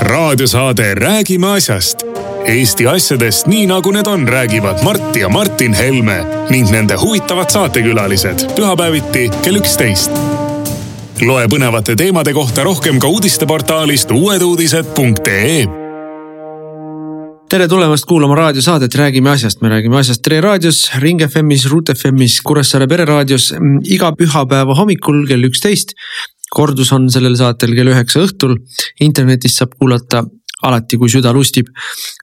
raadiosaade 0.00 0.94
Räägime 0.94 1.46
asjast. 1.46 1.96
Eesti 2.44 2.86
asjadest 2.86 3.46
nii 3.46 3.66
nagu 3.66 3.90
need 3.90 4.06
on, 4.06 4.28
räägivad 4.28 4.84
Mart 4.84 5.16
ja 5.16 5.28
Martin 5.28 5.74
Helme 5.74 6.24
ning 6.50 6.70
nende 6.70 6.96
huvitavad 7.00 7.50
saatekülalised 7.50 8.46
pühapäeviti 8.56 9.30
kell 9.42 9.56
üksteist. 9.60 10.10
loe 11.20 11.46
põnevate 11.48 11.96
teemade 11.96 12.32
kohta 12.32 12.64
rohkem 12.64 12.98
ka 12.98 13.08
uudisteportaalist 13.08 14.10
uueduudised.ee 14.10 15.66
tere 17.48 17.68
tulemast 17.68 18.04
kuulama 18.04 18.34
raadiosaadet 18.34 18.94
Räägime 18.94 19.30
asjast, 19.30 19.60
me 19.60 19.68
räägime 19.68 19.98
asjast 19.98 20.22
Tre 20.22 20.40
raadios, 20.40 20.90
Ring 20.98 21.22
FM-is, 21.28 21.66
Ruut 21.66 21.90
FM-is, 21.94 22.40
Kuressaare 22.40 22.86
pereraadios 22.86 23.54
iga 23.84 24.12
pühapäeva 24.12 24.74
hommikul 24.74 25.26
kell 25.26 25.44
üksteist 25.44 25.96
kordus 26.54 26.92
on 26.96 27.08
sellel 27.12 27.36
saatel 27.36 27.74
kell 27.76 27.94
üheksa 27.94 28.24
õhtul. 28.26 28.56
internetist 29.00 29.60
saab 29.60 29.76
kuulata 29.78 30.24
alati, 30.66 30.98
kui 30.98 31.10
süda 31.10 31.32
lustib. 31.34 31.68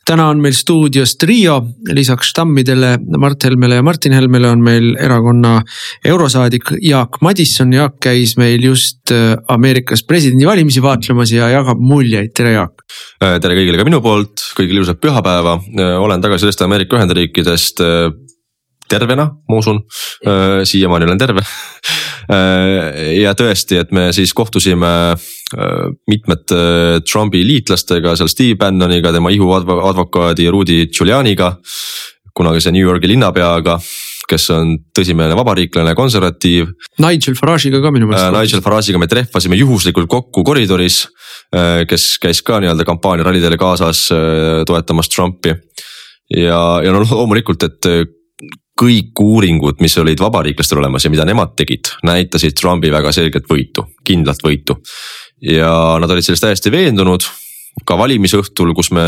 täna 0.06 0.28
on 0.30 0.42
meil 0.44 0.54
stuudios 0.54 1.16
trio, 1.18 1.56
lisaks 1.96 2.34
tammidele, 2.36 2.96
Mart 3.18 3.44
Helmele 3.48 3.80
ja 3.80 3.84
Martin 3.84 4.14
Helmele 4.14 4.50
on 4.52 4.62
meil 4.64 4.92
erakonna 5.02 5.56
eurosaadik 6.06 6.76
Jaak 6.84 7.22
Madisson. 7.22 7.74
Jaak 7.74 7.98
käis 8.04 8.36
meil 8.38 8.64
just 8.64 9.12
äh, 9.12 9.34
Ameerikas 9.48 10.04
presidendivalimisi 10.04 10.84
vaatlemas 10.84 11.32
ja 11.32 11.50
jagab 11.54 11.80
muljeid, 11.80 12.34
tere 12.36 12.58
Jaak. 12.58 12.86
Äh, 13.24 13.40
tere 13.42 13.58
kõigile 13.58 13.80
ka 13.80 13.88
minu 13.88 14.02
poolt, 14.04 14.44
kõigile 14.60 14.84
ilusat 14.84 15.02
pühapäeva, 15.02 15.58
äh, 15.80 15.96
olen 16.04 16.22
tagasi 16.22 16.46
sellest 16.46 16.68
Ameerika 16.68 17.00
Ühendriikidest 17.00 17.82
tervena, 18.90 19.30
ma 19.50 19.58
usun, 19.58 19.80
siiamaani 20.64 21.08
olen 21.08 21.18
terve 21.18 21.42
Äh, 22.26 23.20
ja 23.22 23.36
tõesti, 23.38 23.78
et 23.78 23.92
me 23.94 24.08
siis 24.16 24.34
kohtusime 24.38 24.92
äh, 25.14 25.74
mitmete 26.10 27.02
Trumpi 27.06 27.44
liitlastega 27.46 28.16
seal 28.18 28.32
Steve 28.32 28.58
Bannoniga, 28.60 29.14
tema 29.14 29.34
ihuadvokaadi 29.34 30.50
Rudy 30.50 30.86
Giulianiga. 30.90 31.56
kunagise 32.36 32.68
New 32.68 32.84
Yorgi 32.84 33.08
linnapeaga, 33.08 33.78
kes 34.28 34.50
on 34.52 34.74
tõsimeelne 34.92 35.38
vabariiklane, 35.40 35.94
konservatiiv. 35.96 36.74
Nigel 37.00 37.38
Farage'iga 37.40 37.80
ka 37.80 37.92
minu 37.96 38.10
meelest. 38.10 38.28
Äh, 38.28 38.34
Nigel 38.36 38.64
Farage'iga 38.66 39.00
me 39.00 39.08
trehvasime 39.08 39.56
juhuslikult 39.56 40.10
kokku 40.12 40.44
koridoris, 40.44 41.06
kes 41.88 42.18
käis 42.20 42.42
ka 42.44 42.58
nii-öelda 42.60 42.84
kampaania 42.84 43.24
rallidele 43.24 43.56
kaasas 43.56 44.10
toetamas 44.68 45.08
Trumpi 45.14 45.54
ja, 46.34 46.60
ja 46.84 46.92
no 46.92 47.04
loomulikult, 47.06 47.64
et 47.64 47.88
kõik 48.80 49.22
uuringud, 49.24 49.80
mis 49.84 49.96
olid 50.02 50.20
vabariiklastel 50.20 50.82
olemas 50.82 51.06
ja 51.06 51.12
mida 51.14 51.26
nemad 51.28 51.56
tegid, 51.56 51.94
näitasid 52.04 52.58
Trumpi 52.60 52.92
väga 52.92 53.14
selget 53.16 53.48
võitu, 53.50 53.88
kindlat 54.04 54.44
võitu. 54.44 54.82
ja 55.42 55.72
nad 56.02 56.12
olid 56.12 56.26
selles 56.26 56.44
täiesti 56.44 56.72
veendunud, 56.72 57.24
ka 57.86 57.98
valimisõhtul, 58.00 58.74
kus 58.76 58.92
me 58.96 59.04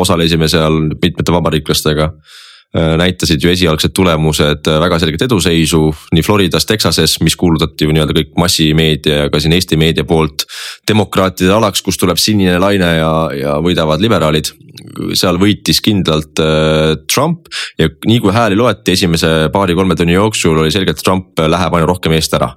osalesime 0.00 0.48
seal 0.48 0.78
mitmete 0.92 1.32
vabariiklastega 1.32 2.06
äh, 2.08 2.94
näitasid 3.00 3.42
ju 3.42 3.50
esialgsed 3.50 3.92
tulemused 3.96 4.68
väga 4.84 4.98
selget 5.02 5.24
eduseisu 5.26 5.82
nii 6.12 6.24
Floridas, 6.24 6.66
Texases, 6.68 7.18
mis 7.24 7.36
kuulutati 7.36 7.84
ju 7.84 7.96
nii-öelda 7.96 8.16
kõik 8.16 8.36
massimeedia 8.40 9.24
ja 9.24 9.30
ka 9.32 9.40
siin 9.40 9.56
Eesti 9.56 9.76
meedia 9.80 10.04
poolt. 10.04 10.44
demokraatide 10.88 11.52
alaks, 11.52 11.82
kust 11.82 12.00
tuleb 12.00 12.20
sinine 12.20 12.58
laine 12.58 12.96
ja, 12.96 13.12
ja 13.34 13.56
võidavad 13.64 14.00
liberaalid 14.00 14.52
seal 15.18 15.38
võitis 15.40 15.80
kindlalt 15.84 16.40
äh, 16.42 16.94
Trump 17.10 17.48
ja 17.80 17.88
nii 18.06 18.20
kui 18.22 18.34
hääli 18.34 18.58
loeti 18.58 18.94
esimese 18.96 19.50
paari-kolme 19.52 19.96
tunni 19.98 20.16
jooksul 20.16 20.58
oli 20.58 20.72
selge, 20.74 20.94
et 20.94 21.04
Trump 21.04 21.40
läheb 21.40 21.76
aina 21.76 21.88
rohkem 21.88 22.14
eest 22.16 22.34
ära. 22.38 22.52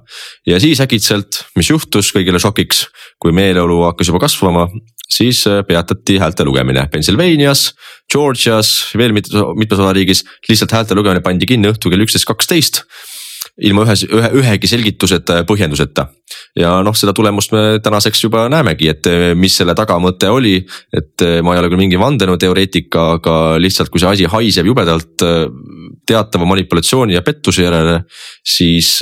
ja 0.46 0.60
siis 0.62 0.82
äkitselt, 0.84 1.44
mis 1.58 1.70
juhtus 1.70 2.12
kõigile 2.14 2.40
šokiks, 2.42 2.86
kui 3.22 3.34
meeleolu 3.36 3.82
hakkas 3.88 4.10
juba 4.10 4.22
kasvama, 4.26 4.68
siis 5.10 5.44
äh, 5.50 5.62
peatati 5.66 6.18
häälte 6.22 6.46
lugemine 6.46 6.86
Pennsylvanias, 6.92 7.72
Georgias, 8.12 8.74
veel 8.98 9.14
mitmes, 9.16 9.42
mitmes 9.58 9.80
osariigis 9.80 10.24
lihtsalt 10.48 10.74
häälte 10.76 10.98
lugemine 10.98 11.24
pandi 11.24 11.48
kinni 11.48 11.72
õhtul 11.72 11.94
kell 11.94 12.06
üksteist, 12.06 12.28
kaksteist 12.28 12.84
ilma 13.62 13.84
ühes, 13.86 14.02
ühe, 14.08 14.30
ühegi 14.40 14.70
selgituseta 14.70 15.40
ja 15.40 15.46
põhjenduseta. 15.46 16.08
ja 16.58 16.74
noh, 16.82 16.94
seda 16.98 17.14
tulemust 17.14 17.52
me 17.54 17.78
tänaseks 17.82 18.24
juba 18.26 18.48
näemegi, 18.50 18.88
et 18.90 19.06
eh, 19.10 19.26
mis 19.38 19.54
selle 19.54 19.76
tagamõte 19.78 20.30
oli. 20.30 20.56
et 20.92 21.22
eh, 21.22 21.40
ma 21.42 21.54
ei 21.54 21.62
ole 21.62 21.70
küll 21.70 21.84
mingi 21.84 22.00
vandenõuteoreetika, 22.00 23.08
aga 23.18 23.36
lihtsalt, 23.62 23.92
kui 23.92 24.02
see 24.02 24.10
asi 24.10 24.30
haiseb 24.30 24.70
jubedalt 24.70 25.26
eh, 25.26 25.44
teatava 26.06 26.48
manipulatsiooni 26.50 27.14
ja 27.14 27.22
pettuse 27.26 27.66
järele, 27.66 28.00
siis 28.44 28.98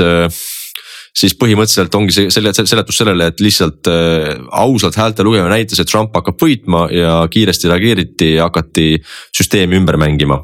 siis 1.13 1.35
põhimõtteliselt 1.37 1.93
ongi 1.97 2.15
see 2.17 2.31
selle 2.33 2.55
seletus 2.57 2.97
sellele, 3.03 3.27
et 3.29 3.41
lihtsalt 3.45 3.89
äh, 3.93 4.31
ausalt 4.57 4.97
häälte 4.97 5.25
lugemine 5.27 5.53
näitas, 5.53 5.83
et 5.83 5.91
Trump 5.91 6.15
hakkab 6.17 6.41
võitma 6.41 6.87
ja 6.93 7.19
kiiresti 7.33 7.69
reageeriti 7.69 8.31
ja 8.39 8.49
hakati 8.49 8.95
süsteemi 9.37 9.77
ümber 9.77 10.01
mängima 10.01 10.41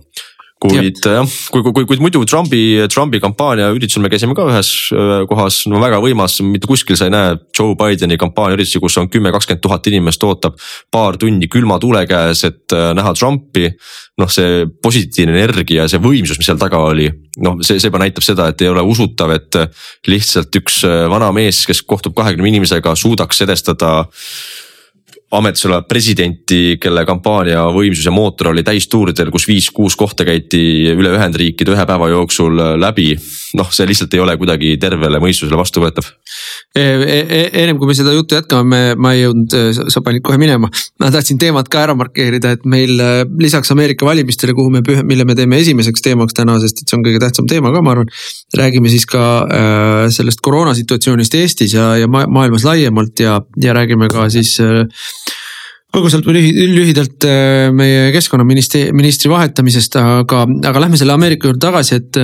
kuid 0.63 0.99
jah, 1.05 1.27
kui, 1.53 1.63
kui, 1.63 1.73
kui, 1.73 1.87
kui 1.87 2.01
muidu 2.03 2.25
Trumpi, 2.27 2.61
Trumpi 2.91 3.21
kampaania 3.23 3.69
üritusel 3.75 4.03
me 4.03 4.11
käisime 4.11 4.35
ka 4.37 4.47
ühes 4.51 4.71
äh, 4.95 5.23
kohas, 5.31 5.61
no 5.71 5.79
väga 5.83 6.01
võimas, 6.03 6.41
mitte 6.43 6.71
kuskil 6.71 6.99
sa 6.99 7.07
ei 7.07 7.15
näe 7.15 7.37
Joe 7.55 7.77
Bideni 7.79 8.19
kampaania 8.19 8.59
üritusi, 8.59 8.83
kus 8.83 8.99
on 8.99 9.11
kümme, 9.13 9.31
kakskümmend 9.35 9.63
tuhat 9.63 9.87
inimest 9.91 10.25
ootab 10.27 10.59
paar 10.95 11.19
tundi 11.21 11.51
külma 11.53 11.79
tule 11.83 12.03
käes, 12.11 12.43
et 12.49 12.75
äh, 12.75 12.91
näha 12.99 13.15
Trumpi. 13.19 13.71
noh, 14.19 14.27
see 14.27 14.65
positiivne 14.83 15.37
energia, 15.37 15.85
see 15.87 16.01
võimsus, 16.03 16.41
mis 16.41 16.49
seal 16.51 16.59
taga 16.59 16.81
oli, 16.89 17.05
noh, 17.39 17.61
see, 17.63 17.79
see 17.79 17.87
juba 17.87 18.01
näitab 18.03 18.25
seda, 18.27 18.49
et 18.51 18.65
ei 18.65 18.73
ole 18.73 18.83
usutav, 18.83 19.31
et 19.37 19.61
lihtsalt 20.11 20.59
üks 20.59 20.81
äh, 20.89 21.05
vana 21.11 21.31
mees, 21.37 21.63
kes 21.71 21.85
kohtub 21.87 22.17
kahekümne 22.19 22.51
inimesega, 22.51 22.97
suudaks 22.99 23.47
edestada 23.47 23.93
ametis 25.31 25.67
olevat 25.69 25.89
presidenti, 25.89 26.79
kelle 26.81 27.05
kampaania 27.09 27.67
võimsus 27.73 28.07
ja 28.09 28.13
mootor 28.15 28.53
oli 28.53 28.63
täistuuridel, 28.65 29.29
kus 29.33 29.45
viis-kuus 29.49 29.97
kohta 29.99 30.25
käidi 30.25 30.95
üle 30.95 31.13
Ühendriikide 31.19 31.75
ühe 31.75 31.85
päeva 31.89 32.09
jooksul 32.09 32.57
läbi. 32.81 33.11
noh, 33.59 33.69
see 33.73 33.87
lihtsalt 33.89 34.13
ei 34.13 34.21
ole 34.21 34.37
kuidagi 34.37 34.75
tervele 34.81 35.21
mõistusele 35.21 35.57
vastuvõetav 35.57 36.05
e. 36.77 36.83
E 36.85 37.19
e 37.29 37.39
ennem 37.63 37.79
kui 37.81 37.89
me 37.89 37.95
seda 37.97 38.13
juttu 38.13 38.37
jätkame, 38.37 38.95
ma 38.97 39.13
ei 39.17 39.23
jõudnud, 39.23 39.57
sa 39.93 40.03
panid 40.05 40.25
kohe 40.25 40.37
minema, 40.41 40.69
ma 41.01 41.11
tahtsin 41.13 41.41
teemat 41.41 41.69
ka 41.73 41.85
ära 41.87 41.97
markeerida, 41.99 42.53
et 42.57 42.67
meil 42.69 43.01
äh, 43.01 43.23
lisaks 43.41 43.73
Ameerika 43.73 44.09
valimistele, 44.09 44.57
kuhu 44.57 44.73
me, 44.73 44.83
mille 45.09 45.29
me 45.29 45.37
teeme 45.39 45.61
esimeseks 45.61 46.05
teemaks 46.05 46.37
täna, 46.37 46.59
sest 46.63 46.83
et 46.83 46.89
see 46.89 46.99
on 46.99 47.05
kõige 47.07 47.23
tähtsam 47.25 47.49
teema 47.51 47.73
ka, 47.75 47.85
ma 47.85 47.97
arvan. 47.97 48.13
räägime 48.57 48.93
siis 48.93 49.05
ka 49.09 49.25
äh, 49.45 50.09
sellest 50.15 50.41
koroonasituatsioonist 50.45 51.37
Eestis 51.41 51.77
ja, 51.77 51.91
ja 52.01 52.09
maailmas 52.09 52.65
laiemalt 52.69 53.21
ja, 53.21 53.41
ja 53.61 53.77
räägime 53.77 54.09
ka 54.13 54.29
siis 54.33 54.57
äh, 54.65 54.85
põgusalt 55.95 56.27
või 56.29 56.43
lühidalt 56.75 57.25
äh, 57.25 57.69
meie 57.75 58.09
keskkonnaministri, 58.13 58.89
ministri 58.97 59.31
vahetamisest, 59.33 59.97
aga, 60.01 60.45
aga 60.69 60.83
lähme 60.85 61.01
selle 61.01 61.15
Ameerika 61.17 61.49
juurde 61.49 61.63
tagasi, 61.65 62.01
et. 62.01 62.19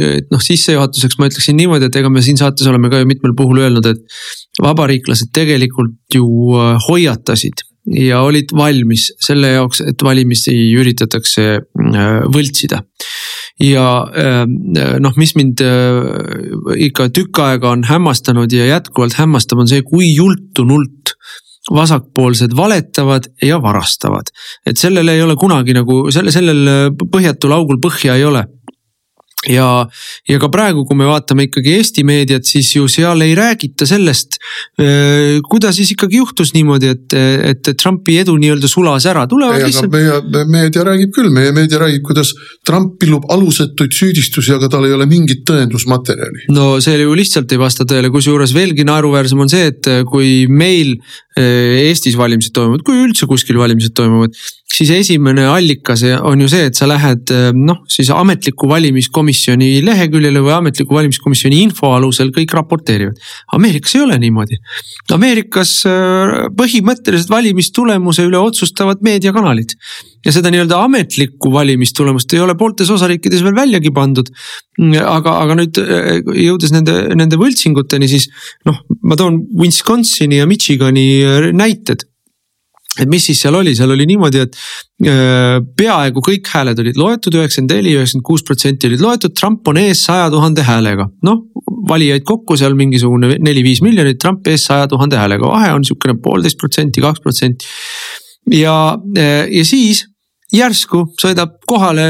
et 0.00 0.30
noh, 0.32 0.40
sissejuhatuseks 0.40 1.18
ma 1.20 1.28
ütleksin 1.28 1.58
niimoodi, 1.58 1.90
et 1.90 1.98
ega 2.00 2.10
me 2.12 2.22
siin 2.24 2.40
saates 2.40 2.68
oleme 2.70 2.90
ka 2.92 3.02
ju 3.02 3.08
mitmel 3.08 3.34
puhul 3.36 3.60
öelnud, 3.64 3.88
et 3.90 4.20
vabariiklased 4.62 5.32
tegelikult 5.36 6.16
ju 6.16 6.24
äh, 6.56 6.78
hoiatasid 6.88 7.66
ja 7.96 8.20
olid 8.24 8.52
valmis 8.54 9.08
selle 9.24 9.54
jaoks, 9.54 9.80
et 9.92 10.02
valimisi 10.04 10.54
üritatakse 10.78 11.46
äh, 11.60 12.08
võltsida. 12.32 12.84
ja 13.60 13.84
noh, 15.04 15.16
mis 15.20 15.34
mind 15.36 15.60
ikka 16.80 17.10
tükk 17.12 17.42
aega 17.44 17.74
on 17.74 17.82
hämmastanud 17.84 18.52
ja 18.56 18.70
jätkuvalt 18.70 19.18
hämmastab, 19.20 19.60
on 19.60 19.68
see, 19.68 19.82
kui 19.84 20.14
jultunult 20.14 21.12
vasakpoolsed 21.70 22.56
valetavad 22.56 23.30
ja 23.42 23.60
varastavad. 23.62 24.32
et 24.66 24.76
sellel 24.76 25.08
ei 25.08 25.22
ole 25.22 25.36
kunagi 25.36 25.74
nagu 25.76 26.02
selle, 26.10 26.32
sellel 26.34 26.94
põhjatul 27.12 27.54
augul 27.56 27.80
põhja 27.82 28.16
ei 28.18 28.24
ole 28.24 28.46
ja, 29.48 29.66
ja 30.28 30.38
ka 30.40 30.50
praegu, 30.52 30.82
kui 30.88 30.98
me 30.98 31.06
vaatame 31.08 31.46
ikkagi 31.46 31.72
Eesti 31.78 32.04
meediat, 32.04 32.44
siis 32.48 32.70
ju 32.74 32.86
seal 32.90 33.22
ei 33.24 33.32
räägita 33.38 33.86
sellest, 33.88 34.36
kuidas 35.48 35.78
siis 35.78 35.94
ikkagi 35.94 36.20
juhtus 36.20 36.52
niimoodi, 36.56 36.90
et, 36.92 37.16
et 37.52 37.70
Trumpi 37.80 38.18
edu 38.20 38.36
nii-öelda 38.40 38.68
sulas 38.70 39.06
ära, 39.08 39.26
tulevad 39.30 39.64
lihtsalt. 39.64 39.92
meie 39.94 40.44
meedia 40.50 40.84
räägib 40.86 41.14
küll, 41.16 41.30
meie 41.32 41.54
meedia 41.56 41.80
räägib, 41.80 42.04
kuidas 42.10 42.34
Trump 42.66 42.98
pillub 43.00 43.24
alusetuid 43.32 43.96
süüdistusi, 43.96 44.52
aga 44.56 44.68
tal 44.72 44.84
ei 44.88 44.96
ole 44.96 45.08
mingit 45.10 45.46
tõendusmaterjali. 45.48 46.50
no 46.52 46.74
see 46.84 47.00
ju 47.00 47.16
lihtsalt 47.16 47.52
ei 47.54 47.62
vasta 47.62 47.88
tõele, 47.88 48.12
kusjuures 48.12 48.54
veelgi 48.56 48.84
naeruväärsem 48.88 49.40
on 49.40 49.52
see, 49.52 49.72
et 49.72 49.92
kui 50.10 50.44
meil 50.52 50.98
Eestis 51.38 52.16
valimised 52.18 52.54
toimuvad, 52.56 52.82
kui 52.86 53.04
üldse 53.04 53.28
kuskil 53.30 53.60
valimised 53.60 53.94
toimuvad 53.94 54.34
siis 54.70 54.90
esimene 54.94 55.44
allikas 55.50 56.02
on 56.24 56.40
ju 56.44 56.48
see, 56.50 56.68
et 56.70 56.78
sa 56.78 56.88
lähed 56.88 57.32
noh, 57.56 57.82
siis 57.90 58.10
ametliku 58.14 58.68
valimiskomisjoni 58.70 59.80
leheküljele 59.86 60.42
või 60.44 60.54
ametliku 60.56 60.96
valimiskomisjoni 60.96 61.62
info 61.66 61.92
alusel 61.96 62.30
kõik 62.34 62.54
raporteerivad. 62.56 63.18
Ameerikas 63.56 63.96
ei 63.96 64.04
ole 64.06 64.18
niimoodi. 64.22 64.60
Ameerikas 65.16 65.74
äh, 65.90 66.36
põhimõtteliselt 66.56 67.32
valimistulemuse 67.32 68.26
üle 68.28 68.40
otsustavad 68.40 69.02
meediakanalid 69.04 69.76
ja 70.24 70.34
seda 70.34 70.52
nii-öelda 70.52 70.82
ametlikku 70.84 71.52
valimistulemust 71.52 72.34
ei 72.34 72.42
ole 72.44 72.56
pooltes 72.58 72.90
osariikides 72.92 73.44
veel 73.46 73.56
väljagi 73.56 73.92
pandud. 73.96 74.28
aga, 75.00 75.36
aga 75.44 75.56
nüüd 75.58 75.80
äh, 75.80 76.20
jõudes 76.44 76.72
nende, 76.74 76.94
nende 77.16 77.40
võltsinguteni, 77.40 78.08
siis 78.08 78.28
noh, 78.68 78.82
ma 79.02 79.18
toon 79.18 79.42
Wisconsini 79.60 80.40
ja 80.40 80.48
Michigani 80.48 81.08
äh, 81.24 81.50
näited 81.56 82.06
et 82.98 83.08
mis 83.08 83.22
siis 83.28 83.38
seal 83.38 83.54
oli, 83.54 83.72
seal 83.76 83.92
oli 83.94 84.04
niimoodi, 84.08 84.40
et 84.42 84.56
äh, 85.06 85.60
peaaegu 85.78 86.22
kõik 86.26 86.48
hääled 86.52 86.80
olid 86.82 86.98
loetud, 86.98 87.36
üheksakümmend 87.38 87.74
neli, 87.76 87.94
üheksakümmend 87.96 88.26
kuus 88.26 88.42
protsenti 88.46 88.90
olid 88.90 89.04
loetud, 89.04 89.34
Trump 89.38 89.68
on 89.70 89.78
ees 89.80 90.02
saja 90.08 90.26
tuhande 90.32 90.64
häälega. 90.66 91.06
noh, 91.26 91.44
valijaid 91.88 92.26
kokku 92.26 92.58
seal 92.60 92.74
mingisugune 92.78 93.36
neli-viis 93.38 93.80
miljonit, 93.86 94.18
Trump 94.20 94.46
ees 94.50 94.66
saja 94.68 94.88
tuhande 94.90 95.20
häälega, 95.20 95.48
vahe 95.48 95.72
on 95.76 95.86
sihukene 95.86 96.18
poolteist 96.22 96.58
protsenti, 96.60 97.04
kaks 97.04 97.22
protsenti. 97.24 97.70
ja, 98.58 98.74
ja 99.16 99.64
siis 99.64 100.09
järsku 100.54 101.04
sõidab 101.20 101.58
kohale 101.68 102.04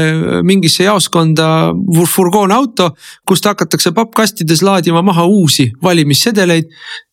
mingisse 0.47 0.85
jaoskonda 0.87 1.71
furgoonauto, 2.09 2.91
kust 3.27 3.45
hakatakse 3.49 3.93
pappkastides 3.95 4.63
laadima 4.65 5.03
maha 5.05 5.25
uusi 5.29 5.69
valimissedeleid, 5.83 6.69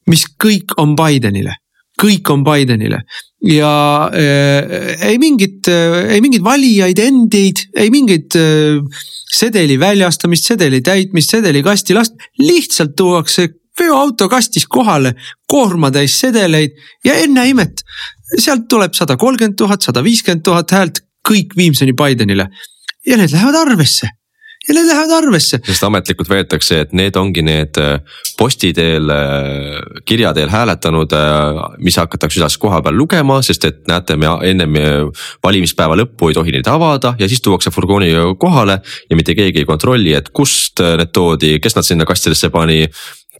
mis 0.09 0.27
kõik 0.41 0.77
on 0.81 0.97
Bidenile. 0.99 1.59
Kõik 1.99 2.31
on 2.31 2.45
Bidenile. 2.47 3.03
Ja 3.43 4.09
äh, 4.15 5.09
ei 5.11 5.19
mingit 5.19 5.69
äh,, 5.71 6.15
ei 6.15 6.23
mingeid 6.23 6.45
valijaid 6.47 6.99
endeid, 7.03 7.65
ei 7.77 7.91
mingit 7.91 8.35
äh, 8.39 8.79
sedeli 9.35 9.79
väljastamist, 9.79 10.47
sedeli 10.51 10.81
täitmist, 10.83 11.35
sedeli 11.35 11.63
kasti 11.63 11.95
last, 11.95 12.15
lihtsalt 12.39 12.97
tuuakse 12.99 13.49
veoauto 13.79 14.29
kastis 14.29 14.67
kohale, 14.67 15.15
koormatäis 15.47 16.17
sedeleid 16.21 16.75
ja 17.07 17.15
ennäe 17.23 17.53
imet, 17.53 17.85
sealt 18.39 18.67
tuleb 18.71 18.95
sada 18.99 19.17
kolmkümmend 19.17 19.59
tuhat, 19.59 19.85
sada 19.87 20.03
viiskümmend 20.05 20.43
tuhat 20.47 20.75
häält, 20.75 21.03
kõik 21.29 21.57
Viimseni 21.57 21.97
Bidenile 21.97 22.49
ja 23.07 23.17
need 23.21 23.33
lähevad 23.35 23.61
arvesse 23.67 24.09
ja 24.69 24.75
need 24.75 24.87
lähevad 24.87 25.13
arvesse. 25.17 25.61
sest 25.65 25.85
ametlikult 25.87 26.29
võetakse, 26.29 26.83
et 26.85 26.93
need 26.97 27.17
ongi 27.17 27.43
need 27.47 27.79
äh, 27.81 28.01
posti 28.39 28.73
teel, 28.77 29.09
äh, 29.13 29.79
kirja 30.09 30.35
teel 30.37 30.51
hääletanud, 30.53 31.15
äh, 31.17 31.61
mis 31.85 31.97
hakatakse 32.01 32.41
üles 32.41 32.59
koha 32.61 32.83
peal 32.85 32.99
lugema, 32.99 33.41
sest 33.43 33.65
et 33.69 33.81
näete, 33.89 34.19
me 34.21 34.35
ennem 34.49 34.77
valimispäeva 35.45 35.97
lõppu 36.03 36.31
ei 36.31 36.37
tohi 36.37 36.55
neid 36.55 36.69
avada 36.69 37.15
ja 37.19 37.29
siis 37.29 37.43
tuuakse 37.45 37.73
furgooni 37.75 38.13
kohale 38.41 38.81
ja 39.09 39.17
mitte 39.17 39.37
keegi 39.39 39.65
ei 39.65 39.69
kontrolli, 39.69 40.13
et 40.19 40.29
kust 40.35 40.83
need 40.83 41.15
toodi, 41.17 41.57
kes 41.63 41.79
nad 41.79 41.89
sinna 41.89 42.09
kastidesse 42.09 42.53
pani 42.53 42.85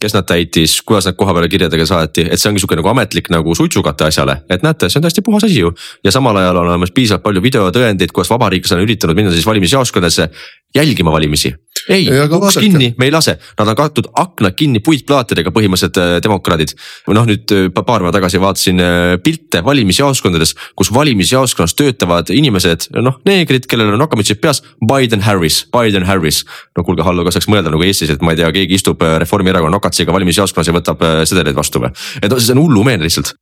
kes 0.01 0.15
nad 0.15 0.27
täitis, 0.27 0.79
kuidas 0.85 1.07
nad 1.09 1.17
koha 1.19 1.33
peale 1.35 1.49
kirjadega 1.51 1.85
saati, 1.85 2.27
et 2.31 2.41
see 2.41 2.49
ongi 2.51 2.63
sihuke 2.63 2.77
nagu 2.79 2.91
ametlik 2.91 3.29
nagu 3.33 3.55
suitsukate 3.55 4.07
asjale, 4.07 4.39
et 4.49 4.63
näete, 4.65 4.89
see 4.89 4.99
on 4.99 5.05
täiesti 5.05 5.23
puhas 5.25 5.45
asi 5.47 5.59
ju. 5.59 5.73
ja 6.03 6.11
samal 6.15 6.37
ajal 6.39 6.61
on 6.61 6.71
olemas 6.71 6.93
piisavalt 6.95 7.23
palju 7.23 7.43
videotõendeid, 7.43 8.13
kuidas 8.15 8.31
vabariiklased 8.31 8.77
on 8.77 8.85
üritanud 8.87 9.19
minna 9.19 9.33
siis 9.35 9.47
valimisjaoskondadesse 9.49 10.29
jälgima 10.75 11.11
valimisi. 11.11 11.53
Ei, 11.89 12.07
uks 12.37 12.57
kinni, 12.59 12.93
me 12.97 13.09
ei 13.09 13.13
lase, 13.13 13.35
nad 13.59 13.71
on 13.71 13.77
kaetud 13.77 14.09
aknad 14.19 14.55
kinni 14.57 14.81
puitplaatidega 14.85 15.51
põhimõtteliselt 15.55 15.99
äh, 16.01 16.15
demokraadid. 16.23 16.75
noh, 17.11 17.27
nüüd 17.27 17.53
äh, 17.55 17.67
paar 17.73 18.01
päeva 18.03 18.13
tagasi 18.15 18.41
vaatasin 18.41 18.83
äh, 18.83 19.15
pilte 19.23 19.63
valimisjaoskondades, 19.65 20.55
kus 20.79 20.93
valimisjaoskonnas 20.95 21.75
töötavad 21.79 22.31
inimesed, 22.33 22.89
noh 22.99 23.19
neegrid, 23.27 23.67
kellel 23.69 23.93
on 23.93 24.03
nokamütsid 24.05 24.41
peas, 24.43 24.63
Biden, 24.79 25.23
Harris, 25.25 25.65
Biden, 25.73 26.07
Harris. 26.07 26.45
no 26.77 26.85
kuulge, 26.87 27.03
Hallo, 27.05 27.25
kas 27.27 27.39
saaks 27.39 27.49
mõelda 27.51 27.73
nagu 27.73 27.83
Eestis, 27.85 28.11
et 28.13 28.23
ma 28.25 28.35
ei 28.35 28.41
tea, 28.41 28.51
keegi 28.55 28.79
istub 28.79 29.01
Reformierakonna 29.01 29.75
nokamütsis 29.75 29.89
katsiga 29.89 30.13
valimisjaoskonnas 30.13 30.69
ja 30.69 30.75
võtab 30.75 31.05
sedeleid 31.29 31.57
vastu 31.57 31.81
või? 31.83 31.93
et 32.21 32.33
see 32.37 32.53
on 32.55 32.61
hullumeelne 32.63 33.07
lihtsalt. 33.07 33.33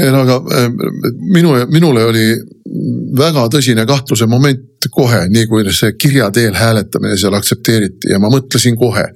ei 0.00 0.10
no 0.12 0.22
aga 0.24 0.40
minu, 1.34 1.54
minule 1.72 2.04
oli 2.08 2.26
väga 3.18 3.48
tõsine 3.52 3.84
kahtluse 3.86 4.26
moment 4.26 4.88
kohe, 4.90 5.26
nii 5.28 5.46
kui 5.46 5.64
see 5.72 5.92
kirja 6.00 6.30
teel 6.32 6.54
hääletamine 6.56 7.18
seal 7.20 7.36
aktsepteeriti 7.36 8.10
ja 8.12 8.18
ma 8.22 8.30
mõtlesin 8.32 8.78
kohe 8.80 9.10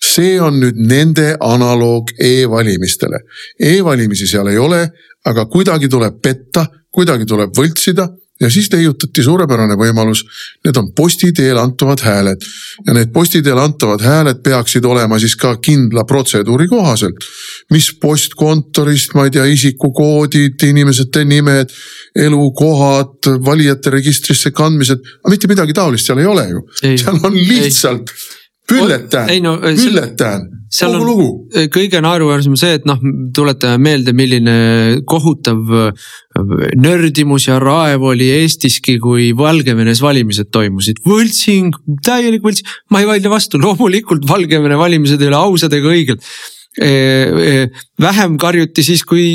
see 0.00 0.40
on 0.40 0.58
nüüd 0.62 0.78
nende 0.80 1.34
analoog 1.44 2.14
e-valimistele 2.18 3.20
e. 3.20 3.76
E-valimisi 3.76 4.28
seal 4.30 4.48
ei 4.50 4.58
ole, 4.58 4.80
aga 5.28 5.46
kuidagi 5.52 5.90
tuleb 5.92 6.20
petta, 6.22 6.64
kuidagi 6.90 7.28
tuleb 7.28 7.52
võltsida 7.56 8.08
ja 8.40 8.50
siis 8.50 8.70
leiutati 8.72 9.22
suurepärane 9.24 9.76
võimalus, 9.78 10.22
need 10.64 10.78
on 10.80 10.90
posti 10.96 11.30
teel 11.36 11.58
antavad 11.60 12.00
hääled. 12.04 12.46
Ja 12.86 12.96
need 12.96 13.12
posti 13.12 13.42
teel 13.44 13.60
antavad 13.60 14.02
hääled 14.04 14.40
peaksid 14.44 14.84
olema 14.88 15.18
siis 15.20 15.36
ka 15.36 15.54
kindla 15.62 16.04
protseduuri 16.08 16.68
kohaselt. 16.68 17.28
mis 17.70 17.92
postkontorist, 18.00 19.14
ma 19.14 19.24
ei 19.28 19.30
tea, 19.30 19.44
isikukoodid, 19.46 20.62
inimesete 20.66 21.24
nimed, 21.24 21.70
elukohad, 22.18 23.28
valijate 23.46 23.90
registrisse 23.94 24.50
kandmised, 24.50 24.98
aga 24.98 25.30
mitte 25.30 25.48
midagi 25.50 25.76
taolist 25.76 26.06
seal 26.06 26.18
ei 26.18 26.26
ole 26.26 26.48
ju, 26.50 26.64
seal 26.82 27.20
on 27.22 27.36
lihtsalt 27.36 28.10
ei 28.10 28.40
bülletään, 28.70 29.30
no, 29.42 29.56
bülletään, 29.62 30.46
kogu 30.70 31.00
lugu. 31.04 31.28
kõige 31.74 32.00
naeruväärsem 32.04 32.54
see, 32.58 32.76
et 32.78 32.86
noh, 32.88 33.00
tuletame 33.34 33.80
meelde, 33.82 34.14
milline 34.16 34.54
kohutav 35.08 35.74
äh, 35.80 36.12
nördimus 36.78 37.48
ja 37.48 37.58
raev 37.62 38.06
oli 38.12 38.30
Eestiski, 38.40 38.98
kui 39.02 39.30
Valgevenes 39.36 40.02
valimised 40.04 40.52
toimusid. 40.54 41.02
võltsing, 41.06 41.76
täielik 42.06 42.46
võlts, 42.46 42.64
ma 42.90 43.02
ei 43.02 43.10
vaidle 43.10 43.32
vastu, 43.32 43.60
loomulikult 43.62 44.28
Valgevene 44.30 44.78
valimised 44.78 45.20
ei 45.20 45.32
ole 45.32 45.40
ausad 45.40 45.76
ega 45.76 45.94
õiged 45.94 46.26
vähem 48.00 48.36
karjuti 48.38 48.84
siis, 48.86 49.00
kui 49.02 49.34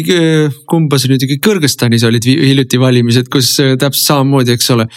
kumba 0.71 0.95
see 0.97 1.11
nüüd, 1.11 1.25
Kõrgõzstanis 1.43 2.05
olid 2.07 2.23
hiljuti 2.23 2.79
valimised, 2.79 3.27
kus 3.27 3.57
täpselt 3.59 4.05
samamoodi, 4.05 4.55
eks 4.55 4.71
ole 4.71 4.88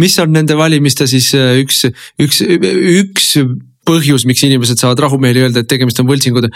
mis 0.00 0.16
on 0.22 0.32
nende 0.32 0.56
valimiste 0.56 1.06
siis 1.10 1.28
üks, 1.36 1.84
üks, 2.22 2.40
üks 2.48 3.28
põhjus, 3.88 4.26
miks 4.28 4.44
inimesed 4.46 4.80
saavad 4.80 5.02
rahumeeli 5.04 5.42
öelda, 5.42 5.62
et 5.62 5.70
tegemist 5.70 6.00
on 6.02 6.08
võltsinguga. 6.08 6.50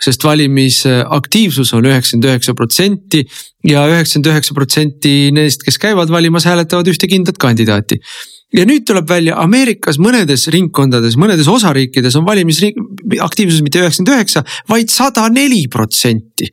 sest 0.00 0.24
valimisaktiivsus 0.24 1.74
on 1.74 1.86
üheksakümmend 1.90 2.30
üheksa 2.30 2.54
protsenti 2.54 3.24
ja 3.66 3.86
üheksakümmend 3.90 4.32
üheksa 4.32 4.54
protsenti 4.54 5.14
neist, 5.34 5.62
kes 5.66 5.78
käivad 5.78 6.10
valimas, 6.10 6.46
hääletavad 6.48 6.88
ühte 6.90 7.10
kindlat 7.10 7.38
kandidaati 7.38 8.00
ja 8.54 8.64
nüüd 8.68 8.86
tuleb 8.88 9.08
välja 9.08 9.36
Ameerikas 9.42 9.98
mõnedes 10.00 10.46
ringkondades, 10.52 11.18
mõnedes 11.20 11.48
osariikides 11.52 12.16
on 12.16 12.26
valimisaktiivsus 12.28 13.62
mitte 13.64 13.82
üheksakümmend 13.82 14.14
üheksa, 14.14 14.44
vaid 14.70 14.92
sada 14.92 15.28
neli 15.32 15.66
protsenti 15.72 16.48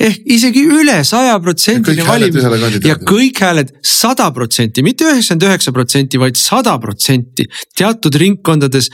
ehk 0.00 0.26
isegi 0.36 0.64
üle 0.66 0.96
saja 1.06 1.36
protsendini 1.42 2.04
valimis 2.06 2.86
ja 2.86 2.96
kõik 2.98 3.40
hääled 3.44 3.72
sada 3.86 4.30
protsenti, 4.34 4.82
mitte 4.86 5.06
üheksakümmend 5.06 5.48
üheksa 5.48 5.74
protsenti, 5.74 6.20
vaid 6.20 6.38
sada 6.38 6.76
protsenti. 6.82 7.46
teatud 7.76 8.14
ringkondades 8.20 8.90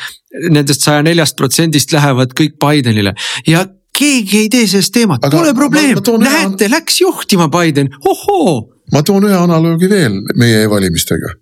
nendest 0.50 0.84
saja 0.86 1.02
neljast 1.06 1.36
protsendist 1.36 1.92
lähevad 1.92 2.34
kõik 2.36 2.58
Bidenile. 2.60 3.14
Ja 3.46 3.64
keegi 3.96 4.44
ei 4.44 4.48
tee 4.52 4.66
sellest 4.70 4.94
teemat, 4.94 5.24
pole 5.32 5.54
probleem, 5.56 5.98
näete 6.22 6.66
ühe..., 6.66 6.72
läks 6.72 7.00
juhtima 7.00 7.48
Biden, 7.52 7.90
ohoo. 8.04 8.60
ma 8.92 9.02
toon 9.02 9.28
ühe 9.28 9.36
analoogi 9.36 9.88
veel 9.90 10.20
meie 10.38 10.64
e-valimistega. 10.64 11.34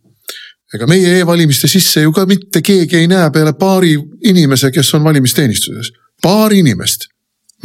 Ega 0.74 0.86
meie 0.86 1.18
e-valimiste 1.22 1.68
sisse 1.68 2.02
ju 2.04 2.12
ka 2.12 2.26
mitte 2.28 2.60
keegi 2.62 2.98
ei 3.00 3.08
näe 3.08 3.30
peale 3.32 3.54
paari 3.56 3.94
inimese, 4.28 4.70
kes 4.70 4.94
on 4.94 5.04
valimisteenistuses. 5.04 5.92
paar 6.22 6.52
inimest, 6.52 7.08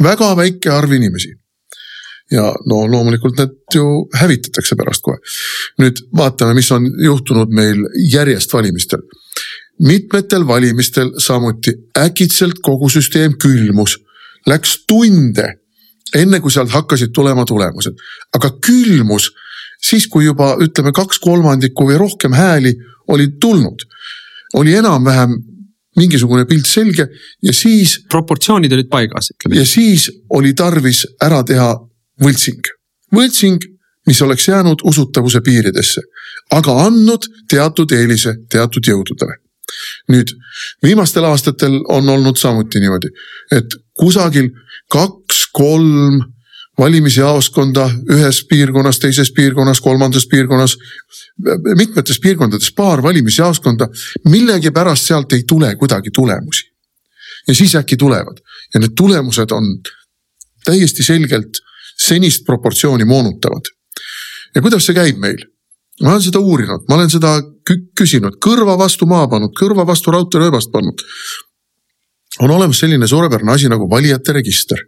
väga 0.02 0.36
väike 0.36 0.70
arv 0.70 0.92
inimesi 0.92 1.34
ja 2.32 2.52
no 2.66 2.84
loomulikult 2.90 3.38
need 3.38 3.56
ju 3.74 3.84
hävitatakse 4.16 4.76
pärast 4.76 5.02
kohe. 5.04 5.18
nüüd 5.78 6.00
vaatame, 6.16 6.54
mis 6.54 6.70
on 6.72 6.86
juhtunud 7.04 7.52
meil 7.52 7.84
järjest 8.12 8.52
valimistel. 8.52 9.02
mitmetel 9.78 10.46
valimistel 10.46 11.12
samuti 11.18 11.72
äkitselt 11.98 12.62
kogu 12.62 12.88
süsteem 12.88 13.36
külmus, 13.38 13.98
läks 14.46 14.84
tunde 14.88 15.52
enne 16.14 16.40
kui 16.40 16.52
sealt 16.52 16.70
hakkasid 16.70 17.12
tulema 17.14 17.44
tulemused, 17.44 17.96
aga 18.36 18.50
külmus 18.66 19.30
siis, 19.84 20.06
kui 20.08 20.24
juba 20.24 20.54
ütleme, 20.62 20.92
kaks 20.94 21.18
kolmandikku 21.22 21.88
või 21.88 21.98
rohkem 22.00 22.36
hääli 22.36 22.74
olid 23.12 23.36
tulnud, 23.40 23.84
oli 24.60 24.76
enam-vähem 24.78 25.34
mingisugune 25.98 26.46
pilt 26.46 26.66
selge 26.66 27.06
ja 27.42 27.52
siis. 27.52 27.98
proportsioonid 28.10 28.72
olid 28.72 28.88
paigas, 28.90 29.30
ütleme. 29.34 29.58
ja 29.60 29.66
siis 29.66 30.08
oli 30.30 30.54
tarvis 30.54 31.04
ära 31.22 31.42
teha 31.44 31.74
võltsing. 32.22 32.68
võltsing, 33.14 33.64
mis 34.06 34.22
oleks 34.22 34.48
jäänud 34.48 34.84
usutavuse 34.84 35.40
piiridesse, 35.40 36.00
aga 36.52 36.76
andnud 36.86 37.26
teatud 37.50 37.92
eelise 37.92 38.34
teatud 38.50 38.86
jõududele. 38.86 39.40
nüüd 40.08 40.30
viimastel 40.82 41.24
aastatel 41.24 41.80
on 41.88 42.08
olnud 42.08 42.36
samuti 42.36 42.80
niimoodi, 42.80 43.08
et 43.52 43.74
kusagil 43.98 44.50
kaks, 44.92 45.46
kolm, 45.52 46.20
valimisjaoskonda 46.78 47.88
ühes 48.10 48.42
piirkonnas, 48.50 48.98
teises 48.98 49.32
piirkonnas, 49.32 49.80
kolmandas 49.80 50.26
piirkonnas, 50.30 50.76
mitmetes 51.78 52.20
piirkondades 52.22 52.72
paar 52.76 53.02
valimisjaoskonda, 53.02 53.88
millegipärast 54.28 55.10
sealt 55.10 55.32
ei 55.32 55.42
tule 55.48 55.74
kuidagi 55.76 56.10
tulemusi. 56.10 56.70
ja 57.48 57.54
siis 57.54 57.74
äkki 57.74 57.96
tulevad 57.96 58.40
ja 58.74 58.80
need 58.80 58.94
tulemused 58.96 59.50
on 59.50 59.64
täiesti 60.64 61.02
selgelt 61.02 61.63
senist 62.06 62.44
proportsiooni 62.46 63.04
moonutavad. 63.04 63.72
ja 64.54 64.62
kuidas 64.62 64.86
see 64.86 64.94
käib 64.96 65.18
meil? 65.18 65.40
ma 66.02 66.14
olen 66.14 66.22
seda 66.22 66.40
uurinud, 66.42 66.86
ma 66.88 66.98
olen 66.98 67.10
seda 67.10 67.36
küsinud, 67.98 68.38
kõrva 68.42 68.76
vastu 68.78 69.06
maa 69.06 69.28
pannud, 69.30 69.54
kõrva 69.58 69.86
vastu 69.86 70.10
raudteerööbast 70.14 70.72
pannud. 70.72 71.04
on 72.40 72.50
olemas 72.50 72.78
selline 72.82 73.06
suurepärane 73.06 73.52
asi 73.52 73.68
nagu 73.68 73.88
valijate 73.90 74.32
register. 74.32 74.78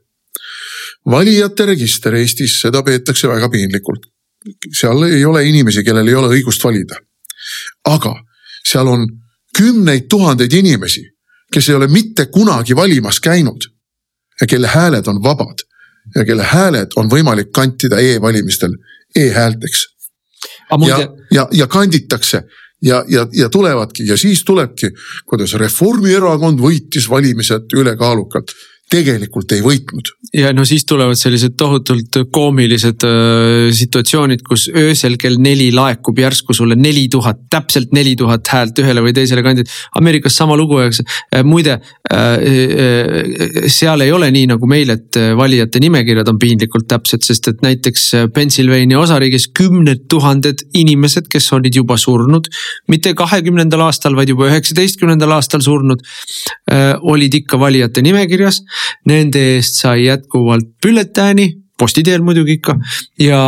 valijate 1.06 1.66
register 1.66 2.14
Eestis, 2.14 2.60
seda 2.60 2.82
peetakse 2.82 3.28
väga 3.28 3.48
piinlikult. 3.48 4.06
seal 4.72 5.02
ei 5.10 5.24
ole 5.24 5.44
inimesi, 5.48 5.84
kellel 5.84 6.08
ei 6.08 6.14
ole 6.14 6.34
õigust 6.38 6.64
valida. 6.64 6.96
aga 7.84 8.14
seal 8.64 8.88
on 8.88 9.06
kümneid 9.56 10.08
tuhandeid 10.10 10.52
inimesi, 10.52 11.02
kes 11.52 11.68
ei 11.68 11.74
ole 11.74 11.86
mitte 11.88 12.26
kunagi 12.26 12.76
valimas 12.76 13.20
käinud 13.20 13.70
ja 14.40 14.46
kelle 14.46 14.66
hääled 14.66 15.06
on 15.06 15.22
vabad 15.22 15.65
ja 16.14 16.24
kelle 16.24 16.42
hääled 16.42 16.96
on 16.96 17.10
võimalik 17.10 17.50
kantida 17.54 17.98
e-valimistel 18.00 18.76
e-häälteks. 19.16 19.86
Ja, 20.86 20.98
ja, 21.32 21.48
ja 21.52 21.66
kanditakse 21.66 22.42
ja, 22.82 23.04
ja, 23.08 23.26
ja 23.32 23.48
tulevadki 23.48 24.06
ja 24.06 24.16
siis 24.16 24.44
tulebki, 24.44 24.90
kuidas 25.26 25.54
Reformierakond 25.54 26.60
võitis 26.60 27.08
valimised 27.10 27.72
ülekaalukalt 27.74 28.52
tegelikult 28.86 29.50
ei 29.56 29.62
võitnud. 29.64 30.12
ja 30.36 30.52
no 30.54 30.62
siis 30.66 30.84
tulevad 30.86 31.18
sellised 31.18 31.56
tohutult 31.58 32.20
koomilised 32.32 33.02
äh, 33.06 33.72
situatsioonid, 33.74 34.44
kus 34.46 34.68
öösel 34.70 35.16
kell 35.18 35.40
neli 35.42 35.72
laekub 35.74 36.18
järsku 36.22 36.54
sulle 36.54 36.76
neli 36.78 37.08
tuhat, 37.10 37.40
täpselt 37.50 37.90
neli 37.96 38.14
tuhat 38.16 38.46
häält 38.52 38.78
ühele 38.82 39.02
või 39.02 39.14
teisele 39.16 39.42
kandidaat. 39.42 39.72
Ameerikas 39.98 40.36
sama 40.38 40.58
lugu, 40.58 40.78
eks 40.84 41.02
äh,. 41.02 41.42
muide 41.46 41.80
äh, 42.12 42.20
äh, 42.46 43.66
seal 43.72 44.06
ei 44.06 44.12
ole 44.14 44.30
nii 44.34 44.52
nagu 44.52 44.70
meil, 44.70 44.94
et 44.94 45.18
äh, 45.18 45.32
valijate 45.38 45.82
nimekirjad 45.82 46.30
on 46.30 46.38
piinlikult 46.42 46.86
täpsed, 46.90 47.26
sest 47.26 47.50
et 47.50 47.66
näiteks 47.66 48.06
äh, 48.14 48.28
Pennsylvania 48.34 49.02
osariigis 49.02 49.48
kümned 49.50 50.06
tuhanded 50.12 50.62
inimesed, 50.78 51.26
kes 51.32 51.50
olid 51.58 51.74
juba 51.74 51.98
surnud. 51.98 52.46
mitte 52.86 53.16
kahekümnendal 53.18 53.82
aastal, 53.88 54.14
vaid 54.14 54.30
juba 54.30 54.46
üheksateistkümnendal 54.52 55.34
aastal 55.40 55.64
surnud 55.64 56.06
äh,, 56.70 56.94
olid 57.02 57.34
ikka 57.42 57.58
valijate 57.58 58.06
nimekirjas 58.06 58.62
Nende 59.06 59.42
eest 59.56 59.80
sai 59.82 60.06
jätkuvalt 60.06 60.74
bülletääni 60.82 61.52
posti 61.78 62.02
teel 62.06 62.22
muidugi 62.24 62.56
ikka 62.56 62.74
ja, 63.20 63.40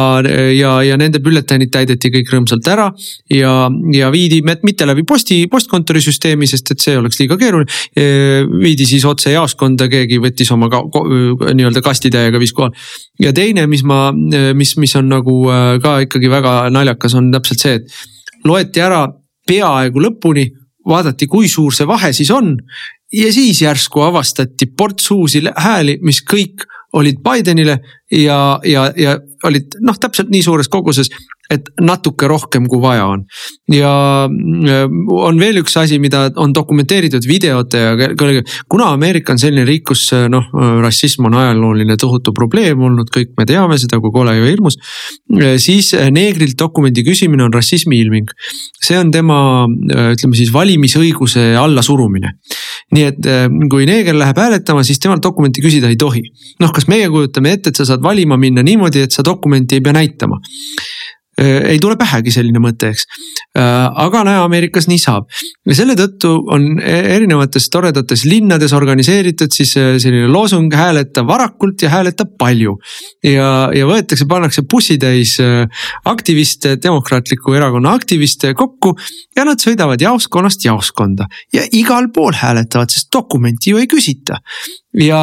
ja, 0.53 0.73
ja 0.85 0.97
nende 1.01 1.21
bülletäänid 1.25 1.71
täideti 1.73 2.11
kõik 2.13 2.33
rõõmsalt 2.33 2.69
ära 2.69 2.89
ja, 3.33 3.53
ja 3.95 4.11
viidi 4.13 4.43
mitte 4.45 4.87
läbi 4.89 5.05
posti, 5.09 5.41
postkontori 5.51 6.03
süsteemi, 6.05 6.49
sest 6.51 6.75
et 6.75 6.85
see 6.85 6.99
oleks 7.01 7.21
liiga 7.23 7.39
keeruline. 7.41 7.73
viidi 8.61 8.87
siis 8.89 9.07
otse 9.09 9.33
jaoskonda, 9.33 9.89
keegi 9.89 10.21
võttis 10.23 10.53
oma 10.53 10.69
ka, 10.73 10.83
nii-öelda 11.55 11.83
kastitäiega 11.85 12.41
viis 12.41 12.53
kohale. 12.53 12.77
ja 13.23 13.33
teine, 13.33 13.67
mis 13.67 13.85
ma, 13.89 14.09
mis, 14.13 14.77
mis 14.77 14.97
on 15.01 15.09
nagu 15.09 15.41
ka 15.83 15.99
ikkagi 16.05 16.31
väga 16.31 16.59
naljakas, 16.75 17.17
on 17.17 17.33
täpselt 17.33 17.65
see, 17.65 17.81
et 17.81 18.45
loeti 18.45 18.85
ära 18.85 19.07
peaaegu 19.49 20.05
lõpuni 20.05 20.45
vaadati, 20.89 21.27
kui 21.27 21.49
suur 21.49 21.73
see 21.75 21.89
vahe 21.89 22.13
siis 22.17 22.31
on 22.33 22.57
ja 23.13 23.33
siis 23.33 23.63
järsku 23.63 24.01
avastati 24.01 24.67
ports 24.67 25.11
uusi 25.11 25.43
hääli, 25.57 25.99
mis 26.03 26.23
kõik 26.23 26.67
olid 26.93 27.21
Bidenile 27.25 27.79
ja, 28.11 28.61
ja, 28.65 28.93
ja 28.97 29.19
olid 29.47 29.79
noh, 29.85 29.99
täpselt 30.01 30.31
nii 30.33 30.43
suures 30.43 30.71
koguses, 30.73 31.11
et 31.49 31.69
natuke 31.81 32.29
rohkem 32.29 32.67
kui 32.69 32.81
vaja 32.83 33.07
on. 33.09 33.23
ja 33.73 33.91
on 34.29 35.39
veel 35.41 35.61
üks 35.63 35.79
asi, 35.81 35.97
mida 36.03 36.27
on 36.41 36.53
dokumenteeritud 36.55 37.25
videote 37.29 37.81
ja 37.81 38.11
kuna 38.69 38.91
Ameerika 38.93 39.33
on 39.33 39.41
selline 39.41 39.65
riik, 39.69 39.87
kus 39.89 40.11
noh, 40.29 40.51
rassism 40.83 41.29
on 41.31 41.39
ajalooline 41.41 41.97
tohutu 42.01 42.35
probleem 42.37 42.83
olnud, 42.85 43.09
kõik 43.15 43.33
me 43.41 43.47
teame 43.49 43.79
seda, 43.81 44.01
kui 44.03 44.13
kole 44.13 44.35
ja 44.37 44.45
hirmus. 44.45 44.77
siis 45.63 45.95
neegrilt 46.13 46.59
dokumendi 46.61 47.05
küsimine 47.07 47.47
on 47.47 47.55
rassismi 47.55 48.01
ilming. 48.03 48.29
see 48.85 48.99
on 48.99 49.11
tema, 49.15 49.41
ütleme 50.13 50.37
siis 50.37 50.53
valimisõiguse 50.53 51.55
allasurumine. 51.57 52.35
nii 52.93 53.05
et 53.09 53.31
kui 53.71 53.89
neeger 53.89 54.17
läheb 54.17 54.37
hääletama, 54.37 54.85
siis 54.85 55.01
temalt 55.01 55.23
dokumenti 55.25 55.65
küsida 55.65 55.89
ei 55.89 55.97
tohi. 55.97 56.23
noh, 56.61 56.73
kas 56.77 56.89
meie 56.93 57.09
kujutame 57.09 57.57
ette, 57.57 57.73
et 57.73 57.81
sa 57.81 57.89
saad 57.89 57.98
valima 58.03 58.37
minna 58.37 58.63
niimoodi, 58.63 59.05
et 59.07 59.15
sa 59.15 59.25
dokumenti 59.27 59.79
ei 59.79 59.85
pea 59.85 59.97
näitama 59.97 60.41
Äh, 61.39 61.71
ei 61.71 61.79
tule 61.79 61.95
pähegi 61.95 62.33
selline 62.35 62.59
mõte, 62.59 62.91
eks. 62.91 63.05
Äh, 63.55 63.85
aga 64.03 64.25
näe, 64.27 64.41
Ameerikas 64.43 64.89
nii 64.91 64.99
saab 64.99 65.29
ja 65.69 65.77
selle 65.79 65.95
tõttu 65.99 66.33
on 66.51 66.81
e-, 66.83 67.13
erinevates 67.15 67.69
toredates 67.71 68.25
linnades 68.27 68.75
organiseeritud 68.75 69.55
siis 69.55 69.77
äh, 69.79 69.93
selline 70.03 70.27
loosung 70.33 70.75
hääleta 70.75 71.23
varakult 71.29 71.85
ja 71.85 71.93
hääleta 71.93 72.27
palju. 72.41 72.75
ja, 73.23 73.69
ja 73.75 73.87
võetakse, 73.87 74.27
pannakse 74.27 74.65
bussitäis 74.67 75.37
aktiviste, 76.11 76.75
demokraatliku 76.83 77.55
erakonna 77.55 77.95
aktiviste 77.95 78.51
kokku 78.59 78.97
ja 79.37 79.47
nad 79.47 79.63
sõidavad 79.63 80.03
jaoskonnast 80.03 80.67
jaoskonda 80.67 81.29
ja 81.55 81.63
igal 81.71 82.11
pool 82.15 82.35
hääletavad, 82.35 82.91
sest 82.91 83.13
dokumenti 83.15 83.77
ju 83.77 83.79
ei 83.79 83.87
küsita 83.87 84.43
ja, 84.99 85.23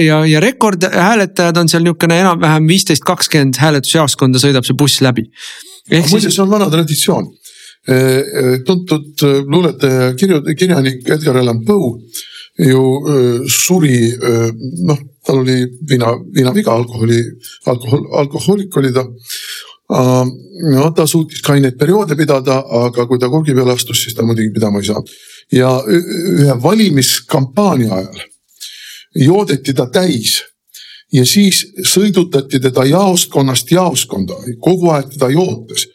ja, 0.00 0.18
ja 0.26 0.40
rekordhääletajad 0.40 1.56
on 1.60 1.68
seal 1.68 1.84
niisugune 1.84 2.18
enam-vähem 2.20 2.68
viisteist, 2.68 3.04
kakskümmend 3.06 3.60
hääletusjaoskonda 3.60 4.40
sõidab 4.42 4.66
see 4.66 4.76
buss 4.78 5.02
läbi. 5.04 5.26
muide 5.90 6.30
see 6.30 6.42
on 6.42 6.52
vana 6.52 6.70
traditsioon. 6.72 7.32
E, 7.84 7.94
e, 7.94 8.44
tuntud 8.64 9.26
luuletaja, 9.44 10.14
kirju-, 10.16 10.54
kirjanik 10.56 11.04
Edgar 11.16 11.36
Allan 11.42 11.64
Poe 11.64 11.98
ju 12.54 12.82
suri, 13.50 13.98
noh, 14.86 14.98
tal 15.26 15.40
oli 15.40 15.56
viina, 15.90 16.12
viinaviga, 16.36 16.70
alkoholi, 16.70 17.18
alkohol, 17.66 18.04
alkohoolik 18.20 18.76
oli 18.78 18.92
ta 18.94 19.02
no 20.70 20.90
ta 20.96 21.06
suutis 21.06 21.42
kaineid 21.42 21.76
perioode 21.78 22.16
pidada, 22.16 22.60
aga 22.86 23.06
kui 23.10 23.18
ta 23.18 23.28
kurgi 23.28 23.56
peale 23.56 23.74
astus, 23.74 24.04
siis 24.04 24.14
ta 24.14 24.24
muidugi 24.24 24.54
pidama 24.54 24.80
ei 24.80 24.86
saanud. 24.86 25.10
ja 25.52 25.74
ühe 25.86 26.54
valimiskampaania 26.62 27.92
ajal 27.94 28.22
joodeti 29.14 29.74
ta 29.74 29.86
täis. 29.86 30.42
Ja 31.12 31.22
siis 31.26 31.62
sõidutati 31.86 32.58
teda 32.60 32.84
jaoskonnast 32.88 33.70
jaoskonda, 33.70 34.34
kogu 34.60 34.90
aeg 34.90 35.12
teda 35.14 35.30
jootes. 35.30 35.86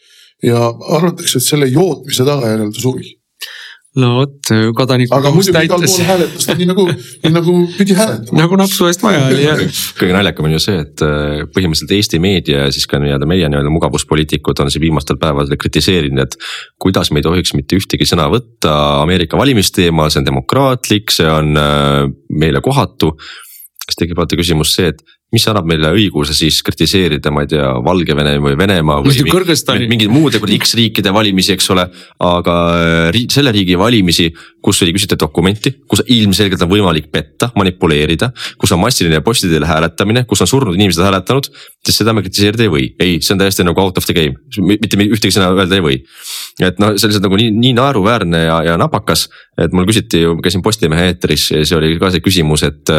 Ja 0.42 0.70
arvatakse, 0.70 1.38
et 1.38 1.44
selle 1.44 1.66
jootmise 1.68 2.24
tagajärjel 2.24 2.70
ta 2.72 2.80
suri 2.80 3.19
no 3.98 4.10
vot, 4.20 4.50
kodaniku 4.78 5.16
aga 5.16 5.32
muidugi 5.34 5.64
igal 5.66 5.82
pool 5.82 6.04
hääletas 6.06 6.46
ta 6.46 6.54
nii 6.58 6.68
nagu, 6.70 6.84
nii 7.24 7.32
nagu 7.34 7.54
pidi 7.74 7.96
hääletama. 7.98 8.38
nagu 8.38 8.58
napsu 8.60 8.86
eest 8.86 9.02
vaja 9.02 9.24
oli 9.26 9.42
jah. 9.42 9.62
kõige 9.98 10.14
naljakam 10.14 10.46
on 10.46 10.54
ju 10.54 10.60
see, 10.62 10.76
et 10.84 11.02
äh, 11.02 11.42
põhimõtteliselt 11.50 11.96
Eesti 11.96 12.20
meedia 12.22 12.66
ja 12.68 12.74
siis 12.74 12.86
ka 12.90 13.00
nii-öelda 13.02 13.26
meie 13.30 13.50
nii-öelda 13.50 13.72
mugavuspoliitikud 13.74 14.62
on 14.62 14.70
siin 14.70 14.84
viimastel 14.86 15.18
päevadel 15.18 15.58
kritiseerinud, 15.58 16.22
et. 16.22 16.38
kuidas 16.78 17.10
me 17.10 17.18
ei 17.18 17.26
tohiks 17.26 17.54
mitte 17.58 17.80
ühtegi 17.80 18.06
sõna 18.06 18.28
võtta 18.30 18.76
Ameerika 19.02 19.38
valimisteemal, 19.40 20.12
see 20.12 20.22
on 20.22 20.30
demokraatlik, 20.30 21.10
see 21.14 21.26
on 21.30 21.58
äh, 21.58 22.06
meile 22.30 22.62
kohatu. 22.62 23.16
siis 23.88 24.04
tekib 24.04 24.22
alati 24.22 24.38
küsimus 24.38 24.76
see, 24.78 24.94
et 24.94 25.02
mis 25.30 25.46
annab 25.50 25.68
meile 25.70 25.92
õiguse 25.94 26.34
siis 26.34 26.58
kritiseerida, 26.66 27.30
ma 27.34 27.44
ei 27.44 27.50
tea, 27.52 27.68
Valgevene 27.86 28.34
või 28.42 28.56
Venemaa 28.58 28.98
või 29.04 29.14
mingid 29.90 30.10
muude 30.10 30.40
X 30.56 30.74
riikide 30.78 31.12
valimisi, 31.14 31.54
eks 31.54 31.70
ole. 31.74 31.86
aga 32.26 32.56
äh, 32.74 33.04
ri 33.14 33.26
selle 33.30 33.52
riigi 33.54 33.78
valimisi, 33.78 34.28
kus 34.62 34.82
ei 34.84 34.94
küsita 34.96 35.18
dokumenti, 35.20 35.72
kus 35.88 36.02
ilmselgelt 36.10 36.66
on 36.66 36.72
võimalik 36.72 37.10
petta, 37.14 37.50
manipuleerida. 37.56 38.32
kus 38.58 38.74
on 38.74 38.82
massiline 38.82 39.22
posti 39.24 39.50
teel 39.50 39.68
hääletamine, 39.68 40.24
kus 40.26 40.42
on 40.42 40.50
surnud 40.50 40.74
inimesed 40.78 41.04
hääletanud, 41.06 41.50
siis 41.86 42.02
seda 42.02 42.12
me 42.16 42.24
kritiseerida 42.24 42.66
ei 42.66 42.72
või, 42.72 42.88
ei, 43.00 43.14
see 43.22 43.36
on 43.36 43.44
täiesti 43.44 43.64
nagu 43.64 43.80
out 43.80 43.98
of 44.00 44.08
the 44.08 44.16
game, 44.16 44.34
mitte 44.66 44.98
ühtegi 45.06 45.32
sõna 45.36 45.52
öelda 45.54 45.78
ei 45.78 45.84
või. 45.84 46.00
et 46.58 46.82
noh, 46.82 46.96
see 46.96 47.06
on 47.06 47.12
lihtsalt 47.14 47.28
nagu 47.28 47.38
nii, 47.38 47.54
nii 47.56 47.76
naeruväärne 47.78 48.42
ja, 48.48 48.58
ja 48.66 48.76
napakas, 48.80 49.28
et 49.60 49.72
mul 49.76 49.86
küsiti 49.88 50.24
ju, 50.24 50.34
käisin 50.42 50.64
Postimehe 50.66 51.06
eetris 51.12 51.46
ja 51.54 51.62
see 51.64 51.78
oli 51.78 51.94
ka 52.02 52.10
see 52.10 52.24
küsimus, 52.24 52.66
et. 52.66 52.96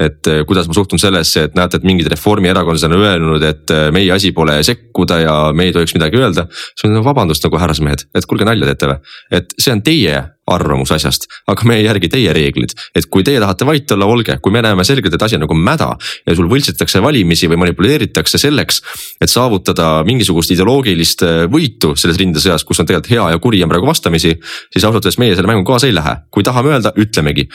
et 0.00 0.28
kuidas 0.48 0.66
ma 0.68 0.74
suhtun 0.74 1.00
sellesse, 1.00 1.44
et 1.46 1.52
et 1.52 1.58
näete, 1.58 1.78
et 1.78 1.86
mingid 1.86 2.08
reformierakondlased 2.12 2.88
on 2.88 2.98
öelnud, 2.98 3.44
et 3.46 3.72
meie 3.94 4.12
asi 4.14 4.32
pole 4.36 4.56
sekkuda 4.64 5.20
ja 5.22 5.34
me 5.56 5.68
ei 5.68 5.74
tohiks 5.74 5.94
midagi 5.96 6.20
öelda. 6.20 6.46
siis 6.52 6.88
on 6.88 7.04
vabandust 7.04 7.44
nagu 7.44 7.60
härrasmehed, 7.60 8.06
et 8.14 8.28
kuulge 8.28 8.48
nalja 8.48 8.72
teete 8.72 8.92
või, 8.92 9.12
et 9.38 9.52
see 9.58 9.74
on 9.74 9.82
teie 9.84 10.22
arvamus 10.50 10.90
asjast, 10.94 11.28
aga 11.46 11.66
me 11.68 11.76
ei 11.78 11.84
järgi 11.86 12.08
teie 12.10 12.32
reeglid. 12.34 12.74
et 12.94 13.06
kui 13.06 13.22
teie 13.22 13.40
tahate 13.40 13.66
vait 13.66 13.94
olla, 13.94 14.06
olge, 14.10 14.38
kui 14.42 14.52
me 14.52 14.62
näeme 14.62 14.84
selgelt, 14.84 15.14
et 15.14 15.22
asi 15.22 15.38
on 15.38 15.44
nagu 15.46 15.54
mäda 15.54 15.92
ja 16.26 16.34
sul 16.34 16.48
võltsitakse 16.50 17.02
valimisi 17.02 17.48
või 17.48 17.60
manipuleeritakse 17.62 18.38
selleks. 18.38 18.82
et 19.20 19.30
saavutada 19.30 20.02
mingisugust 20.08 20.50
ideoloogilist 20.50 21.22
äh, 21.22 21.44
võitu 21.52 21.94
selles 21.96 22.18
rindesõjas, 22.18 22.66
kus 22.66 22.82
on 22.82 22.90
tegelikult 22.90 23.12
hea 23.14 23.30
ja 23.34 23.38
kuri 23.38 23.62
on 23.62 23.70
praegu 23.70 23.86
vastamisi. 23.86 24.34
siis 24.72 24.84
ausalt 24.84 25.04
öeldes 25.04 25.18
meie 25.18 25.36
selle 25.36 25.50
mängu 25.50 25.64
kaasa 25.64 25.86
ei 25.86 25.94
lähe, 25.94 26.16
kui 26.30 26.42
tahame 26.42 26.74
öelda, 26.74 26.94
ütlemegi 26.98 27.48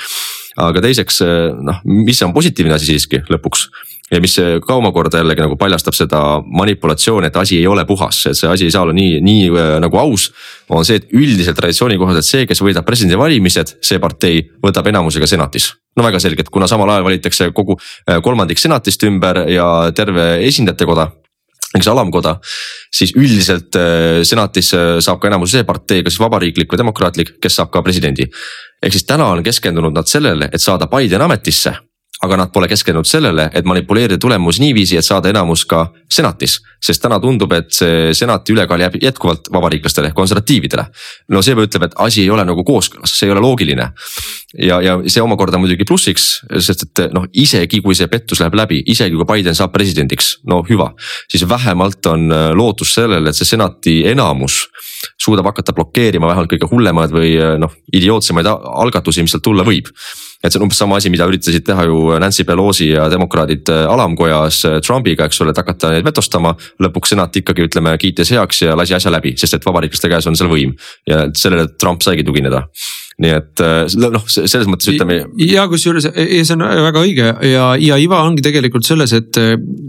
aga 0.58 0.82
teiseks 0.82 1.22
noh, 1.62 1.84
mis 1.86 2.22
on 2.26 2.34
positiivne 2.34 2.74
asi 2.74 2.90
siiski 2.90 3.22
lõpuks, 3.30 3.68
ja 4.12 4.20
mis 4.24 4.38
ka 4.64 4.78
omakorda 4.80 5.22
jällegi 5.22 5.44
nagu 5.44 5.58
paljastab 5.60 5.96
seda 5.96 6.22
manipulatsiooni, 6.46 7.28
et 7.28 7.40
asi 7.40 7.58
ei 7.60 7.68
ole 7.68 7.84
puhas, 7.86 8.22
et 8.30 8.40
see 8.40 8.50
asi 8.50 8.68
ei 8.68 8.72
saa 8.72 8.86
olla 8.86 8.96
nii, 8.96 9.20
nii 9.24 9.50
äh, 9.52 9.74
nagu 9.84 10.00
aus. 10.00 10.30
on 10.70 10.86
see, 10.86 11.00
et 11.00 11.12
üldiselt 11.16 11.56
traditsiooni 11.60 11.98
kohaselt 12.00 12.28
see, 12.28 12.46
kes 12.48 12.62
võidab 12.64 12.88
presidendivalimised, 12.88 13.78
see 13.84 14.00
partei 14.04 14.42
võtab 14.64 14.88
enamusega 14.88 15.28
senatis. 15.28 15.74
no 15.98 16.04
väga 16.04 16.20
selgelt, 16.24 16.50
kuna 16.50 16.68
samal 16.68 16.90
ajal 16.90 17.08
valitakse 17.08 17.52
kogu 17.52 17.78
äh, 17.80 18.22
kolmandik 18.24 18.60
senatist 18.60 19.04
ümber 19.04 19.44
ja 19.52 19.92
terve 19.96 20.38
esindajate 20.48 20.86
koda 20.86 21.10
eks 21.76 21.88
alamkoda, 21.92 22.38
siis 22.96 23.12
üldiselt 23.16 23.76
äh, 23.76 24.24
senatis 24.24 24.72
saab 25.04 25.20
ka 25.20 25.28
enamuse 25.28 25.58
see 25.58 25.68
partei, 25.68 26.00
kas 26.04 26.16
vabariiklik 26.20 26.72
või 26.72 26.80
demokraatlik, 26.80 27.36
kes 27.44 27.60
saab 27.60 27.74
ka 27.76 27.84
presidendi. 27.84 28.30
ehk 28.82 28.94
siis 28.94 29.04
täna 29.04 29.28
on 29.34 29.44
keskendunud 29.44 29.92
nad 29.92 30.08
sellele, 30.08 30.50
et 30.54 30.64
saada 30.64 30.88
Biden 30.88 31.22
ametisse 31.22 31.76
aga 32.24 32.38
nad 32.38 32.52
pole 32.54 32.68
keskendunud 32.70 33.06
sellele, 33.06 33.50
et 33.54 33.66
manipuleerida 33.66 34.18
tulemusi 34.22 34.62
niiviisi, 34.64 34.98
et 34.98 35.06
saada 35.06 35.30
enamus 35.30 35.66
ka 35.70 35.88
senatis. 36.10 36.60
sest 36.82 37.02
täna 37.02 37.18
tundub, 37.20 37.52
et 37.58 37.72
see 37.74 38.12
senati 38.14 38.54
ülekaal 38.54 38.80
jääb 38.84 38.96
jätkuvalt 39.02 39.50
vabariiklastele, 39.54 40.12
konservatiividele. 40.16 40.86
no 41.30 41.42
see 41.42 41.56
ütleb, 41.56 41.84
et 41.84 41.94
asi 41.96 42.22
ei 42.22 42.30
ole 42.30 42.46
nagu 42.46 42.64
kooskõlas, 42.64 43.14
see 43.18 43.28
ei 43.28 43.32
ole 43.32 43.42
loogiline. 43.42 43.92
ja, 44.58 44.82
ja 44.82 44.98
see 45.06 45.22
omakorda 45.22 45.58
muidugi 45.58 45.86
plussiks, 45.86 46.42
sest 46.60 46.86
et 46.88 47.14
noh, 47.14 47.26
isegi 47.34 47.82
kui 47.82 47.96
see 47.96 48.08
pettus 48.08 48.42
läheb 48.42 48.56
läbi, 48.56 48.82
isegi 48.86 49.16
kui 49.16 49.26
Biden 49.26 49.56
saab 49.56 49.74
presidendiks, 49.74 50.38
no 50.46 50.64
hüva. 50.70 50.94
siis 51.30 51.46
vähemalt 51.50 52.06
on 52.06 52.32
äh, 52.32 52.50
lootus 52.54 52.94
sellele, 52.94 53.30
et 53.30 53.38
see 53.38 53.46
senati 53.46 54.00
enamus 54.10 54.66
suudab 55.22 55.46
hakata 55.46 55.74
blokeerima 55.74 56.28
vähemalt 56.28 56.50
kõige 56.50 56.70
hullemaid 56.72 57.14
või 57.14 57.36
äh, 57.38 57.58
noh, 57.62 57.74
idiootsemaid 57.94 58.50
algatusi, 58.50 59.22
mis 59.22 59.38
sealt 59.38 59.46
tulla 59.46 59.66
võib 59.68 59.94
et 60.44 60.52
see 60.52 60.60
on 60.60 60.68
umbes 60.68 60.80
sama 60.80 61.00
asi, 61.00 61.12
mida 61.14 61.28
üritasid 61.30 61.66
teha 61.66 61.88
ju 61.90 62.18
Nancy 62.22 62.46
Pelosi 62.48 62.92
ja 62.92 63.08
demokraadid 63.12 63.70
äh, 63.74 63.86
alamkojas 63.90 64.62
äh, 64.70 64.78
Trumpiga, 64.86 65.28
eks 65.28 65.42
ole, 65.44 65.54
et 65.54 65.62
hakata 65.62 65.94
neid 65.96 66.06
vetostama. 66.08 66.54
lõpuks 66.84 67.14
senat 67.14 67.36
ikkagi 67.42 67.66
ütleme 67.68 67.96
kiitis 68.02 68.32
heaks 68.36 68.62
ja 68.68 68.76
lasi 68.78 68.96
asja 68.98 69.12
läbi, 69.14 69.34
sest 69.40 69.58
et 69.58 69.66
vabariiklaste 69.66 70.12
käes 70.12 70.28
on 70.30 70.38
seal 70.38 70.52
võim 70.52 70.76
ja 71.10 71.26
sellele 71.38 71.70
Trump 71.80 72.06
saigi 72.06 72.26
tugineda 72.28 72.66
nii 73.18 73.34
et 73.34 73.64
äh, 73.66 73.86
noh, 73.98 74.28
selles 74.30 74.68
mõttes 74.70 74.92
ütleme. 74.94 75.24
ja 75.42 75.66
kusjuures 75.72 76.10
see 76.14 76.54
on 76.54 76.68
väga 76.68 77.02
õige 77.02 77.32
ja, 77.50 77.72
ja 77.82 77.98
iva 78.02 78.22
ongi 78.28 78.46
tegelikult 78.46 78.86
selles, 78.86 79.16
et 79.18 79.42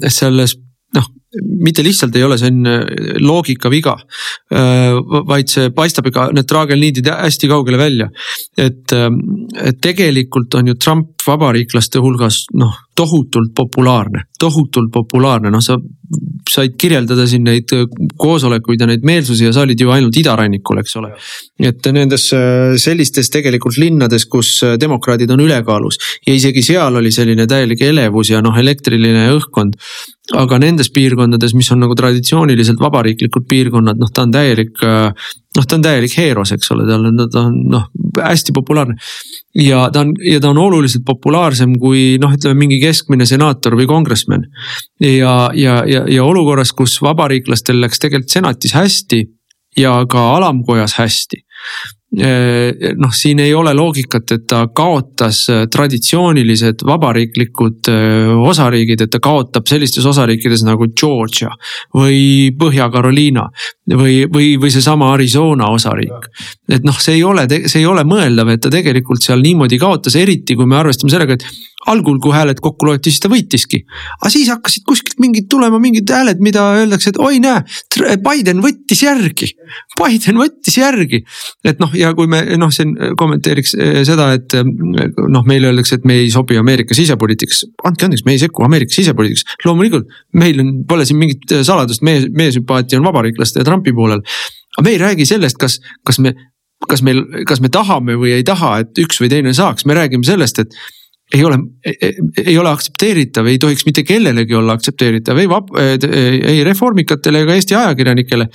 selles 0.08 0.56
mitte 1.64 1.84
lihtsalt 1.84 2.16
ei 2.16 2.24
ole 2.24 2.38
see 2.40 2.48
on 2.48 2.68
loogika 3.20 3.70
viga. 3.70 3.96
vaid 5.28 5.50
see 5.52 5.70
paistab 5.76 6.08
ikka 6.08 6.30
need 6.32 6.48
traagelniidid 6.48 7.10
hästi 7.12 7.50
kaugele 7.50 7.78
välja. 7.78 8.08
et, 8.56 8.92
et 8.92 9.80
tegelikult 9.80 10.54
on 10.54 10.72
ju 10.72 10.74
Trump 10.74 11.12
vabariiklaste 11.26 12.00
hulgas 12.00 12.46
noh, 12.56 12.72
tohutult 12.96 13.52
populaarne, 13.56 14.24
tohutult 14.40 14.90
populaarne, 14.92 15.52
noh, 15.52 15.62
sa 15.62 15.76
said 16.48 16.76
kirjeldada 16.80 17.26
siin 17.28 17.44
neid 17.44 17.68
koosolekuid 18.18 18.80
ja 18.80 18.88
neid 18.88 19.04
meelsusi 19.06 19.44
ja 19.44 19.52
sa 19.52 19.64
olid 19.66 19.80
ju 19.80 19.90
ainult 19.92 20.16
idarannikul, 20.16 20.80
eks 20.80 20.96
ole. 21.00 21.10
et 21.60 21.88
nendes 21.92 22.24
sellistes 22.80 23.28
tegelikult 23.34 23.76
linnades, 23.80 24.24
kus 24.30 24.54
demokraadid 24.80 25.30
on 25.34 25.44
ülekaalus 25.44 26.00
ja 26.26 26.34
isegi 26.34 26.64
seal 26.64 26.96
oli 27.00 27.12
selline 27.12 27.46
täielik 27.50 27.84
elevus 27.84 28.32
ja 28.32 28.40
noh, 28.44 28.56
elektriline 28.56 29.28
õhkkond. 29.36 29.76
Aga 30.36 30.58
nendes 30.60 30.90
piirkondades, 30.92 31.54
mis 31.56 31.70
on 31.72 31.80
nagu 31.84 31.94
traditsiooniliselt 31.96 32.80
vabariiklikud 32.82 33.46
piirkonnad, 33.48 34.00
noh, 34.00 34.10
ta 34.12 34.26
on 34.26 34.34
täielik 34.34 34.82
noh, 34.82 35.64
ta 35.64 35.78
on 35.78 35.84
täielik 35.84 36.14
heeros, 36.18 36.52
eks 36.52 36.72
ole, 36.74 36.84
tal 36.88 37.08
on, 37.08 37.22
ta 37.32 37.46
on 37.48 37.56
noh, 37.72 37.86
hästi 38.20 38.52
populaarne. 38.56 38.98
ja 39.62 39.86
ta 39.92 40.04
on, 40.04 40.12
ja 40.24 40.40
ta 40.44 40.52
on 40.52 40.60
oluliselt 40.62 41.06
populaarsem 41.08 41.78
kui 41.80 42.18
noh, 42.20 42.34
ütleme 42.36 42.66
mingi 42.66 42.80
keskmine 42.82 43.26
senaator 43.26 43.78
või 43.78 43.88
kongressman. 43.88 44.46
ja, 45.00 45.50
ja, 45.54 45.82
ja, 45.88 46.04
ja 46.04 46.24
olukorras, 46.24 46.72
kus 46.76 46.98
vabariiklastel 47.02 47.80
läks 47.80 48.04
tegelikult 48.04 48.36
senatis 48.36 48.76
hästi 48.76 49.24
ja 49.78 50.00
ka 50.10 50.30
alamkojas 50.36 50.98
hästi 50.98 51.44
Äh, 51.68 51.97
noh, 52.16 53.12
siin 53.12 53.42
ei 53.44 53.52
ole 53.54 53.74
loogikat, 53.76 54.32
et 54.32 54.46
ta 54.48 54.62
kaotas 54.72 55.42
äh, 55.52 55.66
traditsioonilised 55.68 56.84
vabariiklikud 56.88 57.90
äh, 57.92 58.30
osariigid, 58.48 59.04
et 59.04 59.12
ta 59.12 59.20
kaotab 59.20 59.68
sellistes 59.68 60.06
osariikides 60.08 60.64
nagu 60.64 60.88
Georgia 60.96 61.52
või 61.94 62.48
Põhja-Carolina 62.58 63.44
või, 63.92 64.22
või, 64.24 64.54
või 64.60 64.72
seesama 64.72 65.12
Arizona 65.12 65.68
osariik. 65.74 66.30
et 66.72 66.86
noh, 66.88 66.96
see 66.96 67.18
ei 67.18 67.24
ole, 67.28 67.44
see 67.66 67.82
ei 67.82 67.86
ole 67.86 68.06
mõeldav, 68.08 68.54
et 68.54 68.64
ta 68.64 68.72
tegelikult 68.72 69.24
seal 69.24 69.44
niimoodi 69.44 69.78
kaotas, 69.78 70.16
eriti 70.16 70.56
kui 70.56 70.66
me 70.66 70.80
arvestame 70.80 71.12
sellega, 71.12 71.36
et 71.36 71.67
algul, 71.86 72.18
kui 72.22 72.34
hääled 72.34 72.58
kokku 72.62 72.88
loeti, 72.88 73.12
siis 73.12 73.22
ta 73.22 73.30
võitiski. 73.30 73.84
aga 74.18 74.30
siis 74.32 74.48
hakkasid 74.50 74.82
kuskilt 74.88 75.20
mingid 75.22 75.46
tulema 75.50 75.78
mingid 75.78 76.10
hääled, 76.10 76.40
mida 76.42 76.64
öeldakse, 76.80 77.12
et 77.12 77.20
oi 77.22 77.38
näe, 77.42 77.62
Biden 78.24 78.62
võttis 78.64 79.02
järgi. 79.04 79.52
Biden 79.98 80.40
võttis 80.40 80.78
järgi, 80.80 81.22
et 81.64 81.78
noh, 81.78 81.94
ja 81.94 82.10
kui 82.18 82.26
me 82.30 82.42
noh, 82.58 82.72
siin 82.74 82.96
kommenteeriks 83.18 83.76
eh, 83.78 84.00
seda, 84.08 84.32
et 84.34 84.58
eh, 84.58 84.66
noh, 84.66 85.46
meile 85.46 85.70
öeldakse, 85.70 86.00
et 86.00 86.08
me 86.08 86.18
ei 86.24 86.32
sobi 86.34 86.58
Ameerika 86.58 86.98
sisepoliitikasse. 86.98 87.70
andke 87.86 88.08
andeks, 88.08 88.26
me 88.26 88.34
ei 88.34 88.42
sekku 88.42 88.66
Ameerika 88.66 88.94
sisepoliitikasse, 88.98 89.62
loomulikult 89.64 90.10
meil 90.34 90.60
on, 90.64 90.74
pole 90.88 91.06
siin 91.06 91.22
mingit 91.22 91.58
saladust, 91.62 92.02
meie, 92.02 92.26
meie 92.34 92.52
sümpaatia 92.54 92.98
on 92.98 93.06
vabariiklaste 93.06 93.62
ja 93.62 93.68
Trumpi 93.68 93.94
poolel. 93.94 94.24
aga 94.76 94.84
me 94.84 94.94
ei 94.96 94.98
räägi 94.98 95.26
sellest, 95.30 95.58
kas, 95.62 95.78
kas 96.06 96.18
me 96.18 96.34
kas 96.88 97.02
meil, 97.02 97.24
kas 97.48 97.58
me 97.60 97.68
tahame 97.74 98.14
või 98.18 98.36
ei 98.36 98.44
taha, 98.46 98.78
et 98.84 99.00
üks 99.02 99.18
või 99.18 99.30
teine 99.32 99.50
saaks, 99.56 99.86
me 99.88 99.96
räägime 99.98 100.26
sellest, 100.26 100.60
et 100.62 100.76
ei 101.34 101.44
ole, 101.44 101.58
ei 101.84 102.58
ole 102.58 102.70
aktsepteeritav, 102.70 103.46
ei 103.46 103.58
tohiks 103.60 103.84
mitte 103.84 104.04
kellelegi 104.08 104.54
olla 104.56 104.76
aktsepteeritav 104.78 105.38
ei 105.38 105.48
vab-, 105.50 105.74
ei 105.78 106.62
reformikatele 106.64 107.44
ega 107.44 107.56
Eesti 107.58 107.76
ajakirjanikele 107.76 108.48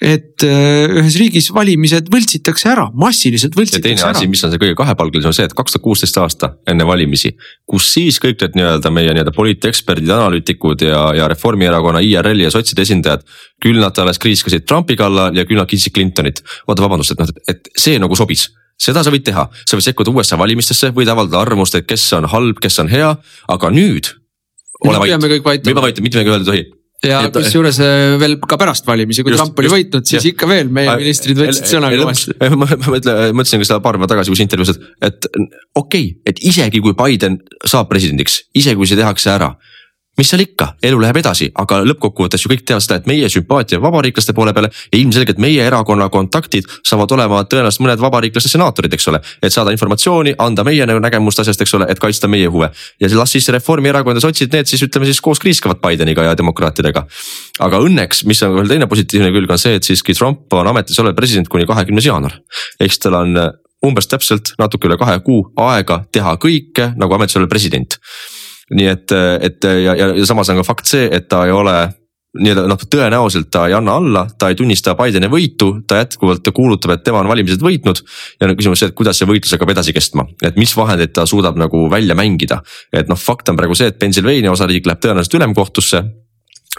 et 0.00 0.44
äh, 0.48 0.88
ühes 0.96 1.16
riigis 1.20 1.50
valimised 1.52 2.08
võltsitakse 2.12 2.70
ära, 2.72 2.86
massiliselt 2.96 3.56
võltsitakse 3.56 3.84
ära. 3.84 3.92
ja 3.92 4.00
teine 4.00 4.16
asi, 4.16 4.28
mis 4.32 4.42
on 4.46 4.52
see 4.52 4.60
kõige 4.62 4.76
kahepalgelisem, 4.78 5.28
on 5.28 5.36
see, 5.36 5.48
et 5.50 5.56
kaks 5.56 5.76
tuhat 5.76 5.84
kuusteist 5.84 6.16
aasta 6.22 6.54
enne 6.72 6.86
valimisi, 6.88 7.34
kus 7.68 7.90
siis 7.92 8.16
kõik 8.22 8.40
need 8.40 8.56
nii-öelda 8.56 8.92
meie 8.96 9.12
nii-öelda 9.12 9.34
poliiteksperdid, 9.36 10.08
analüütikud 10.16 10.86
ja, 10.88 11.02
ja 11.18 11.28
Reformierakonna, 11.30 12.00
IRL-i 12.06 12.48
ja 12.48 12.54
sotside 12.54 12.86
esindajad. 12.88 13.28
küll 13.60 13.76
nad 13.76 13.98
alles 14.00 14.16
kriiskasid 14.18 14.64
Trumpi 14.64 14.96
kallal 14.96 15.36
ja 15.36 15.44
küll 15.44 15.60
nad 15.60 15.68
kiitsid 15.68 15.92
Clintonit. 15.92 16.40
oota, 16.66 16.80
vabandust, 16.80 17.12
et 17.12 17.20
noh, 17.20 17.44
et 17.52 17.68
see 17.76 18.00
nagu 18.00 18.16
sobis 18.16 18.48
seda 18.80 19.04
sa 19.04 19.12
võid 19.12 19.26
teha, 19.28 19.46
sa 19.68 19.78
võid 19.78 19.88
sekkuda 19.90 20.14
USA 20.14 20.40
valimistesse, 20.40 20.92
võid 20.96 21.10
avaldada 21.12 21.42
arvamust, 21.44 21.76
et 21.78 21.88
kes 21.88 22.08
on 22.18 22.28
halb, 22.32 22.60
kes 22.62 22.80
on 22.82 22.90
hea, 22.92 23.14
aga 23.52 23.72
nüüd. 23.74 24.14
ole 24.86 25.00
vait, 25.02 25.16
me 25.20 25.28
peame 25.28 25.82
vait, 25.84 26.00
mitte 26.00 26.04
midagi 26.08 26.32
öelda 26.32 26.44
ei 26.44 26.64
tohi 26.64 26.68
ja 27.06 27.20
kusjuures 27.32 27.78
äh, 27.80 28.14
veel 28.20 28.36
ka 28.44 28.58
pärast 28.60 28.88
valimisi, 28.88 29.24
kui 29.24 29.32
just, 29.32 29.40
Trump 29.40 29.60
oli 29.60 29.68
just, 29.70 29.76
võitnud, 29.76 30.08
siis 30.08 30.20
ja. 30.20 30.32
ikka 30.34 30.48
veel 30.50 30.72
meie 30.72 30.96
ministrid 31.00 31.38
võtsid 31.40 31.68
sõna 31.70 31.88
kõvasti. 31.94 32.36
ma 32.60 32.68
mõtlen, 32.68 33.20
mõtlesin 33.36 33.62
ka 33.62 33.68
seda 33.68 33.80
paar 33.84 33.96
päeva 33.96 34.10
tagasi, 34.10 34.32
kus 34.34 34.42
intervjuus, 34.44 34.74
et, 34.76 35.08
et 35.08 35.28
okei 35.30 35.80
okay,, 35.80 36.10
et 36.28 36.42
isegi 36.50 36.82
kui 36.84 36.96
Biden 36.98 37.38
saab 37.64 37.88
presidendiks, 37.92 38.42
isegi 38.56 38.76
kui 38.80 38.90
see 38.90 39.00
tehakse 39.00 39.32
ära 39.32 39.54
mis 40.18 40.28
seal 40.28 40.42
ikka, 40.42 40.74
elu 40.84 40.98
läheb 41.00 41.20
edasi, 41.20 41.48
aga 41.62 41.80
lõppkokkuvõttes 41.86 42.42
ju 42.44 42.50
kõik 42.50 42.64
teavad 42.66 42.84
seda, 42.84 42.98
et 43.00 43.06
meie 43.08 43.28
sümpaatia 43.32 43.80
vabariiklaste 43.82 44.34
poole 44.36 44.52
peale 44.56 44.70
ja 44.72 44.98
ilmselgelt 44.98 45.38
meie 45.40 45.62
erakonna 45.64 46.08
kontaktid 46.12 46.66
saavad 46.86 47.14
olema 47.16 47.40
tõenäoliselt 47.48 47.84
mõned 47.86 48.02
vabariiklaste 48.02 48.50
senaatorid, 48.52 48.92
eks 48.96 49.08
ole. 49.12 49.20
et 49.42 49.54
saada 49.54 49.72
informatsiooni, 49.72 50.34
anda 50.38 50.64
meie 50.66 50.86
nägemust 50.86 51.40
asjast, 51.40 51.62
eks 51.62 51.74
ole, 51.78 51.86
et 51.88 52.02
kaitsta 52.02 52.28
meie 52.28 52.50
huve 52.50 52.70
ja 53.00 53.10
las 53.14 53.32
siis 53.36 53.48
Reformierakond 53.54 54.18
ja 54.18 54.24
sotsid, 54.26 54.52
need 54.52 54.68
siis 54.68 54.82
ütleme 54.82 55.08
siis 55.08 55.20
koos 55.24 55.40
kriiskavad 55.40 55.80
Bideniga 55.80 56.26
ja 56.26 56.36
demokraatidega. 56.36 57.06
aga 57.60 57.80
õnneks, 57.80 58.24
mis 58.26 58.42
on 58.42 58.54
veel 58.58 58.68
teine 58.68 58.86
positiivne 58.90 59.30
külg, 59.32 59.50
on 59.50 59.58
see, 59.58 59.78
et 59.78 59.86
siiski 59.86 60.14
Trump 60.14 60.52
on 60.52 60.66
ametis 60.66 60.98
olev 61.00 61.14
president 61.14 61.48
kuni 61.48 61.66
kahekümnes 61.66 62.06
jaanuar. 62.06 62.40
ehk 62.80 62.92
siis 62.92 62.98
tal 63.06 63.14
on 63.22 63.38
umbes 63.86 64.10
täpselt 64.10 64.52
natuke 64.58 64.88
üle 64.88 64.98
kahe 65.00 65.16
kuu 65.24 65.46
aega 65.56 66.02
teha 66.12 66.36
kõike 66.36 66.92
nagu 67.00 67.16
ametis 67.16 67.40
olev 67.40 67.48
president 67.48 67.96
nii 68.76 68.86
et, 68.86 69.12
et 69.42 69.64
ja, 69.64 69.96
ja, 69.98 70.12
ja 70.14 70.26
samas 70.26 70.50
on 70.52 70.60
ka 70.60 70.66
fakt 70.66 70.90
see, 70.90 71.08
et 71.10 71.28
ta 71.28 71.44
ei 71.46 71.54
ole 71.54 71.74
nii-öelda 72.38 72.68
noh, 72.70 72.82
tõenäoliselt 72.86 73.48
ta 73.50 73.64
ei 73.66 73.74
anna 73.74 73.96
alla, 73.98 74.22
ta 74.38 74.50
ei 74.50 74.58
tunnista 74.58 74.94
Bideni 74.98 75.26
võitu, 75.30 75.72
ta 75.88 75.98
jätkuvalt 75.98 76.46
kuulutab, 76.54 76.94
et 76.94 77.02
tema 77.06 77.24
on 77.24 77.30
valimised 77.30 77.62
võitnud. 77.64 78.02
ja 78.40 78.46
no 78.46 78.54
küsimus 78.58 78.82
see, 78.82 78.90
et 78.92 78.96
kuidas 78.98 79.18
see 79.18 79.26
võitlus 79.26 79.56
hakkab 79.56 79.72
edasi 79.74 79.94
kestma, 79.96 80.28
et 80.46 80.58
mis 80.60 80.70
vahendeid 80.76 81.12
ta 81.16 81.26
suudab 81.26 81.58
nagu 81.58 81.88
välja 81.90 82.14
mängida. 82.14 82.60
et 82.92 83.10
noh, 83.10 83.18
fakt 83.18 83.48
on 83.50 83.58
praegu 83.58 83.74
see, 83.74 83.90
et 83.90 83.98
Pennsylvania 83.98 84.52
osariik 84.52 84.86
läheb 84.86 85.02
tõenäoliselt 85.02 85.40
ülemkohtusse 85.40 86.04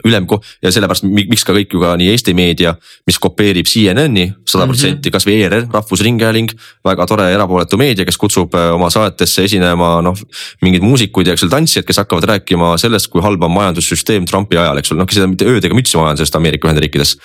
ülemko- 0.08 0.40
ja 0.64 0.72
sellepärast 0.72 1.04
miks 1.04 1.44
ka 1.44 1.54
kõik 1.54 1.74
ju 1.74 1.82
ka 1.82 1.96
nii 2.00 2.08
Eesti 2.14 2.34
meedia, 2.34 2.74
mis 3.08 3.18
kopeerib 3.20 3.68
CNN-i 3.68 4.30
sada 4.48 4.66
protsenti, 4.70 5.10
mhm. 5.10 5.16
kasvõi 5.16 5.36
ERR, 5.44 5.66
Rahvusringhääling. 5.74 6.54
väga 6.84 7.06
tore 7.06 7.28
erapooletu 7.34 7.78
meedia, 7.78 8.06
kes 8.06 8.18
kutsub 8.18 8.56
äh, 8.56 8.72
oma 8.74 8.90
saatesse 8.90 9.44
esinema 9.44 10.02
noh, 10.02 10.18
mingeid 10.62 10.84
muusikuid 10.84 11.28
ja 11.28 11.34
eks 11.36 11.44
ole 11.44 11.52
tantsijad, 11.52 11.86
kes 11.86 12.00
hakkavad 12.02 12.24
rääkima 12.30 12.78
sellest, 12.82 13.12
kui 13.12 13.22
halb 13.22 13.44
on 13.44 13.52
majandussüsteem 13.52 14.26
Trumpi 14.26 14.58
ajal, 14.58 14.80
eks 14.80 14.94
ole, 14.94 15.04
noh 15.04 15.12
seda 15.12 15.28
mitte 15.28 15.46
ööd 15.46 15.68
ega 15.68 15.76
mütsi 15.76 16.00
majandusest 16.00 16.36
Ameerika 16.40 16.70
Ühendriikides. 16.70 17.18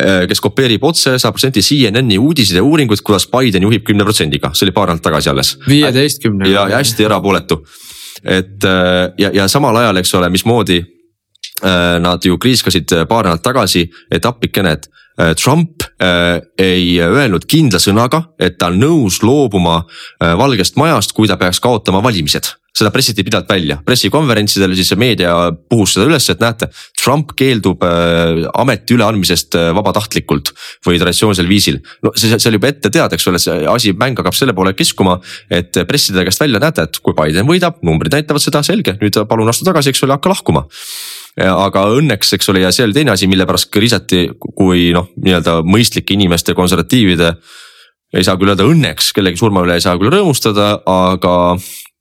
Äh, 0.00 0.24
kes 0.30 0.40
kopeerib 0.40 0.84
otse 0.88 1.18
sada 1.18 1.34
protsenti 1.36 1.62
CNN-i 1.62 2.18
uudiseid 2.18 2.56
ja 2.58 2.64
uuringuid, 2.64 3.04
kuidas 3.04 3.28
Biden 3.28 3.68
juhib 3.68 3.84
kümne 3.84 4.08
protsendiga, 4.08 4.54
see 4.54 4.66
oli 4.66 4.74
paar 4.74 4.88
nädalat 4.88 5.04
tagasi 5.04 5.30
alles. 5.30 5.58
viieteistkümne. 5.68 6.48
ja, 6.48 6.66
ja 6.68 6.80
hästi 6.80 7.04
erapooletu 7.04 7.60
et 8.24 8.64
äh, 8.64 9.12
ja, 9.18 9.30
ja 9.32 9.48
samal 9.48 9.76
ajal, 9.76 9.96
eks 10.00 10.14
ole, 10.14 10.28
mismoodi 10.32 10.80
nad 11.62 12.24
ju 12.24 12.38
kriiskasid 12.40 12.94
paar 13.08 13.26
nädalat 13.26 13.44
tagasi, 13.44 13.84
et 14.10 14.24
appikene, 14.26 14.72
et 14.76 14.88
äh, 15.20 15.34
Trump 15.34 15.84
ei 16.00 16.94
öelnud 17.04 17.44
kindla 17.44 17.76
sõnaga, 17.82 18.22
et 18.40 18.56
ta 18.56 18.70
on 18.70 18.78
nõus 18.80 19.18
loobuma 19.20 19.82
Valgest 20.16 20.78
Majast, 20.80 21.12
kui 21.12 21.28
ta 21.28 21.36
peaks 21.36 21.60
kaotama 21.60 22.00
valimised. 22.00 22.48
Seda 22.70 22.92
pressiti 22.94 23.24
pidevalt 23.26 23.48
välja, 23.50 23.76
pressikonverentsidel 23.82 24.76
siis 24.78 24.92
meedia 24.98 25.32
puhus 25.68 25.96
seda 25.96 26.06
üles, 26.06 26.28
et 26.30 26.42
näete, 26.42 26.68
Trump 26.96 27.32
keeldub 27.38 27.82
äh, 27.82 28.44
ameti 28.62 28.94
üleandmisest 28.94 29.56
äh, 29.58 29.70
vabatahtlikult 29.74 30.52
või 30.86 31.00
traditsioonilisel 31.02 31.50
viisil. 31.50 31.80
no 32.06 32.14
see, 32.14 32.30
see 32.36 32.50
oli 32.52 32.60
juba 32.60 32.70
ette 32.70 32.92
teada, 32.94 33.18
eks 33.18 33.26
ole, 33.26 33.40
see 33.42 33.66
asi, 33.68 33.90
mäng 33.98 34.22
hakkab 34.22 34.38
selle 34.38 34.54
poole 34.54 34.76
kiskuma, 34.78 35.18
et 35.50 35.82
pressida 35.90 36.22
käest 36.26 36.44
välja, 36.44 36.62
näete, 36.62 36.86
et 36.86 37.02
kui 37.02 37.16
Biden 37.18 37.48
võidab, 37.48 37.82
numbrid 37.86 38.14
näitavad 38.14 38.44
seda, 38.44 38.62
selge, 38.66 38.94
nüüd 39.02 39.18
palun 39.28 39.50
astu 39.50 39.66
tagasi, 39.66 39.90
eks 39.90 40.06
ole, 40.06 40.14
hakka 40.14 40.30
lahkuma 40.30 40.68
aga 41.38 41.84
õnneks, 41.94 42.34
eks 42.36 42.50
ole, 42.50 42.64
ja 42.64 42.72
see 42.74 42.84
oli 42.88 42.96
teine 42.96 43.14
asi, 43.14 43.28
mille 43.30 43.46
pärast 43.46 43.70
kriisati, 43.72 44.26
kui 44.58 44.90
noh, 44.96 45.12
nii-öelda 45.22 45.60
mõistlike 45.66 46.16
inimeste, 46.16 46.56
konservatiivide 46.58 47.34
ei 48.16 48.26
saa 48.26 48.36
küll 48.38 48.50
öelda 48.50 48.66
õnneks, 48.66 49.12
kellegi 49.14 49.38
surma 49.38 49.62
üle 49.62 49.76
ei 49.78 49.84
saa 49.84 49.94
küll 49.98 50.10
rõõmustada, 50.10 50.80
aga 50.90 51.34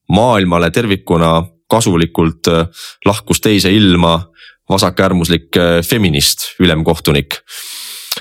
maailmale 0.10 0.72
tervikuna 0.74 1.44
kasulikult 1.70 2.50
äh, 2.50 2.88
lahkus 3.06 3.42
teise 3.42 3.72
ilma 3.74 4.18
vasakäärmuslik 4.70 5.58
äh, 5.58 5.76
feminist, 5.86 6.56
ülemkohtunik. 6.60 7.40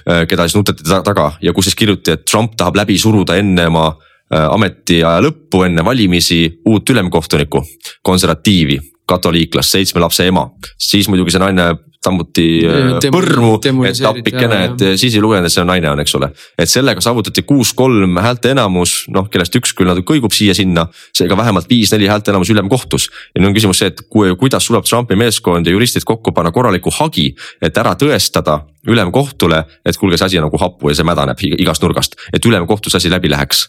Äh, 0.04 0.26
keda 0.28 0.46
siis 0.46 0.58
nuteti 0.58 0.84
taga 0.84 1.32
ja 1.42 1.54
kus 1.56 1.70
siis 1.70 1.78
kirjutati, 1.78 2.18
et 2.18 2.28
Trump 2.28 2.56
tahab 2.56 2.76
läbi 2.82 2.98
suruda 3.00 3.38
enne 3.40 3.68
oma 3.72 3.90
ametiaja 4.28 5.22
lõppu, 5.24 5.62
enne 5.64 5.80
valimisi 5.80 6.42
uut 6.68 6.90
ülemkohtunikku, 6.92 7.62
konservatiivi, 8.04 8.74
katoliiklast, 9.08 9.76
seitsme 9.76 10.02
lapse 10.04 10.26
ema. 10.28 10.48
siis 10.78 11.08
muidugi 11.08 11.34
see 11.34 11.42
naine 11.42 11.70
tammuti 12.04 12.44
äh, 12.62 13.06
põrmu, 13.10 13.56
et 13.88 14.00
appikene, 14.06 14.58
et 14.68 14.84
siis 15.00 15.16
ei 15.16 15.22
lugenud, 15.22 15.48
et 15.48 15.52
see 15.52 15.64
naine 15.66 15.90
on, 15.90 16.02
eks 16.02 16.14
ole. 16.18 16.30
et 16.58 16.70
sellega 16.70 17.02
saavutati 17.02 17.42
kuus-kolm 17.48 18.20
häälte 18.22 18.52
enamus, 18.54 19.00
noh 19.14 19.26
kellest 19.32 19.56
üks 19.58 19.74
küll 19.76 19.90
natuke 19.90 20.12
kõigub 20.12 20.34
siia-sinna, 20.34 20.86
seega 21.16 21.36
vähemalt 21.38 21.68
viis-neli 21.70 22.08
häälte 22.10 22.32
enamus 22.32 22.52
ülemkohtus. 22.54 23.08
ja 23.34 23.42
nüüd 23.42 23.50
on 23.50 23.58
küsimus 23.58 23.82
see, 23.82 23.90
et 23.92 24.04
kui, 24.08 24.30
kuidas 24.38 24.68
suudab 24.68 24.86
Trumpi 24.88 25.18
meeskond 25.18 25.66
ja 25.66 25.74
juristid 25.74 26.06
kokku 26.08 26.32
panna 26.36 26.54
korraliku 26.54 26.92
hagi, 27.00 27.32
et 27.62 27.82
ära 27.82 27.96
tõestada 27.98 28.60
ülemkohtule, 28.88 29.64
et 29.84 29.98
kuulge, 29.98 30.20
see 30.20 30.30
asi 30.30 30.38
on 30.38 30.46
nagu 30.48 30.60
happu 30.60 30.92
ja 30.92 31.00
see 31.00 31.08
mädaneb 31.08 31.42
igast 31.50 31.82
nurgast, 31.82 32.14
et 32.32 32.44
ülemkohtus 32.46 32.94
asi 32.94 33.10
läbi 33.10 33.32
läheks 33.32 33.66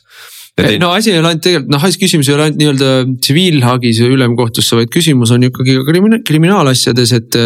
no 0.82 0.92
asi 0.96 1.14
ei 1.14 1.20
ole 1.20 1.34
ainult 1.34 1.44
tegelikult 1.46 1.74
noh, 1.76 1.86
küsimus 2.02 2.30
ei 2.30 2.36
ole 2.36 2.48
ainult 2.48 2.62
nii-öelda 2.62 2.90
tsiviilhagis 3.26 4.02
ülemkohtusse, 4.08 4.80
vaid 4.80 4.92
küsimus 4.94 5.34
on 5.36 5.46
ikkagi 5.50 5.78
ka 5.80 5.86
krimina-, 5.90 6.24
kriminaalasjades, 6.26 7.16
et 7.20 7.40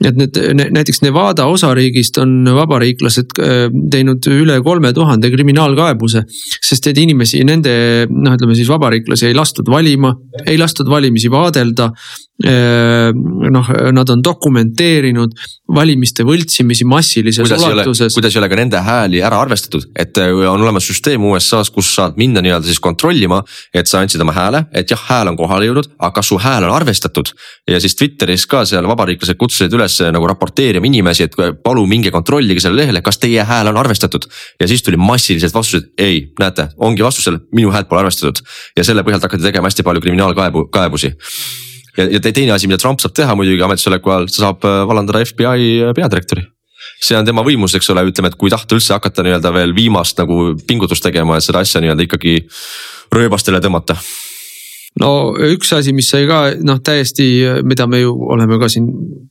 et 0.00 0.16
need 0.16 0.38
näiteks 0.72 1.02
Nevada 1.04 1.44
osariigist 1.52 2.16
on 2.22 2.32
vabariiklased 2.56 3.36
äh, 3.36 3.66
teinud 3.92 4.24
üle 4.32 4.56
kolme 4.64 4.94
tuhande 4.96 5.28
kriminaalkaebuse. 5.32 6.22
sest 6.64 6.88
et 6.88 6.98
inimesi, 6.98 7.42
nende 7.44 7.74
noh, 8.08 8.36
ütleme 8.36 8.56
siis 8.56 8.70
vabariiklasi 8.70 9.28
ei 9.28 9.36
lastud 9.36 9.68
valima, 9.68 10.14
ei 10.46 10.58
lastud 10.60 10.88
valimisi 10.88 11.30
vaadelda. 11.32 11.90
Äh, 12.40 13.10
noh, 13.52 13.66
nad 13.92 14.08
on 14.08 14.22
dokumenteerinud 14.24 15.34
valimiste 15.76 16.24
võltsimisi 16.24 16.86
massilises 16.88 17.44
kuidas 17.44 17.66
ulatuses. 17.68 18.14
kuidas 18.16 18.32
ei 18.34 18.40
ole 18.40 18.48
ka 18.48 18.56
nende 18.56 18.80
hääli 18.80 19.20
ära 19.20 19.42
arvestatud, 19.44 19.84
et 19.92 20.16
äh, 20.18 20.32
on 20.48 20.64
olemas 20.64 20.88
süsteem 20.88 21.24
USA-s, 21.28 21.68
kus 21.74 21.90
saad 21.98 22.16
minna 22.16 22.40
nii-öelda 22.40 22.64
siis 22.64 22.80
kontrollima, 22.80 23.42
et 23.76 23.90
sa 23.90 24.00
andsid 24.00 24.24
oma 24.24 24.32
hääle, 24.32 24.64
et 24.72 24.88
jah, 24.88 25.04
hääl 25.10 25.34
on 25.34 25.36
kohale 25.36 25.68
jõudnud, 25.68 25.92
aga 25.98 26.14
kas 26.16 26.32
su 26.32 26.40
hääl 26.40 26.64
on 26.64 26.74
arvestatud. 26.74 27.34
ja 27.68 27.80
siis 27.80 27.98
Twitteris 28.00 28.48
ka 28.48 28.64
seal 28.64 28.88
vabariiklased 28.88 29.36
kutsusid 29.36 29.76
üles 29.76 29.90
üles 29.90 30.12
nagu 30.14 30.28
raporteerima 30.30 30.86
inimesi, 30.86 31.26
et 31.26 31.36
palun 31.64 31.88
minge 31.88 32.10
kontrollige 32.10 32.60
sellele 32.60 32.86
lehele, 32.86 33.02
kas 33.02 33.18
teie 33.18 33.44
hääl 33.44 33.68
on 33.68 33.76
arvestatud. 33.76 34.26
ja 34.60 34.68
siis 34.68 34.82
tuli 34.82 34.96
massiliselt 34.96 35.54
vastused, 35.54 35.92
ei, 35.98 36.32
näete, 36.38 36.68
ongi 36.76 37.02
vastusel, 37.02 37.38
minu 37.52 37.70
häält 37.70 37.88
pole 37.88 38.00
arvestatud. 38.00 38.44
ja 38.76 38.84
selle 38.84 39.02
põhjalt 39.02 39.22
hakati 39.22 39.42
tegema 39.42 39.68
hästi 39.68 39.82
palju 39.82 40.00
kriminaalkaebu, 40.00 40.68
kaebusi 40.70 41.14
ja, 41.98 42.06
ja 42.06 42.22
teine 42.22 42.54
asi, 42.54 42.70
mida 42.70 42.80
Trump 42.80 43.02
saab 43.02 43.14
teha 43.16 43.36
muidugi 43.38 43.62
ametisoleku 43.66 44.14
ajal, 44.14 44.30
ta 44.30 44.44
saab 44.46 44.66
äh, 44.68 44.80
vallandada 44.90 45.22
FBI 45.26 45.92
peadirektori. 45.96 46.46
See 47.00 47.16
on 47.16 47.28
tema 47.28 47.44
võimus, 47.44 47.74
eks 47.76 47.90
ole, 47.92 48.06
ütleme, 48.08 48.30
et 48.32 48.38
kui 48.40 48.52
tahta 48.52 48.76
üldse 48.76 48.94
hakata 48.96 49.24
nii-öelda 49.24 49.52
veel 49.56 49.74
viimast 49.76 50.18
nagu 50.20 50.54
pingutust 50.68 51.04
tegema, 51.04 51.36
et 51.36 51.44
seda 51.44 51.62
asja 51.64 51.80
nii-öelda 51.82 52.06
ikkagi 52.06 52.40
rööbastele 53.12 53.60
tõmmata 53.64 53.96
no 55.00 55.10
üks 55.52 55.72
asi, 55.76 55.94
mis 55.96 56.10
sai 56.12 56.26
ka 56.28 56.40
noh, 56.66 56.80
täiesti, 56.84 57.26
mida 57.66 57.86
me 57.90 58.02
ju 58.02 58.12
oleme 58.34 58.58
ka 58.60 58.68
siin 58.70 58.88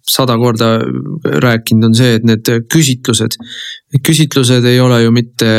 sada 0.09 0.37
korda 0.41 0.77
rääkinud, 1.43 1.89
on 1.89 1.97
see, 1.97 2.15
et 2.17 2.25
need 2.25 2.49
küsitlused. 2.71 3.37
küsitlused 4.05 4.65
ei 4.69 4.79
ole 4.81 5.01
ju 5.03 5.11
mitte, 5.13 5.51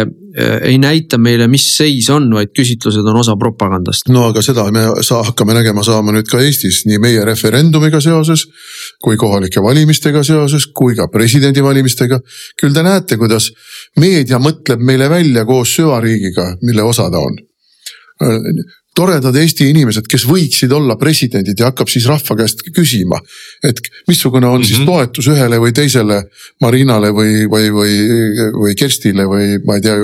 ei 0.67 0.79
näita 0.83 1.19
meile, 1.19 1.47
mis 1.51 1.67
seis 1.77 2.09
on, 2.11 2.29
vaid 2.35 2.51
küsitlused 2.57 3.07
on 3.07 3.21
osa 3.23 3.37
propagandast. 3.39 4.11
no 4.11 4.27
aga 4.31 4.43
seda 4.43 4.67
me 4.75 4.87
saa, 5.07 5.23
hakkame 5.31 5.55
nägema 5.59 5.85
saama 5.87 6.15
nüüd 6.17 6.31
ka 6.31 6.43
Eestis 6.43 6.83
nii 6.91 6.99
meie 7.03 7.25
referendumiga 7.27 8.01
seoses. 8.03 8.47
kui 9.03 9.17
kohalike 9.17 9.63
valimistega 9.63 10.23
seoses, 10.27 10.67
kui 10.75 10.97
ka 10.99 11.07
presidendivalimistega. 11.13 12.21
küll 12.61 12.75
te 12.75 12.83
näete, 12.87 13.19
kuidas 13.21 13.53
meedia 13.99 14.43
mõtleb 14.43 14.83
meile 14.83 15.11
välja 15.11 15.47
koos 15.47 15.77
süvariigiga, 15.79 16.57
mille 16.67 16.83
osa 16.83 17.11
ta 17.11 17.23
on 17.23 17.39
toredad 19.01 19.37
Eesti 19.41 19.71
inimesed, 19.73 20.07
kes 20.11 20.27
võiksid 20.29 20.73
olla 20.77 20.97
presidendid 21.01 21.61
ja 21.61 21.71
hakkab 21.71 21.89
siis 21.93 22.07
rahva 22.11 22.37
käest 22.43 22.59
küsima. 22.77 23.21
et 23.65 23.79
missugune 24.09 24.47
on 24.47 24.61
mm 24.61 24.63
-hmm. 24.63 24.69
siis 24.69 24.79
mhm. 24.79 24.87
toetus 24.87 25.27
ühele 25.33 25.57
või 25.63 25.73
teisele 25.73 26.23
Marinale 26.61 27.11
või, 27.17 27.33
või, 27.53 27.67
või, 27.79 27.93
või 28.63 28.73
Kerstile 28.77 29.25
või 29.25 29.47
ma 29.67 29.77
ei 29.77 29.81
tea. 29.81 29.97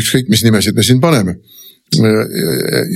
ükskõik, 0.00 0.28
mis 0.28 0.44
nimesid 0.44 0.76
me 0.76 0.82
siin 0.82 1.00
paneme. 1.00 1.34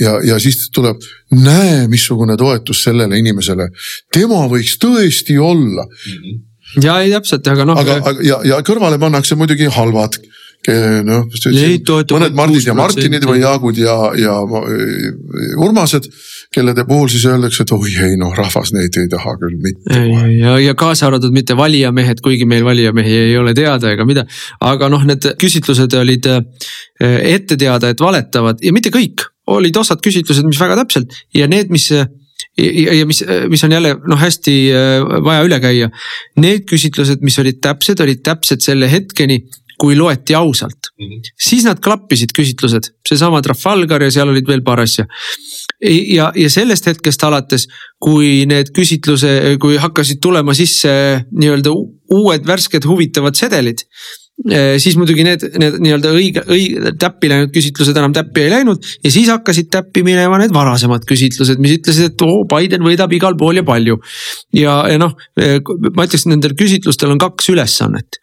ja, 0.01 0.21
ja 0.23 0.39
siis 0.39 0.71
tuleb, 0.71 0.97
näe, 1.31 1.89
missugune 1.91 2.37
toetus 2.37 2.83
sellele 2.83 3.19
inimesele, 3.19 3.69
tema 4.13 4.47
võiks 4.47 4.79
tõesti 4.79 5.39
olla 5.39 5.83
mm. 5.83 6.19
-hmm 6.19 6.55
ja 6.83 6.97
ei 7.03 7.11
täpselt, 7.13 7.47
aga 7.47 7.65
noh. 7.69 7.79
aga, 7.79 7.99
aga 8.11 8.25
ja, 8.27 8.41
ja 8.45 8.59
kõrvale 8.67 8.99
pannakse 8.99 9.37
muidugi 9.39 9.69
halvad 9.71 10.17
noh, 11.05 11.27
mõned 12.15 12.37
Mardid 12.37 12.69
ja 12.69 12.75
Martinid 12.77 13.27
või 13.29 13.43
Jaagud 13.43 13.79
ja, 13.79 13.97
ja 14.17 14.37
Urmased, 15.61 16.09
kellede 16.55 16.87
puhul 16.89 17.11
siis 17.13 17.27
öeldakse, 17.29 17.67
et 17.67 17.73
oi 17.77 17.93
ei 18.07 18.17
noh, 18.21 18.33
rahvas 18.37 18.73
neid 18.77 18.97
ei 19.01 19.11
taha 19.13 19.37
küll 19.43 19.59
mitte. 19.61 20.01
ja, 20.39 20.57
ja, 20.63 20.75
kaasa 20.79 21.09
arvatud 21.11 21.35
mitte 21.37 21.57
valijamehed, 21.59 22.23
kuigi 22.25 22.49
meil 22.49 22.65
valijamehi 22.65 23.17
ei 23.27 23.37
ole 23.39 23.55
teada 23.57 23.93
ega 23.93 24.07
mida. 24.09 24.25
aga 24.65 24.89
noh, 24.93 25.05
need 25.05 25.35
küsitlused 25.41 25.97
olid 26.01 26.31
äh, 26.33 26.43
ette 27.35 27.59
teada, 27.61 27.93
et 27.93 28.01
valetavad 28.01 28.63
ja 28.65 28.73
mitte 28.73 28.93
kõik, 28.95 29.27
olid 29.53 29.77
osad 29.77 30.01
küsitlused, 30.05 30.47
mis 30.49 30.61
väga 30.61 30.79
täpselt 30.81 31.13
ja 31.37 31.49
need, 31.51 31.73
mis 31.75 31.91
ja, 31.93 32.95
ja 32.95 33.05
mis, 33.07 33.21
mis 33.51 33.65
on 33.67 33.75
jälle 33.77 33.97
noh, 34.09 34.21
hästi 34.21 34.55
vaja 35.25 35.45
üle 35.45 35.59
käia. 35.63 35.91
Need 36.41 36.65
küsitlused, 36.71 37.21
mis 37.27 37.39
olid 37.43 37.61
täpsed, 37.65 38.01
olid 38.01 38.23
täpsed 38.25 38.65
selle 38.65 38.89
hetkeni 38.91 39.43
kui 39.85 39.99
loeti 39.99 40.35
ausalt 40.39 40.89
mm. 40.97 41.05
-hmm. 41.05 41.37
siis 41.49 41.67
nad 41.69 41.81
klappisid 41.85 42.33
küsitlused, 42.37 42.91
seesama 43.09 43.43
Trafalgar 43.45 44.03
ja 44.07 44.11
seal 44.15 44.33
olid 44.33 44.49
veel 44.49 44.65
paar 44.65 44.81
asja. 44.85 45.07
ja, 45.85 46.33
ja 46.35 46.51
sellest 46.51 46.89
hetkest 46.89 47.25
alates, 47.29 47.69
kui 48.01 48.47
need 48.49 48.73
küsitluse, 48.77 49.57
kui 49.61 49.77
hakkasid 49.81 50.23
tulema 50.25 50.55
sisse 50.57 50.91
nii-öelda 51.33 51.73
uued 52.15 52.47
värsked 52.47 52.87
huvitavad 52.89 53.37
sedelid 53.37 53.83
eh, 54.51 54.77
siis 54.83 54.97
muidugi 55.01 55.27
need, 55.27 55.45
need 55.61 55.77
nii-öelda 55.85 56.15
õige, 56.17 56.47
õige 56.57 56.95
täppi 57.01 57.33
läinud 57.33 57.53
küsitlused 57.55 58.01
enam 58.01 58.17
täppi 58.17 58.47
ei 58.47 58.55
läinud 58.55 58.89
ja 59.05 59.13
siis 59.13 59.29
hakkasid 59.33 59.69
täppi 59.77 60.07
minema 60.07 60.41
need 60.41 60.55
varasemad 60.57 61.05
küsitlused, 61.11 61.61
mis 61.61 61.77
ütlesid, 61.81 62.15
et 62.15 62.27
oo, 62.27 62.41
Biden 62.49 62.87
võidab 62.87 63.13
igal 63.17 63.37
pool 63.41 63.61
ja 63.61 63.67
palju. 63.67 64.01
ja, 64.57 64.81
ja 64.95 64.99
noh, 65.03 65.17
eh, 65.41 65.61
ma 65.93 66.09
ütleks, 66.09 66.29
nendel 66.31 66.57
küsitlustel 66.59 67.13
on 67.13 67.23
kaks 67.29 67.53
ülesannet 67.53 68.21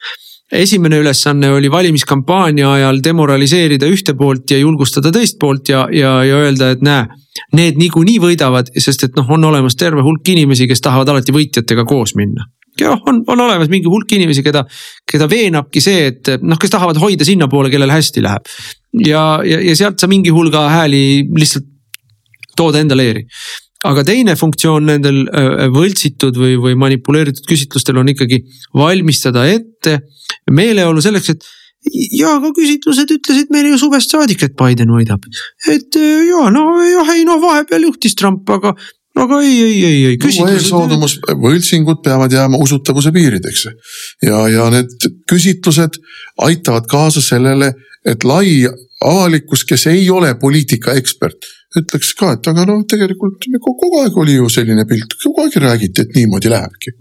esimene 0.52 0.98
ülesanne 0.98 1.50
oli 1.52 1.72
valimiskampaania 1.72 2.72
ajal 2.72 3.00
demoraliseerida 3.04 3.88
ühte 3.88 4.14
poolt 4.18 4.52
ja 4.52 4.58
julgustada 4.60 5.12
teist 5.12 5.40
poolt 5.40 5.70
ja, 5.70 5.86
ja, 5.92 6.18
ja 6.28 6.40
öelda, 6.44 6.72
et 6.76 6.84
näe. 6.86 7.08
Need 7.56 7.80
niikuinii 7.80 8.18
võidavad, 8.20 8.74
sest 8.80 9.06
et 9.08 9.16
noh, 9.16 9.30
on 9.32 9.48
olemas 9.48 9.78
terve 9.80 10.04
hulk 10.04 10.28
inimesi, 10.34 10.68
kes 10.68 10.84
tahavad 10.84 11.14
alati 11.14 11.32
võitjatega 11.36 11.86
koos 11.88 12.16
minna. 12.20 12.46
ja 12.80 12.92
noh, 12.92 13.02
on, 13.08 13.24
on 13.28 13.40
olemas 13.48 13.72
mingi 13.72 13.88
hulk 13.92 14.12
inimesi, 14.12 14.44
keda, 14.44 14.66
keda 15.12 15.30
veenabki 15.30 15.82
see, 15.84 16.06
et 16.12 16.34
noh, 16.44 16.60
kes 16.60 16.72
tahavad 16.72 17.00
hoida 17.00 17.28
sinnapoole, 17.28 17.72
kellel 17.72 17.92
hästi 17.92 18.24
läheb. 18.24 18.52
ja, 19.08 19.24
ja, 19.48 19.60
ja 19.64 19.76
sealt 19.76 20.00
sa 20.00 20.08
mingi 20.12 20.30
hulga 20.36 20.68
hääli 20.70 21.04
lihtsalt 21.38 21.68
tood 22.56 22.76
endale 22.76 23.08
eeri 23.08 23.26
aga 23.88 24.04
teine 24.06 24.36
funktsioon 24.38 24.86
nendel 24.90 25.24
äh, 25.26 25.66
võltsitud 25.74 26.38
või, 26.38 26.58
või 26.62 26.78
manipuleeritud 26.80 27.48
küsitlustel 27.50 27.98
on 28.02 28.12
ikkagi 28.14 28.44
valmistada 28.78 29.48
ette 29.50 29.98
meeleolu 30.52 31.02
selleks, 31.02 31.34
et 31.34 31.48
ja 32.14 32.36
ka 32.44 32.52
küsitlused 32.54 33.10
ütlesid 33.18 33.54
meile 33.54 33.74
ju 33.74 33.82
suvest 33.82 34.14
saadik, 34.14 34.44
et 34.46 34.58
Biden 34.58 34.92
võidab. 34.94 35.26
et 35.68 35.98
äh, 35.98 36.26
ja 36.30 36.50
no 36.54 36.66
jah, 36.86 37.14
ei 37.16 37.26
noh, 37.26 37.42
vahepeal 37.42 37.90
juhtis 37.90 38.16
Trump, 38.16 38.50
aga 38.50 38.76
aga 39.16 39.42
ei, 39.44 39.56
ei, 39.62 39.80
ei, 39.84 40.04
ei. 40.12 40.20
eelsoodumus, 40.48 41.18
võltsingud 41.42 42.00
peavad 42.06 42.32
jääma 42.32 42.60
usutavuse 42.62 43.12
piirideks 43.12 43.66
ja, 44.24 44.46
ja 44.48 44.70
need 44.72 44.94
küsitlused 45.30 46.00
aitavad 46.46 46.88
kaasa 46.92 47.24
sellele, 47.24 47.74
et 48.08 48.24
lai 48.24 48.62
avalikkus, 49.02 49.66
kes 49.68 49.88
ei 49.92 50.06
ole 50.14 50.36
poliitikaekspert, 50.40 51.50
ütleks 51.80 52.14
ka, 52.20 52.34
et 52.36 52.48
aga 52.52 52.66
noh, 52.68 52.82
tegelikult 52.90 53.46
kogu 53.64 54.02
aeg 54.02 54.18
oli 54.20 54.38
ju 54.38 54.50
selline 54.52 54.84
pilt, 54.90 55.16
kogu 55.24 55.46
aeg 55.46 55.60
räägiti, 55.64 56.04
et 56.04 56.18
niimoodi 56.18 56.52
lähebki. 56.52 56.96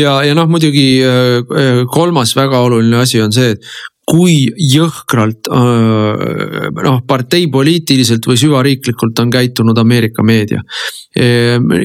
ja, 0.00 0.20
ja 0.24 0.36
noh, 0.36 0.48
muidugi 0.48 0.86
äh, 1.04 1.40
äh, 1.42 1.82
kolmas 1.92 2.34
väga 2.36 2.62
oluline 2.64 3.02
asi 3.04 3.20
on 3.20 3.34
see, 3.34 3.56
et 3.56 3.74
kui 4.04 4.34
jõhkralt 4.60 5.48
noh, 5.48 6.98
parteipoliitiliselt 7.08 8.26
või 8.28 8.36
süvariiklikult 8.36 9.22
on 9.22 9.32
käitunud 9.32 9.78
Ameerika 9.80 10.22
meedia. 10.22 10.60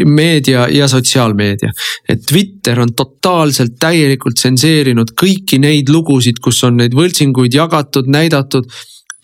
meedia 0.06 0.66
ja 0.68 0.88
sotsiaalmeedia, 0.92 1.72
et 2.10 2.26
Twitter 2.28 2.82
on 2.84 2.92
totaalselt 2.92 3.78
täielikult 3.80 4.36
tsenseerinud 4.36 5.16
kõiki 5.16 5.62
neid 5.64 5.90
lugusid, 5.90 6.44
kus 6.44 6.64
on 6.68 6.82
neid 6.84 6.98
võltsinguid 6.98 7.56
jagatud, 7.56 8.12
näidatud 8.12 8.68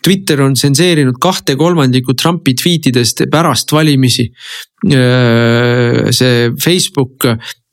Twitter 0.06 0.40
on 0.44 0.54
tsenseerinud 0.54 1.18
kahte 1.22 1.56
kolmandikku 1.58 2.14
Trumpi 2.14 2.54
tweetidest 2.54 3.26
pärast 3.32 3.72
valimisi. 3.74 4.28
see 4.86 6.50
Facebook 6.62 7.26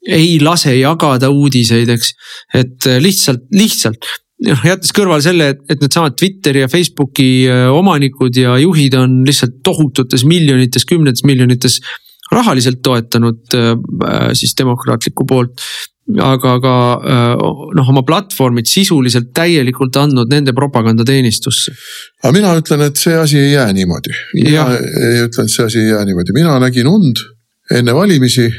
ei 0.04 0.39
lase 0.41 0.74
jagada 0.76 1.30
uudiseid, 1.32 1.89
eks, 1.93 2.10
et 2.58 2.88
lihtsalt, 3.00 3.46
lihtsalt 3.56 4.08
noh, 4.48 4.63
jättes 4.65 4.91
kõrvale 4.96 5.24
selle, 5.24 5.52
et, 5.54 5.62
et 5.72 5.84
needsamad 5.84 6.17
Twitteri 6.19 6.63
ja 6.65 6.72
Facebooki 6.72 7.46
omanikud 7.72 8.36
ja 8.36 8.58
juhid 8.60 8.98
on 9.00 9.22
lihtsalt 9.28 9.62
tohututes 9.63 10.26
miljonites, 10.28 10.88
kümnetes 10.89 11.24
miljonites 11.28 11.80
rahaliselt 12.34 12.82
toetanud 12.84 13.56
siis 14.34 14.56
demokraatlikku 14.58 15.28
poolt. 15.30 15.62
Aga 16.19 16.57
ka 16.59 16.75
noh, 17.75 17.89
oma 17.93 18.03
platvormid 18.03 18.67
sisuliselt 18.67 19.29
täielikult 19.35 19.95
andnud 20.01 20.31
nende 20.31 20.51
propagandateenistusse. 20.55 21.71
aga 22.23 22.33
mina 22.35 22.51
ütlen, 22.59 22.83
et 22.89 22.99
see 22.99 23.15
asi 23.15 23.39
ei 23.39 23.53
jää 23.53 23.71
niimoodi. 23.73 24.11
mina 24.41 24.67
ei 24.75 25.23
ütle, 25.27 25.47
et 25.47 25.55
see 25.55 25.65
asi 25.65 25.79
ei 25.79 25.93
jää 25.93 26.03
niimoodi, 26.09 26.35
mina 26.35 26.59
nägin 26.59 26.91
und 26.91 27.23
enne 27.71 27.95
valimisi 27.95 28.49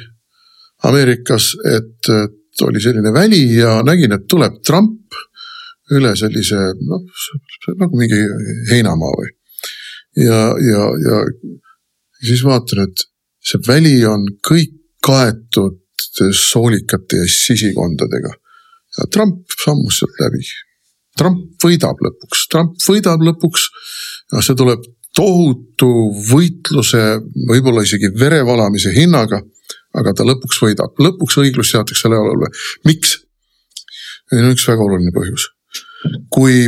Ameerikas, 0.84 1.54
et, 1.64 2.08
et 2.12 2.62
oli 2.66 2.80
selline 2.80 3.12
väli 3.12 3.56
ja 3.56 3.78
nägin, 3.86 4.12
et 4.12 4.26
tuleb 4.28 4.58
Trump 4.66 5.16
üle 5.92 6.14
sellise 6.16 6.58
noh, 6.80 7.04
nagu 7.80 8.00
mingi 8.00 8.20
heinamaa 8.70 9.14
või. 9.20 9.30
ja, 10.24 10.40
ja, 10.64 10.84
ja 11.04 11.22
siis 12.24 12.44
vaatan, 12.44 12.86
et 12.88 13.04
see 13.44 13.60
väli 13.68 13.98
on 14.08 14.26
kõik 14.48 14.80
kaetud 15.04 15.83
soolikate 16.38 17.22
ja 17.22 17.28
sisikondadega. 17.30 18.32
ja 18.98 19.06
Trump 19.12 19.56
sammus 19.64 19.98
sealt 19.98 20.20
läbi. 20.22 20.42
Trump 21.18 21.64
võidab 21.64 22.00
lõpuks, 22.02 22.46
Trump 22.50 22.76
võidab 22.88 23.22
lõpuks. 23.22 23.68
see 24.40 24.54
tuleb 24.58 24.84
tohutu 25.14 25.90
võitluse, 26.30 27.02
võib-olla 27.50 27.82
isegi 27.82 28.10
verevalamise 28.18 28.94
hinnaga. 28.94 29.42
aga 29.94 30.12
ta 30.12 30.24
lõpuks 30.26 30.62
võidab, 30.62 30.94
lõpuks 30.98 31.38
õiglus 31.42 31.70
seatakse 31.70 32.08
üle 32.08 32.18
olule. 32.18 32.50
miks? 32.84 33.18
meil 34.32 34.44
on 34.44 34.56
üks 34.56 34.68
väga 34.68 34.82
oluline 34.82 35.12
põhjus 35.14 35.54
kui 36.32 36.66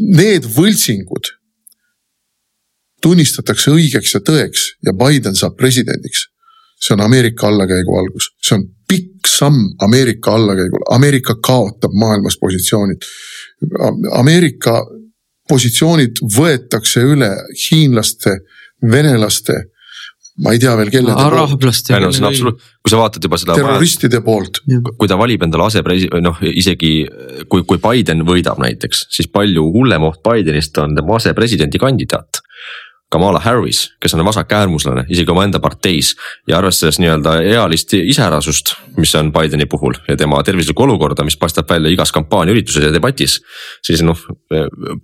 need 0.00 0.46
võltsingud 0.54 1.32
tunnistatakse 3.04 3.72
õigeks 3.74 4.16
ja 4.16 4.22
tõeks 4.24 4.64
ja 4.86 4.94
Biden 4.96 5.36
saab 5.38 5.56
presidendiks, 5.58 6.26
see 6.80 6.96
on 6.96 7.04
Ameerika 7.04 7.48
allakäigu 7.50 7.94
algus, 8.00 8.32
see 8.42 8.58
on 8.58 8.66
pikk 9.28 9.36
samm 9.36 9.74
Ameerika 9.84 10.34
allakäigul, 10.34 10.84
Ameerika 10.90 11.36
kaotab 11.42 11.92
maailmas 11.92 12.38
positsioonid. 12.40 13.02
Ameerika 14.12 14.86
positsioonid 15.48 16.22
võetakse 16.36 17.02
üle 17.02 17.30
hiinlaste, 17.70 18.38
venelaste 18.82 19.64
ma 20.38 20.52
ei 20.54 20.58
tea 20.62 20.76
veel 20.78 20.90
kelle. 20.90 21.12
araablaste. 21.12 21.94
ei 21.94 22.00
no 22.00 22.12
see 22.12 22.22
on 22.22 22.28
absoluut, 22.28 22.60
kui 22.82 22.90
sa 22.92 23.00
vaatad 23.00 23.24
juba 23.24 23.38
seda. 23.40 23.56
terroristide 23.58 24.20
poolt. 24.22 24.60
kui 24.98 25.08
ta 25.08 25.18
valib 25.18 25.42
endale 25.42 25.66
asepresi-, 25.66 26.10
noh 26.22 26.38
isegi 26.46 26.92
kui, 27.50 27.64
kui 27.66 27.80
Biden 27.82 28.22
võidab 28.28 28.60
näiteks, 28.62 29.08
siis 29.10 29.26
palju 29.32 29.66
hullem 29.74 30.06
oht 30.06 30.22
Bidenist 30.22 30.78
on 30.78 30.94
tema 30.94 31.18
asepresidendi 31.18 31.80
kandidaat 31.82 32.42
Kamala 33.10 33.40
Harris, 33.40 33.94
kes 34.00 34.14
on 34.14 34.24
vasakäärmuslane 34.24 35.04
isegi 35.08 35.30
omaenda 35.30 35.60
parteis 35.64 36.10
ja 36.48 36.58
arvestades 36.58 36.98
nii-öelda 37.00 37.38
ealist 37.40 37.94
iseärasust, 37.96 38.74
mis 38.96 39.14
on 39.16 39.30
Bideni 39.32 39.64
puhul 39.66 39.94
ja 40.08 40.16
tema 40.16 40.42
tervislikku 40.44 40.82
olukorda, 40.84 41.24
mis 41.24 41.36
paistab 41.40 41.70
välja 41.70 41.88
igas 41.88 42.12
kampaaniaürituses 42.12 42.84
ja 42.84 42.92
debatis. 42.92 43.38
siis 43.82 44.02
noh, 44.04 44.18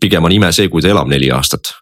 pigem 0.01 0.25
on 0.25 0.33
ime 0.33 0.53
see, 0.53 0.69
kui 0.69 0.83
ta 0.83 0.91
elab 0.93 1.09
neli 1.09 1.31
aastat. 1.33 1.73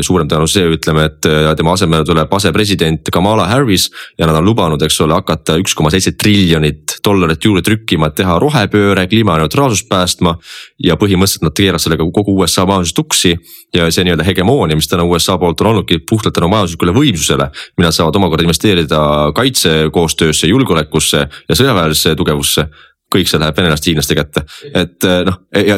suurem 0.00 0.28
tõenäosus 0.28 0.54
see, 0.60 0.68
ütleme, 0.76 1.08
et 1.10 1.26
tema 1.56 1.74
asemele 1.74 2.04
tuleb 2.04 2.32
asepresident 2.34 3.10
Kamala 3.12 3.48
Harris 3.50 3.90
ja 4.18 4.26
nad 4.26 4.38
on 4.38 4.44
lubanud, 4.44 4.82
eks 4.82 5.00
ole, 5.00 5.18
hakata 5.18 5.58
üks 5.58 5.74
koma 5.74 5.90
seitse 5.90 6.12
triljonit 6.12 7.00
dollarit 7.04 7.44
juurde 7.44 7.62
trükkima, 7.66 8.12
et 8.12 8.18
teha 8.22 8.38
rohepööre, 8.38 9.08
kliimaneutraalsust 9.10 9.88
päästma. 9.88 10.38
ja 10.84 10.94
põhimõtteliselt 10.96 11.42
nad 11.42 11.54
keeravad 11.56 11.82
sellega 11.82 12.04
kogu 12.14 12.38
USA 12.38 12.66
majanduse 12.66 12.94
tuksi 12.94 13.34
ja 13.74 13.90
see 13.90 14.04
nii-öelda 14.04 14.24
hegemoonia, 14.24 14.76
mis 14.76 14.88
täna 14.88 15.04
USA 15.04 15.38
poolt 15.38 15.60
on 15.64 15.70
olnudki 15.72 16.00
puhtalt 16.08 16.34
tänu 16.36 16.48
majanduslikule 16.52 16.94
võimsusele. 16.96 17.50
mida 17.76 17.92
saavad 17.92 18.16
omakorda 18.16 18.44
investeerida 18.44 19.00
kaitsekoostöösse, 19.34 20.46
julgeolekusse 20.46 21.28
ja 21.48 21.54
sõjaväelisse 21.54 22.14
tugevusse 22.16 22.68
kõik 23.14 23.30
see 23.30 23.38
läheb 23.38 23.56
venelaste 23.56 23.90
hiinlaste 23.90 24.14
kätte, 24.18 24.42
et 24.74 25.04
eh, 25.06 25.20
noh, 25.26 25.36
ja 25.54 25.76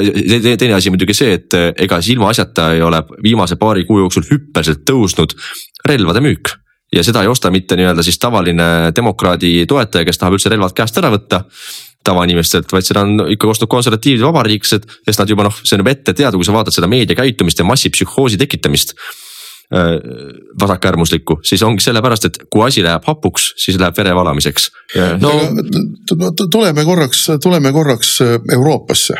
teine 0.56 0.76
asi 0.76 0.92
muidugi 0.92 1.16
see, 1.16 1.34
et 1.36 1.56
eh, 1.58 1.72
ega 1.84 1.98
siis 2.00 2.14
ilmaasjata 2.16 2.70
ei 2.76 2.84
ole 2.84 3.02
viimase 3.22 3.58
paari 3.60 3.84
kuu 3.84 3.98
jooksul 4.04 4.24
hüppeliselt 4.30 4.86
tõusnud 4.88 5.34
relvade 5.88 6.22
müük 6.24 6.54
ja 6.94 7.04
seda 7.04 7.22
ei 7.22 7.28
osta 7.28 7.50
mitte 7.50 7.76
nii-öelda 7.76 8.04
siis 8.06 8.18
tavaline 8.22 8.92
demokraadi 8.96 9.66
toetaja, 9.68 10.06
kes 10.06 10.22
tahab 10.22 10.38
üldse 10.38 10.52
relvad 10.52 10.74
käest 10.76 10.96
ära 11.00 11.10
võtta 11.12 11.42
tavainimestelt, 12.06 12.70
vaid 12.72 12.86
seda 12.86 13.02
on 13.02 13.24
ikka 13.34 13.50
ostnud 13.50 13.70
konservatiivsed 13.70 14.24
vabariiklased, 14.26 14.86
sest 15.08 15.22
nad 15.22 15.30
juba 15.30 15.48
noh, 15.48 15.62
see 15.62 15.74
on 15.74 15.82
juba 15.82 15.94
ette 15.96 16.14
teada, 16.14 16.38
kui 16.38 16.46
sa 16.46 16.54
vaatad 16.54 16.76
seda 16.76 16.88
meedia 16.90 17.18
käitumist 17.18 17.58
ja 17.58 17.66
massipsühhoosi 17.66 18.38
tekitamist 18.38 18.94
vasakäärmuslikku, 20.60 21.40
siis 21.42 21.62
ongi 21.62 21.82
sellepärast, 21.82 22.24
et 22.28 22.38
kui 22.50 22.62
asi 22.66 22.84
läheb 22.86 23.02
hapuks, 23.06 23.48
siis 23.58 23.78
läheb 23.80 23.96
vere 23.98 24.14
valamiseks. 24.14 24.70
no 25.20 25.32
tuleme 26.50 26.84
korraks, 26.84 27.26
tuleme 27.42 27.72
korraks 27.72 28.20
äh, 28.22 28.38
Euroopasse 28.52 29.14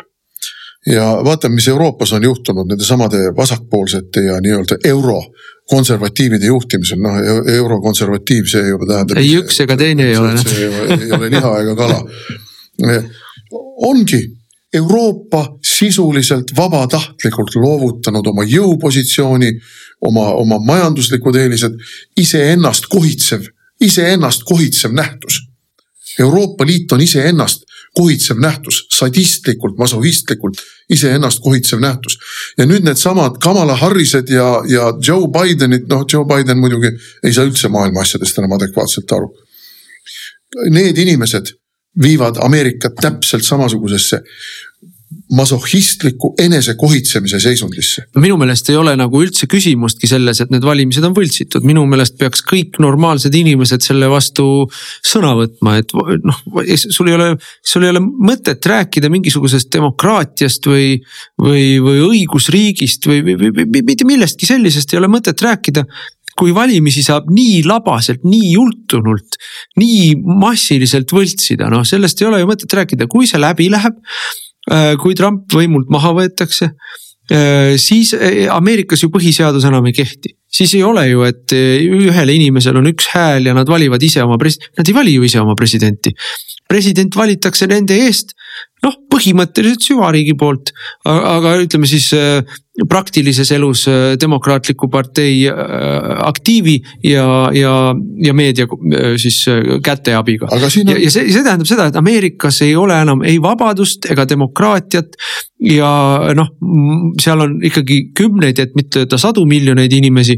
ja 0.87 1.07
vaatame, 1.25 1.55
mis 1.55 1.69
Euroopas 1.69 2.13
on 2.13 2.25
juhtunud 2.25 2.69
nende 2.69 2.85
samade 2.85 3.19
vasakpoolsete 3.37 4.21
ja 4.21 4.41
nii-öelda 4.41 4.79
euro 4.85 5.23
konservatiivide 5.71 6.47
juhtimisel, 6.47 7.01
noh 7.03 7.17
eurokonservatiiv, 7.55 8.47
see 8.47 8.69
juba 8.69 8.87
tähendab. 8.87 9.19
ei 9.19 9.33
üks 9.41 9.61
ega 9.65 9.77
teine 9.77 10.07
ei 10.07 10.17
ole. 10.17 10.37
see 10.39 10.69
ei 11.01 11.13
ole 11.13 11.31
liha 11.31 11.55
ega 11.65 11.75
kala. 11.77 11.99
ongi 13.91 14.21
Euroopa 14.75 15.43
sisuliselt 15.79 16.53
vabatahtlikult 16.57 17.55
loovutanud 17.55 18.27
oma 18.27 18.45
jõupositsiooni 18.49 19.51
oma, 20.01 20.31
oma 20.35 20.59
majanduslikud 20.65 21.37
eelised, 21.37 21.77
iseennast 22.17 22.89
kohitsev, 22.93 23.47
iseennast 23.81 24.45
kohitsev 24.49 24.95
nähtus. 24.97 25.41
Euroopa 26.21 26.67
Liit 26.67 26.93
on 26.93 27.01
iseennast 27.01 27.67
kohitsev 27.97 28.39
nähtus, 28.41 28.87
sadistlikult, 28.93 29.79
masohhistlikult 29.79 30.61
iseennast 30.93 31.41
kohitsev 31.43 31.81
nähtus. 31.81 32.19
ja 32.59 32.67
nüüd 32.67 32.85
needsamad 32.85 33.39
Kamala 33.43 33.77
Harrised 33.77 34.29
ja, 34.29 34.63
ja 34.69 34.93
Joe 35.09 35.29
Bidenid, 35.33 35.89
noh, 35.89 36.05
Joe 36.13 36.25
Biden 36.25 36.61
muidugi 36.61 36.93
ei 37.25 37.33
saa 37.33 37.45
üldse 37.49 37.69
maailma 37.69 38.05
asjadest 38.05 38.39
enam 38.39 38.53
adekvaatselt 38.57 39.13
aru. 39.13 39.31
Need 40.71 40.99
inimesed 40.99 41.53
viivad 42.03 42.37
Ameerikat 42.45 43.01
täpselt 43.01 43.45
samasugusesse 43.45 44.21
masohhistliku 45.33 46.35
enesekohitsemise 46.39 47.41
seisundisse. 47.41 48.05
no 48.15 48.23
minu 48.23 48.37
meelest 48.39 48.71
ei 48.71 48.77
ole 48.79 48.95
nagu 48.99 49.23
üldse 49.23 49.49
küsimustki 49.51 50.07
selles, 50.11 50.41
et 50.41 50.53
need 50.55 50.65
valimised 50.67 51.05
on 51.07 51.17
võltsitud, 51.17 51.67
minu 51.67 51.83
meelest 51.91 52.15
peaks 52.21 52.45
kõik 52.47 52.79
normaalsed 52.83 53.35
inimesed 53.35 53.83
selle 53.83 54.11
vastu 54.13 54.47
sõna 55.03 55.35
võtma, 55.39 55.77
et 55.83 55.95
noh, 55.97 56.43
sul 56.85 57.11
ei 57.11 57.17
ole, 57.19 57.31
sul 57.67 57.87
ei 57.87 57.95
ole 57.95 58.05
mõtet 58.05 58.71
rääkida 58.71 59.11
mingisugusest 59.13 59.73
demokraatiast 59.75 60.71
või. 60.71 61.01
või, 61.43 61.65
või 61.83 62.03
õigusriigist 62.07 63.07
või, 63.09 63.23
või, 63.27 63.51
või, 63.51 63.83
mitte 63.87 64.07
millestki 64.07 64.47
sellisest 64.49 64.95
ei 64.95 65.01
ole 65.01 65.11
mõtet 65.11 65.43
rääkida 65.43 65.85
kui 66.37 66.53
valimisi 66.55 67.01
saab 67.05 67.31
nii 67.33 67.63
labaselt, 67.65 68.25
nii 68.29 68.51
jultunult, 68.53 69.39
nii 69.81 70.17
massiliselt 70.21 71.13
võltsida, 71.17 71.71
noh 71.73 71.85
sellest 71.89 72.21
ei 72.21 72.29
ole 72.29 72.43
ju 72.43 72.51
mõtet 72.51 72.77
rääkida, 72.77 73.09
kui 73.09 73.29
see 73.29 73.41
läbi 73.41 73.71
läheb 73.73 73.97
kui 75.03 75.15
Trump 75.15 75.53
võimult 75.55 75.91
maha 75.95 76.11
võetakse 76.17 76.73
siis 77.83 78.13
Ameerikas 78.55 79.01
ju 79.03 79.09
põhiseadus 79.11 79.65
enam 79.67 79.87
ei 79.91 79.95
kehti, 79.97 80.31
siis 80.47 80.77
ei 80.79 80.83
ole 80.87 81.09
ju, 81.09 81.25
et 81.27 81.55
ühel 81.55 82.31
inimesel 82.31 82.79
on 82.79 82.87
üks 82.93 83.09
hääl 83.11 83.49
ja 83.51 83.55
nad 83.57 83.67
valivad 83.67 84.03
ise 84.07 84.23
oma 84.23 84.39
pres-, 84.39 84.61
nad 84.79 84.87
ei 84.87 84.95
vali 84.95 85.17
ju 85.17 85.27
ise 85.27 85.41
oma 85.43 85.57
presidenti. 85.59 86.15
president 86.69 87.15
valitakse 87.19 87.67
nende 87.71 87.99
eest 88.07 88.35
noh, 88.87 88.95
põhimõtteliselt 89.13 89.85
süvariigi 89.89 90.37
poolt, 90.39 90.73
aga 91.07 91.57
ütleme 91.63 91.89
siis 91.91 92.09
äh, 92.17 92.57
praktilises 92.91 93.51
elus 93.57 93.87
äh, 93.91 94.15
Demokraatliku 94.21 94.89
partei 94.93 95.41
äh, 95.49 95.57
aktiivi 96.27 96.77
ja, 97.07 97.27
ja, 97.57 97.75
ja 98.23 98.37
meedia 98.37 98.69
siis 99.21 99.43
käteabiga. 99.85 100.51
On... 100.53 100.63
ja, 100.63 100.97
ja 100.97 101.11
see, 101.13 101.27
see 101.33 101.43
tähendab 101.43 101.69
seda, 101.69 101.91
et 101.91 101.99
Ameerikas 102.01 102.63
ei 102.67 102.77
ole 102.79 102.99
enam 103.03 103.25
ei 103.27 103.41
vabadust 103.43 104.11
ega 104.13 104.29
demokraatiat. 104.29 105.19
ja 105.67 105.91
noh, 106.37 106.51
seal 107.23 107.41
on 107.47 107.61
ikkagi 107.65 108.11
kümneid, 108.17 108.59
et 108.61 108.75
mitte 108.77 109.05
öelda 109.05 109.19
sadu 109.19 109.47
miljoneid 109.49 109.93
inimesi 109.97 110.37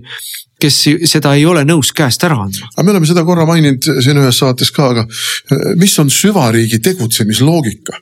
kes 0.58 0.76
seda 1.06 1.34
ei 1.38 1.44
ole 1.46 1.62
nõus 1.66 1.92
käest 1.94 2.24
ära 2.26 2.38
andma. 2.42 2.66
aga 2.74 2.84
me 2.86 2.94
oleme 2.94 3.06
seda 3.10 3.22
korra 3.26 3.46
maininud 3.46 4.02
siin 4.02 4.18
ühes 4.18 4.40
saates 4.42 4.72
ka, 4.74 4.90
aga 4.94 5.06
mis 5.78 5.94
on 6.02 6.10
süvariigi 6.10 6.80
tegutsemisloogika? 6.82 7.98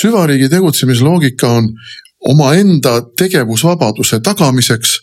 Süvariigi 0.00 0.48
tegutsemisloogika 0.48 1.48
on 1.48 1.68
omaenda 2.28 3.02
tegevusvabaduse 3.18 4.20
tagamiseks 4.20 4.98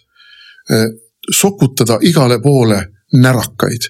eh, 0.69 0.85
sokutada 1.31 1.97
igale 2.01 2.39
poole 2.41 2.79
närakaid, 3.13 3.89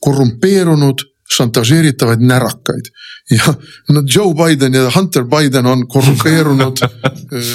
korrumpeerunud, 0.00 1.04
šantažeeritavaid 1.36 2.20
närakaid. 2.20 2.90
Ja 3.30 3.54
no 3.88 4.02
Joe 4.14 4.34
Biden 4.34 4.74
ja 4.74 4.90
Hunter 4.94 5.24
Biden 5.24 5.66
on 5.66 5.86
korrumpeerunud 5.88 6.82
eh, 6.82 7.54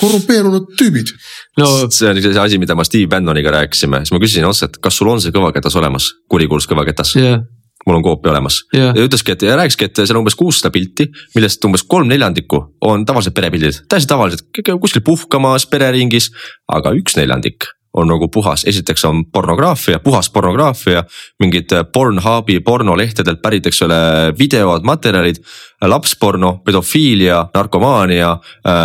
korrumpeerunud 0.00 0.68
tüübid. 0.78 1.14
no 1.58 1.66
see 1.90 2.10
on 2.10 2.22
see 2.22 2.38
asi, 2.40 2.58
mida 2.58 2.74
ma 2.74 2.84
Steve 2.84 3.06
Bannoniga 3.06 3.50
rääkisime, 3.50 4.02
siis 4.04 4.12
ma 4.12 4.20
küsisin 4.20 4.48
otse, 4.48 4.68
et 4.68 4.78
kas 4.82 4.96
sul 5.00 5.08
on 5.08 5.20
see 5.20 5.32
kõvaketas 5.32 5.76
olemas, 5.80 6.12
kurikuulus 6.28 6.68
kõvaketas 6.68 7.16
yeah 7.16 7.42
mul 7.86 7.98
on 7.98 8.04
koopia 8.04 8.32
olemas 8.32 8.62
yeah. 8.76 8.94
ja 8.96 9.04
ütleski, 9.06 9.34
et 9.34 9.42
ja 9.46 9.56
rääkiski, 9.58 9.90
et 9.90 10.02
seal 10.02 10.16
on 10.16 10.22
umbes 10.22 10.38
kuussada 10.38 10.72
pilti, 10.74 11.08
millest 11.34 11.64
umbes 11.68 11.84
kolm 11.88 12.10
neljandikku 12.10 12.62
on 12.88 13.06
tavalised 13.08 13.34
perepildid, 13.36 13.84
täiesti 13.90 14.10
tavalised, 14.10 14.48
kuskil 14.80 15.04
puhkamas 15.06 15.66
pereringis. 15.70 16.30
aga 16.72 16.92
üks 16.96 17.16
neljandik 17.18 17.66
on 17.92 18.08
nagu 18.08 18.28
puhas, 18.32 18.64
esiteks 18.64 19.04
on 19.04 19.24
pornograafia, 19.32 19.98
puhas 20.00 20.30
pornograafia, 20.32 21.02
mingid 21.42 21.74
Pornhubi 21.92 22.60
pornolehtedelt 22.64 23.42
pärit, 23.42 23.66
eks 23.68 23.82
ole, 23.84 23.98
videod, 24.38 24.84
materjalid. 24.84 25.42
lapsporno, 25.82 26.62
pedofiilia, 26.64 27.46
narkomaania, 27.54 28.36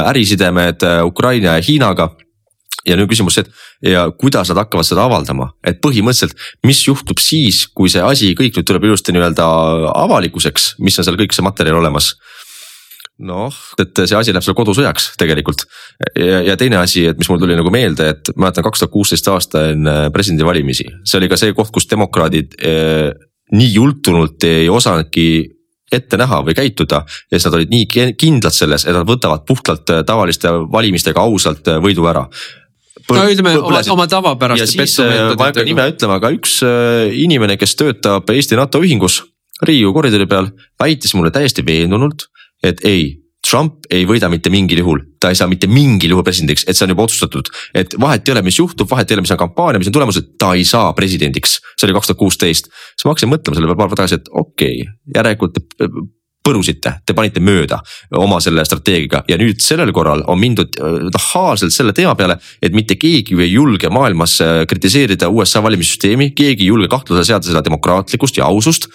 ärisidemed 0.10 0.84
Ukraina 1.06 1.56
ja 1.56 1.64
Hiinaga 1.68 2.10
ja 2.88 2.98
nüüd 2.98 3.10
küsimus 3.12 3.38
see, 3.38 3.46
et 3.46 3.92
ja 3.94 4.08
kuidas 4.16 4.50
nad 4.52 4.62
hakkavad 4.64 4.88
seda 4.88 5.06
avaldama, 5.08 5.52
et 5.68 5.82
põhimõtteliselt, 5.84 6.38
mis 6.68 6.82
juhtub 6.88 7.22
siis, 7.22 7.66
kui 7.68 7.92
see 7.92 8.04
asi 8.04 8.34
kõik 8.38 8.58
nüüd 8.58 8.68
tuleb 8.68 8.88
ilusti 8.88 9.16
nii-öelda 9.16 9.48
avalikkuseks, 9.94 10.76
mis 10.84 10.98
on 11.00 11.08
seal 11.08 11.20
kõik 11.20 11.36
see 11.36 11.46
materjal 11.46 11.82
olemas? 11.82 12.14
Noh, 13.28 13.54
et 13.82 13.98
see 13.98 14.14
asi 14.14 14.34
läheb 14.34 14.46
seal 14.46 14.56
kodusõjaks 14.58 15.16
tegelikult. 15.18 15.64
ja, 16.14 16.44
ja 16.52 16.56
teine 16.58 16.78
asi, 16.78 17.08
et 17.10 17.18
mis 17.18 17.30
mul 17.32 17.42
tuli 17.42 17.58
nagu 17.58 17.72
meelde, 17.74 18.12
et 18.14 18.30
mäletan 18.38 18.66
kaks 18.68 18.84
tuhat 18.84 18.94
kuusteist 18.94 19.30
aasta 19.34 19.64
enne 19.72 19.96
presidendivalimisi, 20.14 20.86
see 21.02 21.18
oli 21.18 21.30
ka 21.32 21.40
see 21.40 21.56
koht, 21.58 21.74
kus 21.74 21.90
demokraadid 21.90 22.54
eh, 22.62 23.10
nii 23.58 23.72
jultunult 23.74 24.46
ei 24.46 24.70
osanudki 24.70 25.28
ette 25.92 26.20
näha 26.20 26.42
või 26.44 26.54
käituda. 26.54 27.02
Ja 27.32 27.38
siis 27.40 27.48
nad 27.48 27.58
olid 27.58 27.72
nii 27.72 28.14
kindlad 28.20 28.54
selles, 28.54 28.86
et 28.86 28.96
nad 28.96 29.08
võtavad 29.08 29.46
puhtalt 29.48 29.88
tavaliste 30.06 30.52
valimistega 30.72 31.24
ausalt 31.24 31.70
võidu 31.82 32.06
ära 32.12 32.28
no 33.14 33.24
ütleme 33.32 33.56
oma, 33.60 33.82
oma 33.94 34.08
tavapäraste 34.12 34.78
petsumeetoditega. 34.80 35.38
ma 35.38 35.48
ei 35.48 35.54
hakka 35.54 35.68
nime 35.68 35.88
ütlema, 35.94 36.20
aga 36.22 36.34
üks 36.36 36.60
äh, 36.66 37.14
inimene, 37.24 37.58
kes 37.62 37.78
töötab 37.80 38.30
Eesti 38.34 38.60
NATO 38.60 38.82
ühingus 38.84 39.22
Riigikogu 39.66 39.96
koridori 39.98 40.28
peal, 40.30 40.52
väitis 40.78 41.16
mulle 41.18 41.32
täiesti 41.34 41.64
veendunult, 41.66 42.28
et 42.66 42.84
ei 42.86 43.16
Trump 43.48 43.86
ei 43.94 44.04
võida 44.08 44.28
mitte 44.30 44.52
mingil 44.52 44.82
juhul, 44.82 45.02
ta 45.22 45.32
ei 45.32 45.38
saa 45.40 45.48
mitte 45.50 45.70
mingil 45.72 46.12
juhul 46.12 46.26
presidendiks, 46.26 46.66
et 46.68 46.78
see 46.78 46.86
on 46.86 46.92
juba 46.92 47.06
otsustatud. 47.06 47.50
et 47.78 47.96
vahet 48.02 48.28
ei 48.28 48.34
ole, 48.34 48.44
mis 48.46 48.58
juhtub, 48.60 48.90
vahet 48.90 49.10
ei 49.10 49.16
ole, 49.16 49.24
mis 49.24 49.34
on 49.34 49.40
kampaania, 49.40 49.80
mis 49.82 49.90
on 49.92 49.96
tulemused, 49.96 50.34
ta 50.42 50.52
ei 50.58 50.66
saa 50.68 50.92
presidendiks. 50.98 51.60
see 51.78 51.88
oli 51.88 51.96
kaks 51.96 52.12
tuhat 52.12 52.20
kuusteist, 52.20 52.70
siis 52.70 53.06
ma 53.06 53.14
hakkasin 53.14 53.32
mõtlema 53.32 53.58
selle 53.58 53.70
peale 53.70 53.80
paar 53.80 53.90
päeva 53.94 54.02
tagasi, 54.02 54.20
et 54.20 54.30
okei 54.34 54.82
okay,, 54.84 54.94
järelikult 55.16 55.62
põrusite, 56.48 56.94
te 57.06 57.16
panite 57.18 57.44
mööda 57.44 57.80
oma 58.18 58.40
selle 58.44 58.64
strateegiaga 58.68 59.24
ja 59.30 59.38
nüüd 59.40 59.62
sellel 59.64 59.92
korral 59.96 60.24
on 60.32 60.40
mindud 60.42 60.80
äh, 60.80 60.98
nahaalselt 61.12 61.76
selle 61.76 61.96
teema 61.98 62.16
peale, 62.20 62.40
et 62.64 62.76
mitte 62.78 62.98
keegi 63.00 63.36
ju 63.36 63.44
ei 63.44 63.52
julge 63.52 63.92
maailmas 63.94 64.40
äh, 64.44 64.64
kritiseerida 64.70 65.30
USA 65.34 65.64
valimissüsteemi, 65.66 66.32
keegi 66.38 66.66
ei 66.66 66.72
julge 66.72 66.90
kahtluse 66.92 67.26
seada 67.28 67.48
seda 67.48 67.64
demokraatlikkust 67.66 68.40
ja 68.40 68.48
ausust. 68.48 68.90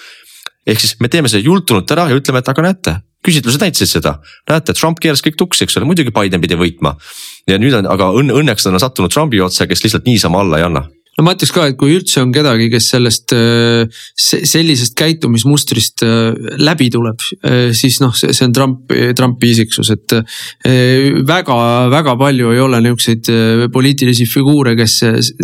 ehk 0.67 0.79
siis 0.79 0.95
me 1.01 1.09
teeme 1.11 1.29
selle 1.29 1.43
jultunult 1.43 1.91
ära 1.91 2.07
ja 2.09 2.17
ütleme, 2.17 2.39
et 2.39 2.49
aga 2.49 2.63
näete, 2.63 2.97
küsitlused 3.27 3.63
näitasid 3.63 3.91
seda, 3.91 4.17
näete, 4.51 4.75
Trump 4.79 5.01
keeras 5.03 5.23
kõik 5.25 5.37
tuksi, 5.39 5.65
eks 5.65 5.77
ole, 5.77 5.89
muidugi 5.91 6.15
Biden 6.15 6.41
pidi 6.41 6.59
võitma. 6.59 6.97
ja 7.51 7.59
nüüd 7.59 7.75
on, 7.75 7.91
aga 7.91 8.13
õnn, 8.15 8.35
õnneks 8.43 8.67
on 8.71 8.79
sattunud 8.81 9.13
Trumpi 9.13 9.43
otsa, 9.43 9.67
kes 9.67 9.85
lihtsalt 9.85 10.07
niisama 10.07 10.41
alla 10.41 10.63
ei 10.63 10.69
anna 10.71 10.87
no 11.19 11.25
ma 11.27 11.35
ütleks 11.37 11.53
ka, 11.53 11.67
et 11.69 11.77
kui 11.81 11.93
üldse 11.97 12.23
on 12.23 12.33
kedagi, 12.35 12.69
kes 12.73 12.89
sellest 12.95 13.35
äh, 13.37 14.03
sellisest 14.17 14.97
käitumismustrist 14.99 16.05
äh, 16.07 16.33
läbi 16.63 16.89
tuleb, 16.93 17.21
äh, 17.45 17.71
siis 17.77 18.01
noh, 18.03 18.15
see 18.17 18.47
on 18.47 18.55
Trump, 18.57 18.93
Trumpi 19.19 19.53
isiksus, 19.53 19.93
et 19.93 20.15
väga-väga 21.33 22.17
palju 22.21 22.53
ei 22.55 22.61
ole 22.63 22.81
niisuguseid 22.85 23.71
poliitilisi 23.73 24.27
figuure, 24.29 24.75
kes 24.79 24.99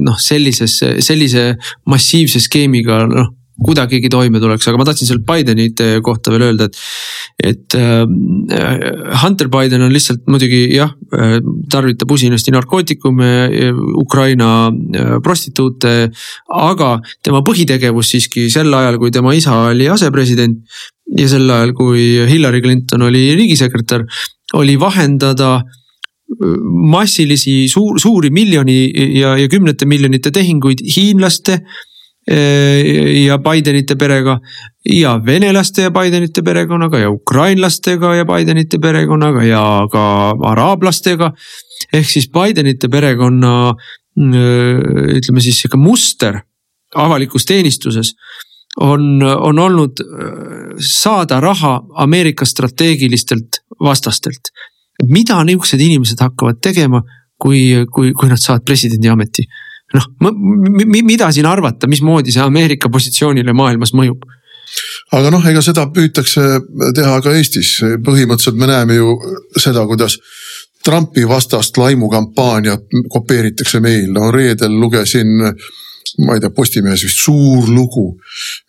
noh, 0.05 0.19
sellises, 0.21 0.79
sellise 1.05 1.51
massiivse 1.91 2.43
skeemiga 2.45 3.05
noh 3.09 3.35
kuidagigi 3.65 4.11
toime 4.13 4.41
tuleks, 4.43 4.67
aga 4.71 4.79
ma 4.79 4.87
tahtsin 4.87 5.09
selle 5.09 5.25
Bidenite 5.27 5.99
kohta 6.05 6.33
veel 6.35 6.47
öelda, 6.49 6.69
et. 6.69 6.79
et 7.49 7.77
äh, 7.79 8.05
Hunter 9.23 9.51
Biden 9.51 9.83
on 9.87 9.93
lihtsalt 9.95 10.27
muidugi 10.31 10.61
jah, 10.75 10.93
äh, 11.15 11.39
tarvitab 11.71 12.11
usinasti 12.15 12.55
narkootikume, 12.55 13.33
Ukraina 13.99 14.51
äh, 14.69 15.17
prostituute. 15.25 15.97
aga 16.55 16.93
tema 17.25 17.43
põhitegevus 17.47 18.13
siiski 18.15 18.49
sel 18.53 18.73
ajal, 18.75 18.99
kui 18.99 19.11
tema 19.15 19.35
isa 19.35 19.57
oli 19.73 19.89
asepresident 19.91 20.63
ja 21.19 21.29
sel 21.29 21.51
ajal, 21.51 21.75
kui 21.75 22.29
Hillary 22.31 22.63
Clinton 22.63 23.09
oli 23.09 23.33
riigisekretär, 23.35 24.07
oli 24.55 24.79
vahendada 24.81 25.59
massilisi 26.93 27.63
suur, 27.73 27.97
suuri 28.01 28.31
miljoni 28.31 28.83
ja, 29.17 29.33
ja 29.41 29.49
kümnete 29.49 29.87
miljonite 29.89 30.31
tehinguid 30.35 30.83
hiinlaste 30.85 31.63
ja 32.29 33.39
Bidenite 33.41 33.97
perega 33.97 34.35
ja 34.85 35.15
venelaste 35.25 35.87
ja 35.87 35.91
Bidenite 35.91 36.43
perekonnaga 36.45 36.99
ja 36.99 37.11
ukrainlastega 37.11 38.15
ja 38.15 38.27
Bidenite 38.29 38.79
perekonnaga 38.79 39.45
ja 39.45 39.63
ka 39.93 40.05
araablastega. 40.51 41.33
ehk 41.93 42.11
siis 42.11 42.29
Bidenite 42.29 42.89
perekonna 42.89 43.73
mm, 44.17 45.17
ütleme 45.17 45.41
siis 45.41 45.61
sihuke 45.61 45.81
muster 45.81 46.41
avalikus 46.95 47.45
teenistuses 47.45 48.15
on, 48.81 49.23
on 49.23 49.59
olnud 49.59 50.01
äh, 50.01 50.77
saada 50.79 51.41
raha 51.41 51.81
Ameerika 51.95 52.45
strateegilistelt 52.45 53.63
vastastelt. 53.81 54.53
mida 55.07 55.45
nihukesed 55.45 55.81
inimesed 55.81 56.19
hakkavad 56.21 56.57
tegema, 56.63 57.03
kui, 57.39 57.87
kui, 57.95 58.11
kui 58.13 58.29
nad 58.29 58.41
saavad 58.43 58.65
presidendi 58.67 59.09
ameti 59.09 59.45
noh, 59.95 60.09
mida 61.03 61.31
siin 61.33 61.47
arvata, 61.49 61.89
mismoodi 61.89 62.35
see 62.35 62.45
Ameerika 62.45 62.91
positsioonile 62.93 63.55
maailmas 63.57 63.95
mõjub? 63.97 64.27
aga 65.17 65.31
noh, 65.33 65.45
ega 65.49 65.63
seda 65.65 65.87
püütakse 65.95 66.45
teha 66.97 67.21
ka 67.25 67.33
Eestis, 67.37 67.79
põhimõtteliselt 68.05 68.59
me 68.61 68.69
näeme 68.69 68.99
ju 68.99 69.15
seda, 69.57 69.87
kuidas 69.89 70.19
Trumpi 70.85 71.25
vastast 71.29 71.77
laimukampaaniat 71.81 72.85
kopeeritakse 73.11 73.81
meil, 73.81 74.13
no 74.13 74.31
reedel 74.33 74.77
lugesin 74.79 75.41
ma 76.27 76.35
ei 76.35 76.43
tea, 76.43 76.51
Postimehes 76.55 77.05
vist 77.07 77.21
suur 77.23 77.69
lugu. 77.71 78.07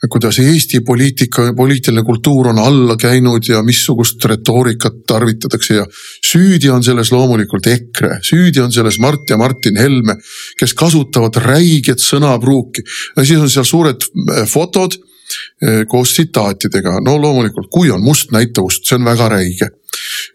kuidas 0.10 0.40
Eesti 0.40 0.82
poliitika, 0.86 1.50
poliitiline 1.58 2.04
kultuur 2.06 2.52
on 2.52 2.60
alla 2.62 2.96
käinud 3.00 3.46
ja 3.50 3.64
missugust 3.66 4.26
retoorikat 4.26 5.02
tarvitatakse 5.08 5.80
ja 5.80 5.86
süüdi 6.26 6.70
on 6.70 6.84
selles 6.84 7.12
loomulikult 7.12 7.68
EKRE, 7.68 8.20
süüdi 8.26 8.62
on 8.62 8.72
selles 8.72 9.00
Mart 9.00 9.30
ja 9.30 9.38
Martin 9.38 9.78
Helme, 9.78 10.16
kes 10.60 10.74
kasutavad 10.74 11.42
räiget 11.44 12.04
sõnapruuki. 12.04 12.86
ja 13.18 13.26
siis 13.26 13.42
on 13.42 13.50
seal 13.50 13.66
suured 13.66 14.06
äh, 14.06 14.46
fotod 14.48 15.00
äh, 15.00 15.84
koos 15.88 16.14
tsitaatidega, 16.14 17.00
no 17.06 17.18
loomulikult, 17.22 17.72
kui 17.74 17.92
on 17.92 18.04
must 18.04 18.32
näitavust, 18.32 18.86
see 18.86 19.00
on 19.00 19.10
väga 19.10 19.30
räige 19.34 19.74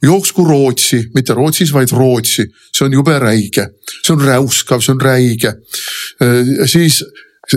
jooksku 0.02 0.44
Rootsi, 0.44 1.02
mitte 1.14 1.34
Rootsis, 1.34 1.72
vaid 1.74 1.92
Rootsi, 1.92 2.46
see 2.74 2.86
on 2.86 2.92
jube 2.96 3.18
räige, 3.18 3.68
see 4.02 4.14
on 4.14 4.22
räuskav, 4.24 4.82
see 4.84 4.94
on 4.94 5.00
räige. 5.00 5.54
Äh, 6.22 6.54
siis 6.70 7.02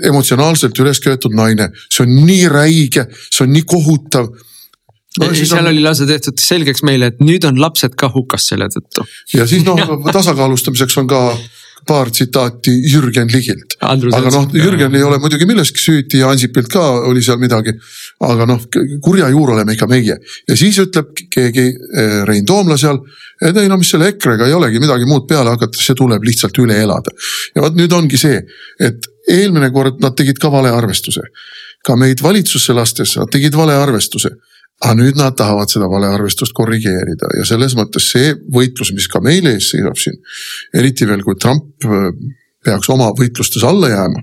emotsionaalselt 0.03 0.79
üles 0.83 0.99
köetud 1.03 1.35
naine, 1.37 1.69
see 1.89 2.03
on 2.03 2.15
nii 2.27 2.47
räige, 2.51 3.07
see 3.31 3.45
on 3.45 3.53
nii 3.55 3.63
kohutav. 3.69 4.27
No 5.17 5.31
siis 5.33 5.49
seal 5.49 5.63
on- 5.65 5.71
oli 5.71 5.81
lausa 5.81 6.05
tehtud 6.05 6.37
selgeks 6.41 6.83
meile, 6.85 7.07
et 7.09 7.21
nüüd 7.23 7.45
on 7.47 7.57
lapsed 7.61 7.95
ka 7.97 8.09
hukas 8.13 8.49
selle 8.51 8.67
tõttu. 8.73 9.05
ja 9.33 9.47
siis 9.49 9.63
noh 9.65 9.79
tasakaalustamiseks 10.17 10.97
on 11.01 11.07
ka 11.09 11.21
paar 11.87 12.09
tsitaati 12.11 12.71
Jürgen 12.91 13.29
Ligilt. 13.31 13.77
Aga 13.81 14.31
noh, 14.33 14.47
Jürgen 14.53 14.95
ei 14.95 15.03
ole 15.03 15.19
muidugi 15.21 15.45
milleski 15.49 15.81
süüdi 15.81 16.21
ja 16.21 16.31
Ansipilt 16.33 16.69
ka 16.73 16.83
oli 17.09 17.21
seal 17.23 17.39
midagi. 17.41 17.73
aga 18.19 18.47
noh, 18.49 18.63
kurja 19.03 19.29
juur 19.29 19.51
oleme 19.53 19.75
ikka 19.75 19.87
meie 19.87 20.17
ja 20.17 20.55
siis 20.57 20.79
ütleb 20.81 21.11
keegi, 21.33 21.67
Rein 22.25 22.45
Toomla 22.45 22.77
seal, 22.77 22.97
et 23.41 23.57
ei 23.61 23.69
no 23.69 23.77
mis 23.77 23.91
selle 23.93 24.09
EKRE-ga 24.13 24.47
ei 24.47 24.55
olegi 24.57 24.81
midagi 24.81 25.05
muud 25.05 25.27
peale 25.29 25.53
hakata, 25.53 25.77
see 25.77 25.95
tuleb 25.97 26.25
lihtsalt 26.25 26.57
üle 26.63 26.79
elada. 26.81 27.13
ja 27.55 27.61
vot 27.61 27.77
nüüd 27.77 27.93
ongi 27.93 28.17
see, 28.17 28.41
et 28.79 29.07
eelmine 29.29 29.69
kord 29.71 30.01
nad 30.01 30.17
tegid 30.17 30.41
ka 30.41 30.51
valearvestuse. 30.51 31.21
ka 31.85 31.95
meid 31.95 32.23
valitsusse 32.23 32.73
lastes 32.73 33.15
nad 33.17 33.29
tegid 33.31 33.55
valearvestuse 33.55 34.33
aga 34.83 34.93
nüüd 34.99 35.17
nad 35.17 35.33
tahavad 35.37 35.71
seda 35.71 35.87
valearvestust 35.89 36.53
korrigeerida 36.57 37.31
ja 37.39 37.45
selles 37.49 37.73
mõttes 37.77 38.11
see 38.13 38.35
võitlus, 38.53 38.93
mis 38.93 39.07
ka 39.09 39.21
meil 39.25 39.47
ees 39.49 39.71
seisab 39.73 39.97
siin, 39.97 40.19
eriti 40.77 41.07
veel 41.09 41.23
kui 41.25 41.37
Trump 41.41 41.87
äh, 41.87 42.11
peaks 42.65 42.91
oma 42.93 43.09
võitlustes 43.17 43.65
alla 43.65 43.89
jääma, 43.93 44.21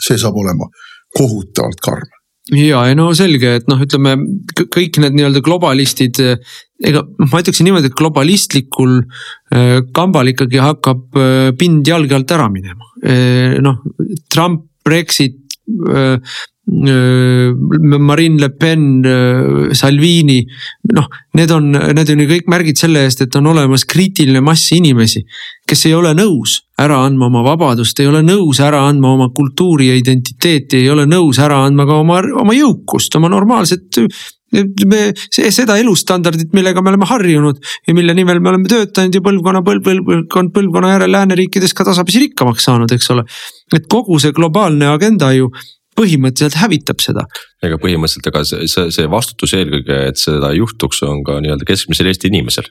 see 0.00 0.18
saab 0.20 0.38
olema 0.40 0.70
kohutavalt 1.18 1.84
karm. 1.84 2.08
ja, 2.56 2.86
ja 2.88 2.96
no 2.96 3.10
selge, 3.16 3.58
et 3.60 3.68
noh, 3.68 3.80
ütleme 3.84 4.16
kõ- 4.56 4.68
kõik 4.72 4.98
need 5.04 5.18
nii-öelda 5.18 5.44
globalistid, 5.44 6.22
ega 6.82 7.04
noh, 7.04 7.28
ma 7.28 7.44
ütleksin 7.44 7.68
niimoodi, 7.68 7.92
et 7.92 7.98
globalistlikul 7.98 8.98
äh, 9.02 9.82
kambal 9.92 10.32
ikkagi 10.32 10.64
hakkab 10.64 11.20
äh, 11.20 11.52
pind 11.60 11.86
jalge 11.88 12.16
alt 12.16 12.32
ära 12.38 12.48
minema. 12.52 12.88
noh, 13.02 13.80
Trump, 14.30 14.68
Brexit, 14.86 15.40
Marine 16.64 18.38
Le 18.38 18.48
Pen, 18.54 18.82
Salvini, 19.74 20.46
noh, 20.94 21.08
need 21.34 21.50
on, 21.50 21.72
need 21.72 22.12
on 22.14 22.22
ju 22.22 22.28
kõik 22.30 22.50
märgid 22.52 22.78
selle 22.78 23.02
eest, 23.02 23.24
et 23.24 23.38
on 23.38 23.48
olemas 23.50 23.82
kriitiline 23.88 24.40
mass 24.44 24.70
inimesi, 24.76 25.24
kes 25.66 25.88
ei 25.90 25.96
ole 25.98 26.12
nõus 26.14 26.60
ära 26.78 27.00
andma 27.02 27.26
oma 27.26 27.42
vabadust, 27.46 27.98
ei 27.98 28.06
ole 28.10 28.22
nõus 28.22 28.62
ära 28.62 28.84
andma 28.86 29.10
oma 29.16 29.28
kultuuri 29.34 29.90
ja 29.90 29.98
identiteeti, 29.98 30.84
ei 30.84 30.92
ole 30.94 31.08
nõus 31.10 31.42
ära 31.42 31.64
andma 31.66 31.86
ka 31.88 31.98
oma, 32.04 32.22
oma 32.44 32.54
jõukust, 32.54 33.18
oma 33.18 33.32
normaalset 33.32 34.00
me 34.52 35.00
see, 35.16 35.50
seda 35.54 35.78
elustandardit, 35.80 36.52
millega 36.56 36.82
me 36.84 36.92
oleme 36.92 37.08
harjunud 37.08 37.60
ja 37.88 37.94
mille 37.96 38.14
nimel 38.16 38.40
me 38.40 38.52
oleme 38.52 38.68
töötanud 38.70 39.16
ja 39.16 39.22
põlvkonna, 39.24 39.62
põlv, 39.66 39.86
põlvkond 39.88 40.52
põlvkonna 40.54 40.96
järel 40.96 41.14
lääneriikides 41.16 41.72
ka 41.76 41.86
tasapisi 41.88 42.26
rikkamaks 42.26 42.68
saanud, 42.68 42.92
eks 42.92 43.10
ole. 43.14 43.24
et 43.72 43.88
kogu 43.90 44.18
see 44.20 44.34
globaalne 44.36 44.90
agenda 44.92 45.32
ju 45.32 45.48
põhimõtteliselt 45.98 46.56
hävitab 46.60 47.02
seda. 47.04 47.24
ega 47.62 47.76
põhimõtteliselt, 47.78 48.26
ega 48.26 48.42
see, 48.48 48.88
see, 48.94 49.06
vastutus 49.10 49.52
eelkõige, 49.54 49.98
et 50.10 50.18
seda 50.18 50.50
juhtuks, 50.56 51.02
on 51.06 51.22
ka 51.26 51.38
nii-öelda 51.44 51.66
keskmisel 51.68 52.08
Eesti 52.10 52.30
inimesel. 52.32 52.68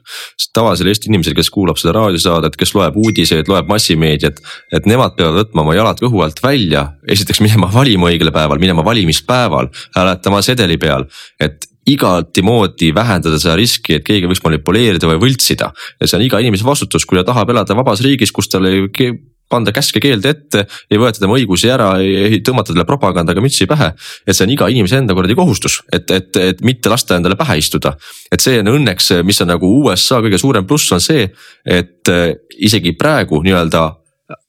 tavalisel 0.53 0.91
Eesti 0.91 1.11
inimesel, 1.11 1.35
kes 1.37 1.51
kuulab 1.53 1.79
seda 1.79 1.95
raadiosaadet, 1.99 2.57
kes 2.59 2.75
loeb 2.75 2.97
uudiseid, 2.99 3.47
loeb 3.51 3.71
massimeediat, 3.71 4.41
et 4.75 4.89
nemad 4.89 5.15
peavad 5.17 5.43
võtma 5.43 5.65
oma 5.65 5.77
jalad 5.77 6.01
kõhu 6.03 6.23
alt 6.25 6.43
välja, 6.43 6.87
esiteks 7.07 7.43
minema 7.45 7.71
valima 7.71 8.11
õigel 8.11 8.33
päeval, 8.35 8.59
minema 8.61 8.85
valimispäeval, 8.85 9.71
hääletama 9.95 10.41
sedeli 10.45 10.79
peal, 10.81 11.07
et 11.39 11.69
igati 11.87 12.43
moodi 12.45 12.91
vähendada 12.93 13.39
seda 13.41 13.55
riski, 13.57 13.97
et 13.97 14.05
keegi 14.05 14.29
võiks 14.29 14.43
manipuleerida 14.45 15.09
või 15.09 15.21
võltsida. 15.23 15.71
ja 15.99 16.07
see 16.07 16.19
on 16.19 16.25
iga 16.27 16.41
inimese 16.43 16.67
vastutus, 16.67 17.05
kui 17.05 17.17
ta 17.17 17.25
tahab 17.31 17.49
elada 17.49 17.77
vabas 17.77 18.03
riigis, 18.05 18.31
kus 18.31 18.49
talle 18.51 18.73
ei 18.75 18.87
panda 19.51 19.73
käske 19.75 20.01
keelde 20.03 20.33
ette, 20.35 20.65
ei 20.91 20.99
võeta 21.01 21.21
tema 21.21 21.37
õigusi 21.37 21.69
ära, 21.71 21.93
ei 22.01 22.41
tõmmata 22.45 22.73
talle 22.73 22.87
propagandaga 22.87 23.43
mütsi 23.43 23.67
pähe. 23.69 23.91
et 24.25 24.35
see 24.35 24.47
on 24.47 24.55
iga 24.55 24.69
inimese 24.71 25.01
enda 25.01 25.15
kuradi 25.17 25.37
kohustus, 25.37 25.81
et, 25.91 26.09
et, 26.11 26.35
et 26.37 26.65
mitte 26.65 26.89
lasta 26.91 27.19
endale 27.19 27.37
pähe 27.39 27.57
istuda. 27.61 27.95
et 28.31 28.41
see 28.43 28.59
on 28.63 28.73
õnneks, 28.75 29.11
mis 29.27 29.41
on 29.43 29.51
nagu 29.53 29.71
USA 29.81 30.21
kõige 30.23 30.39
suurem 30.41 30.67
pluss 30.67 30.91
on 30.91 31.03
see, 31.03 31.29
et 31.65 32.09
äh, 32.11 32.29
isegi 32.57 32.95
praegu 32.97 33.41
nii-öelda 33.43 34.00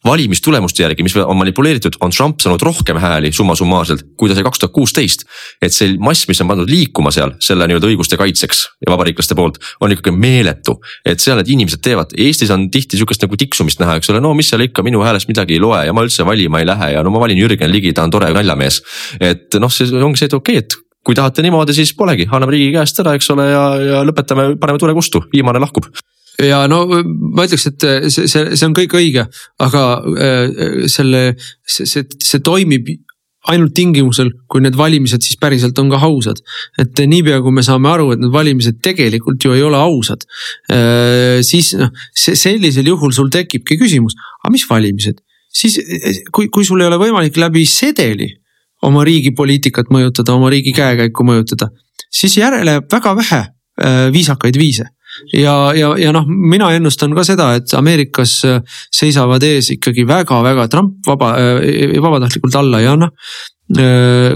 valimistulemuste 0.07 0.83
järgi, 0.83 1.05
mis 1.07 1.15
on 1.17 1.37
manipuleeritud, 1.39 1.97
on 2.01 2.11
Trump 2.11 2.43
saanud 2.43 2.63
rohkem 2.63 2.99
hääli 3.03 3.33
summa 3.33 3.55
summaarselt, 3.59 4.05
kui 4.19 4.31
ta 4.31 4.37
sai 4.37 4.45
kaks 4.47 4.63
tuhat 4.63 4.75
kuusteist. 4.75 5.25
et 5.63 5.75
see 5.75 5.97
mass, 5.99 6.27
mis 6.29 6.41
on 6.43 6.51
pandud 6.51 6.71
liikuma 6.71 7.13
seal 7.15 7.35
selle 7.43 7.67
nii-öelda 7.71 7.91
õiguste 7.91 8.19
kaitseks 8.21 8.63
ja 8.87 8.93
vabariiklaste 8.93 9.37
poolt, 9.39 9.59
on 9.81 9.95
ikkagi 9.95 10.17
meeletu. 10.17 10.79
et 11.07 11.21
seal 11.21 11.39
need 11.41 11.51
inimesed 11.55 11.83
teevad, 11.85 12.15
Eestis 12.19 12.51
on 12.51 12.69
tihti 12.71 12.99
sihukest 13.01 13.23
nagu 13.23 13.39
tiksumist 13.39 13.83
näha, 13.83 13.97
eks 14.01 14.11
ole, 14.11 14.21
no 14.21 14.35
mis 14.35 14.51
seal 14.53 14.67
ikka, 14.67 14.85
minu 14.87 15.03
häälest 15.07 15.31
midagi 15.31 15.59
ei 15.59 15.63
loe 15.63 15.85
ja 15.87 15.93
ma 15.93 16.05
üldse 16.07 16.27
valima 16.27 16.63
ei 16.63 16.69
lähe 16.69 16.93
ja 16.97 17.03
no 17.03 17.15
ma 17.15 17.23
valin 17.23 17.39
Jürgen 17.39 17.73
Ligi, 17.73 17.93
ta 17.93 18.07
on 18.07 18.15
tore 18.15 18.31
naljamees. 18.35 18.83
et 19.21 19.61
noh, 19.61 19.73
see 19.73 19.91
ongi 20.03 20.23
see, 20.23 20.31
et 20.31 20.39
okei 20.39 20.59
okay,, 20.59 20.67
et 20.67 20.81
kui 21.07 21.19
tahate 21.19 21.43
niimoodi, 21.43 21.75
siis 21.75 21.95
polegi, 21.99 22.29
anname 22.31 22.55
riigi 22.55 22.73
käest 22.77 23.01
ära, 23.03 23.17
eks 23.19 23.31
ole, 23.35 23.49
ja, 23.51 23.63
ja 23.83 24.03
lõpetame, 24.07 24.53
paneme 24.61 24.79
tule 24.79 24.95
kustu, 24.95 25.25
viimane 25.33 25.63
lahkub 25.63 25.89
ja 26.49 26.65
no 26.71 26.85
ma 26.89 27.47
ütleks, 27.47 27.69
et 27.71 27.87
see, 28.11 28.27
see, 28.27 28.53
see 28.57 28.67
on 28.69 28.77
kõik 28.77 28.97
õige, 28.99 29.27
aga 29.63 29.87
äh, 30.03 30.85
selle, 30.91 31.33
see, 31.63 31.89
see, 31.89 32.07
see 32.19 32.43
toimib 32.45 32.91
ainult 33.51 33.73
tingimusel, 33.75 34.29
kui 34.47 34.63
need 34.63 34.77
valimised 34.79 35.25
siis 35.25 35.39
päriselt 35.41 35.79
on 35.83 35.89
ka 35.91 35.99
ausad. 36.07 36.39
et 36.79 37.01
niipea, 37.11 37.41
kui 37.43 37.55
me 37.55 37.65
saame 37.67 37.91
aru, 37.91 38.13
et 38.15 38.21
need 38.23 38.31
valimised 38.31 38.79
tegelikult 38.85 39.43
ju 39.43 39.57
ei 39.57 39.65
ole 39.67 39.81
ausad, 39.83 40.23
siis 41.43 41.73
noh, 41.75 41.91
sellisel 42.15 42.87
juhul 42.87 43.11
sul 43.11 43.33
tekibki 43.35 43.81
küsimus, 43.81 44.15
aga 44.45 44.55
mis 44.55 44.67
valimised? 44.71 45.19
siis 45.53 45.77
kui, 46.33 46.49
kui 46.49 46.65
sul 46.65 46.81
ei 46.81 46.89
ole 46.89 47.01
võimalik 47.03 47.37
läbi 47.37 47.65
sedeli 47.69 48.31
oma 48.87 49.05
riigi 49.07 49.33
poliitikat 49.37 49.93
mõjutada, 49.95 50.35
oma 50.35 50.51
riigi 50.53 50.73
käekäiku 50.77 51.27
mõjutada, 51.27 51.69
siis 52.11 52.37
järele 52.39 52.79
jääb 52.79 52.89
väga 52.93 53.15
vähe 53.19 53.41
äh, 53.43 54.07
viisakaid 54.15 54.59
viise 54.59 54.89
ja, 55.33 55.55
ja, 55.77 55.95
ja 55.99 56.13
noh, 56.15 56.27
mina 56.27 56.71
ennustan 56.77 57.15
ka 57.17 57.25
seda, 57.27 57.53
et 57.59 57.73
Ameerikas 57.77 58.37
äh, 58.49 58.61
seisavad 58.95 59.43
ees 59.47 59.73
ikkagi 59.77 60.07
väga-väga 60.09 60.69
Trump 60.73 61.09
vaba, 61.09 61.35
vabatahtlikult 62.03 62.61
alla 62.61 62.83
ei 62.83 62.91
anna. 62.93 63.11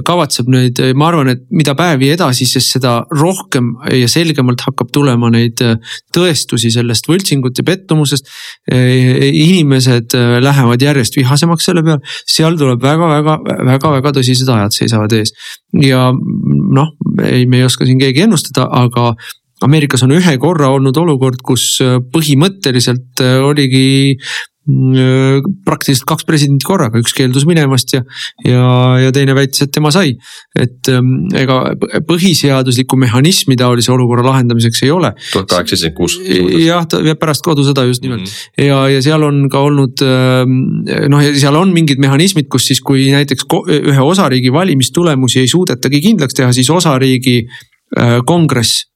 kavatseb 0.06 0.46
neid, 0.48 0.78
ma 0.96 1.10
arvan, 1.10 1.28
et 1.28 1.42
mida 1.52 1.74
päevi 1.76 2.06
edasi, 2.14 2.46
sest 2.48 2.70
seda 2.76 2.92
rohkem 3.10 3.66
ja 3.92 4.06
selgemalt 4.08 4.62
hakkab 4.64 4.88
tulema 4.94 5.28
neid 5.34 5.60
äh, 5.66 5.74
tõestusi 6.14 6.70
sellest 6.72 7.10
võltsingut 7.10 7.58
ja 7.58 7.64
pettumusest. 7.66 8.30
inimesed 8.72 10.16
äh, 10.16 10.38
lähevad 10.40 10.82
järjest 10.82 11.18
vihasemaks 11.18 11.68
selle 11.68 11.82
peale, 11.84 12.00
seal 12.24 12.56
tuleb 12.56 12.80
väga-väga-väga-väga 12.80 14.14
tõsised 14.16 14.48
ajad 14.48 14.78
seisavad 14.78 15.12
ees. 15.18 15.34
ja 15.82 16.08
noh, 16.14 16.94
ei, 17.26 17.44
me 17.44 17.60
ei 17.60 17.66
oska 17.68 17.84
siin 17.84 18.00
keegi 18.00 18.24
ennustada, 18.24 18.70
aga 18.72 19.12
Ameerikas 19.66 20.04
on 20.06 20.16
ühe 20.16 20.36
korra 20.42 20.72
olnud 20.74 20.96
olukord, 21.02 21.42
kus 21.44 21.76
äh, 21.84 21.98
põhimõtteliselt 22.12 23.24
äh, 23.24 23.38
oligi 23.44 23.86
mm, 24.66 25.46
praktiliselt 25.66 26.06
kaks 26.08 26.26
presidenti 26.28 26.66
korraga, 26.66 27.00
üks 27.02 27.14
keeldus 27.16 27.46
minemast 27.48 27.94
ja, 27.94 28.02
ja, 28.46 28.64
ja 29.02 29.12
teine 29.14 29.36
väitis, 29.36 29.64
et 29.64 29.72
tema 29.74 29.92
sai. 29.94 30.14
et 30.58 30.90
ähm, 30.92 31.28
ega 31.36 31.58
põhiseaduslikku 32.08 32.98
mehhanismi 33.00 33.56
taolise 33.58 33.92
olukorra 33.94 34.26
lahendamiseks 34.30 34.82
ei 34.86 34.92
ole. 34.94 35.12
tuhat 35.32 35.50
kaheksasada 35.52 35.94
kuus. 35.96 36.18
jah, 36.62 36.86
pärast 37.20 37.44
kodusõda 37.46 37.86
just 37.88 38.04
nimelt 38.06 38.30
ja, 38.60 38.82
ja 38.92 39.02
seal 39.04 39.26
on 39.26 39.46
ka 39.52 39.62
olnud 39.68 40.02
ähm, 40.06 40.58
noh, 41.12 41.22
ja 41.24 41.34
seal 41.36 41.58
on 41.58 41.74
mingid 41.76 42.02
mehhanismid, 42.02 42.50
kus 42.52 42.68
siis, 42.70 42.82
kui 42.84 43.08
näiteks 43.14 43.48
ühe 43.66 44.02
osariigi 44.02 44.52
valimistulemusi 44.54 45.42
ei 45.44 45.50
suudetagi 45.50 46.02
kindlaks 46.10 46.38
teha, 46.38 46.52
siis 46.56 46.70
osariigi 46.74 47.40
äh, 47.46 48.18
kongress 48.26 48.86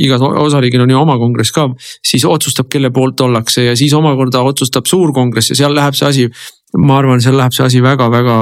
igas 0.00 0.22
osariigil 0.22 0.80
on 0.80 0.90
ju 0.90 0.98
oma 0.98 1.18
kongress 1.20 1.52
ka, 1.52 1.66
siis 2.06 2.24
otsustab, 2.24 2.70
kelle 2.72 2.88
poolt 2.94 3.20
ollakse 3.20 3.66
ja 3.66 3.76
siis 3.76 3.92
omakorda 3.96 4.40
otsustab 4.48 4.88
suur 4.88 5.12
kongress 5.12 5.52
ja 5.52 5.58
seal 5.58 5.74
läheb 5.76 5.96
see 5.98 6.08
asi, 6.08 6.26
ma 6.80 6.96
arvan, 7.02 7.20
seal 7.20 7.36
läheb 7.36 7.52
see 7.52 7.66
asi 7.66 7.82
väga-väga 7.84 8.36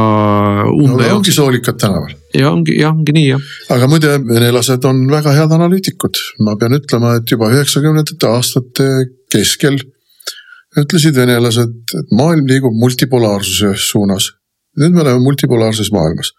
no 0.69 0.75
umbe 0.77 1.09
ongi 1.11 1.11
jooksma 1.11 1.35
soolikad 1.35 1.81
tänaval. 1.83 2.15
ja 2.37 2.53
ongi, 2.53 2.77
jah, 2.79 2.95
ongi 2.95 3.15
nii 3.17 3.27
jah. 3.33 3.49
aga 3.75 3.89
muide, 3.91 4.13
venelased 4.29 4.87
on 4.87 5.03
väga 5.11 5.35
head 5.35 5.55
analüütikud, 5.59 6.21
ma 6.47 6.55
pean 6.61 6.79
ütlema, 6.79 7.17
et 7.19 7.35
juba 7.35 7.51
üheksakümnendate 7.57 8.31
aastate 8.31 8.91
keskel 9.35 9.81
ütlesid 10.79 11.17
venelased, 11.19 11.73
et 11.99 12.13
maailm 12.15 12.47
liigub 12.47 12.77
multipolaarsuse 12.79 13.75
suunas. 13.91 14.31
nüüd 14.79 14.95
me 14.95 15.03
oleme 15.03 15.25
multipolaarses 15.25 15.91
maailmas. 15.91 16.31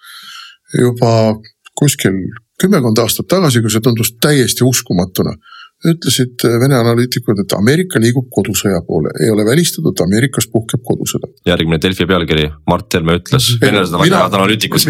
juba 0.80 1.36
kuskil 1.76 2.16
kümmekond 2.62 3.02
aastat 3.04 3.30
tagasi, 3.32 3.64
kui 3.64 3.74
see 3.74 3.84
tundus 3.84 4.14
täiesti 4.22 4.66
uskumatuna, 4.68 5.34
ütlesid 5.88 6.44
Vene 6.62 6.78
analüütikud, 6.78 7.40
et 7.42 7.54
Ameerika 7.58 8.00
liigub 8.02 8.28
kodusõja 8.34 8.84
poole, 8.86 9.14
ei 9.24 9.32
ole 9.34 9.46
välistatud, 9.48 9.98
Ameerikas 10.06 10.48
puhkeb 10.54 10.84
kodusõda. 10.86 11.32
järgmine 11.48 11.82
Delfi 11.82 12.06
pealkiri, 12.06 12.46
Mart 12.70 12.94
Helme 12.94 13.18
ütles, 13.18 13.50
venelased 13.62 13.98
on 13.98 14.04
väga 14.04 14.22
head 14.22 14.38
analüütikud. 14.38 14.86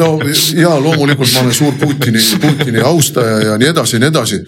no 0.00 0.10
ja 0.56 0.72
loomulikult 0.80 1.34
ma 1.34 1.44
olen 1.44 1.56
suur 1.60 1.76
Putini, 1.80 2.24
Putini 2.40 2.80
austaja 2.80 3.38
ja 3.50 3.60
nii 3.60 3.72
edasi 3.74 3.98
ja 3.98 4.04
nii 4.04 4.12
edasi. 4.14 4.40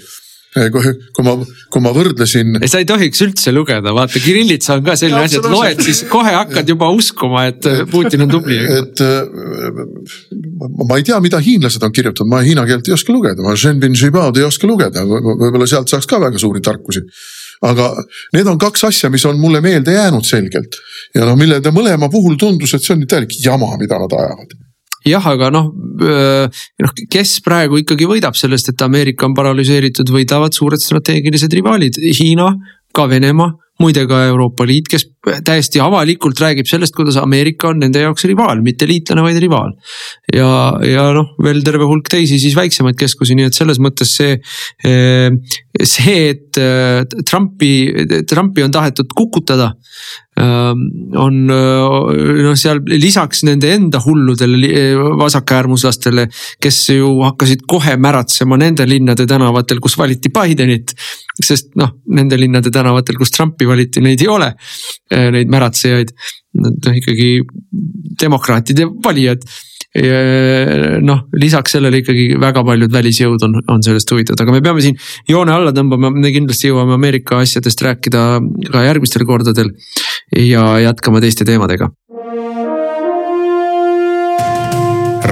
Kui 0.52 1.24
ma, 1.24 1.32
kui 1.72 1.82
ma 1.84 1.92
võrdlesin. 1.96 2.58
sa 2.68 2.82
ei 2.82 2.86
tohiks 2.88 3.22
üldse 3.24 3.54
lugeda, 3.54 3.94
vaata 3.96 4.20
Kirillitsa 4.20 4.76
on 4.76 4.84
ka 4.84 4.96
selline 5.00 5.24
asi, 5.24 5.38
et 5.40 5.48
loed, 5.48 5.82
siis 5.84 6.02
kohe 6.10 6.34
hakkad 6.34 6.68
juba 6.68 6.90
uskuma, 6.92 7.46
et 7.48 7.68
Putin 7.90 8.26
on 8.26 8.34
tubli. 8.34 8.58
et 8.80 9.02
äh, 9.04 9.22
ma 10.84 10.98
ei 11.00 11.06
tea, 11.08 11.20
mida 11.24 11.40
hiinlased 11.42 11.84
on 11.86 11.94
kirjutanud, 11.94 12.30
ma 12.32 12.42
hiina 12.44 12.66
keelt 12.68 12.90
ei 12.90 12.96
oska 12.98 13.14
lugeda, 13.14 13.44
ma 13.44 13.56
Shenbin 13.56 13.96
Shibaod 13.96 14.40
ei 14.40 14.48
oska 14.48 14.68
lugeda, 14.68 15.06
võib-olla 15.08 15.68
sealt 15.70 15.92
saaks 15.92 16.10
ka 16.10 16.20
väga 16.20 16.40
suuri 16.42 16.60
tarkusi. 16.64 17.06
Aga 17.62 17.92
need 18.34 18.48
on 18.50 18.58
kaks 18.60 18.84
asja, 18.88 19.08
mis 19.12 19.24
on 19.28 19.38
mulle 19.40 19.60
meelde 19.62 19.94
jäänud 19.94 20.26
selgelt. 20.26 20.80
Ja 21.14 21.28
noh, 21.28 21.38
mille 21.38 21.62
mõlema 21.70 22.10
puhul 22.10 22.34
tundus, 22.40 22.74
et 22.74 22.84
see 22.84 22.96
on 22.96 23.06
täielik 23.06 23.36
jama, 23.38 23.70
mida 23.80 24.00
nad 24.02 24.18
ajavad 24.18 24.58
jah, 25.08 25.26
aga 25.32 25.50
noh, 25.54 25.72
noh, 25.72 26.94
kes 27.10 27.38
praegu 27.44 27.80
ikkagi 27.82 28.08
võidab 28.10 28.38
sellest, 28.38 28.72
et 28.72 28.84
Ameerika 28.86 29.26
on 29.28 29.36
paralüseeritud, 29.38 30.12
võidavad 30.14 30.54
suured 30.56 30.82
strateegilised 30.82 31.52
rivaalid, 31.58 31.98
Hiina, 32.18 32.52
ka 32.92 33.08
Venemaa 33.10 33.52
muide 33.82 34.04
ka 34.08 34.20
Euroopa 34.28 34.66
Liit, 34.68 34.88
kes 34.90 35.06
täiesti 35.46 35.80
avalikult 35.82 36.40
räägib 36.42 36.68
sellest, 36.68 36.94
kuidas 36.96 37.16
Ameerika 37.20 37.70
on 37.70 37.80
nende 37.82 38.02
jaoks 38.02 38.26
rivaal, 38.28 38.62
mitte 38.64 38.86
liitlane, 38.88 39.24
vaid 39.24 39.38
rivaal. 39.42 39.72
ja, 40.34 40.48
ja 40.86 41.08
noh, 41.16 41.32
veel 41.42 41.62
terve 41.66 41.88
hulk 41.88 42.10
teisi 42.12 42.38
siis 42.42 42.56
väiksemaid 42.58 42.98
keskusi, 43.00 43.36
nii 43.38 43.50
et 43.50 43.58
selles 43.58 43.80
mõttes 43.82 44.14
see, 44.18 44.36
see, 44.84 46.18
et 46.34 46.62
Trumpi, 47.28 47.72
Trumpi 48.28 48.66
on 48.66 48.74
tahetud 48.74 49.14
kukutada 49.16 49.72
on 50.42 51.38
noh, 51.46 52.54
seal 52.58 52.80
lisaks 52.88 53.44
nende 53.46 53.70
enda 53.76 54.00
hulludele 54.02 54.92
vasakäärmuslastele, 55.20 56.26
kes 56.62 56.80
ju 56.96 57.12
hakkasid 57.22 57.64
kohe 57.70 57.96
märatsema 58.00 58.58
nende 58.60 58.86
linnade 58.88 59.26
tänavatel, 59.30 59.80
kus 59.82 59.98
valiti 59.98 60.32
Bidenit. 60.34 60.94
sest 61.42 61.72
noh, 61.80 61.94
nende 62.12 62.36
linnade 62.36 62.70
tänavatel, 62.70 63.16
kus 63.20 63.32
Trumpi 63.34 63.66
valiti, 63.68 64.02
neid 64.04 64.20
ei 64.20 64.28
ole, 64.28 64.52
neid 65.32 65.52
märatsejaid. 65.52 66.12
Nad 66.62 66.84
noh 66.84 66.96
ikkagi 66.98 67.30
demokraatide 68.20 68.84
valijad 69.04 69.46
noh, 69.92 71.24
lisaks 71.36 71.74
sellele 71.76 72.00
ikkagi 72.00 72.38
väga 72.40 72.62
paljud 72.64 72.92
välisjõud 72.92 73.42
on, 73.44 73.58
on 73.68 73.82
sellest 73.84 74.10
huvitatud, 74.12 74.40
aga 74.40 74.54
me 74.54 74.62
peame 74.64 74.84
siin 74.84 74.96
joone 75.28 75.52
alla 75.52 75.74
tõmbama, 75.76 76.08
me 76.14 76.32
kindlasti 76.32 76.70
jõuame 76.70 76.96
Ameerika 76.96 77.42
asjadest 77.44 77.84
rääkida 77.84 78.22
ka 78.72 78.86
järgmistel 78.86 79.26
kordadel. 79.28 79.74
ja 80.32 80.78
jätkama 80.80 81.20
teiste 81.20 81.44
teemadega. 81.44 81.90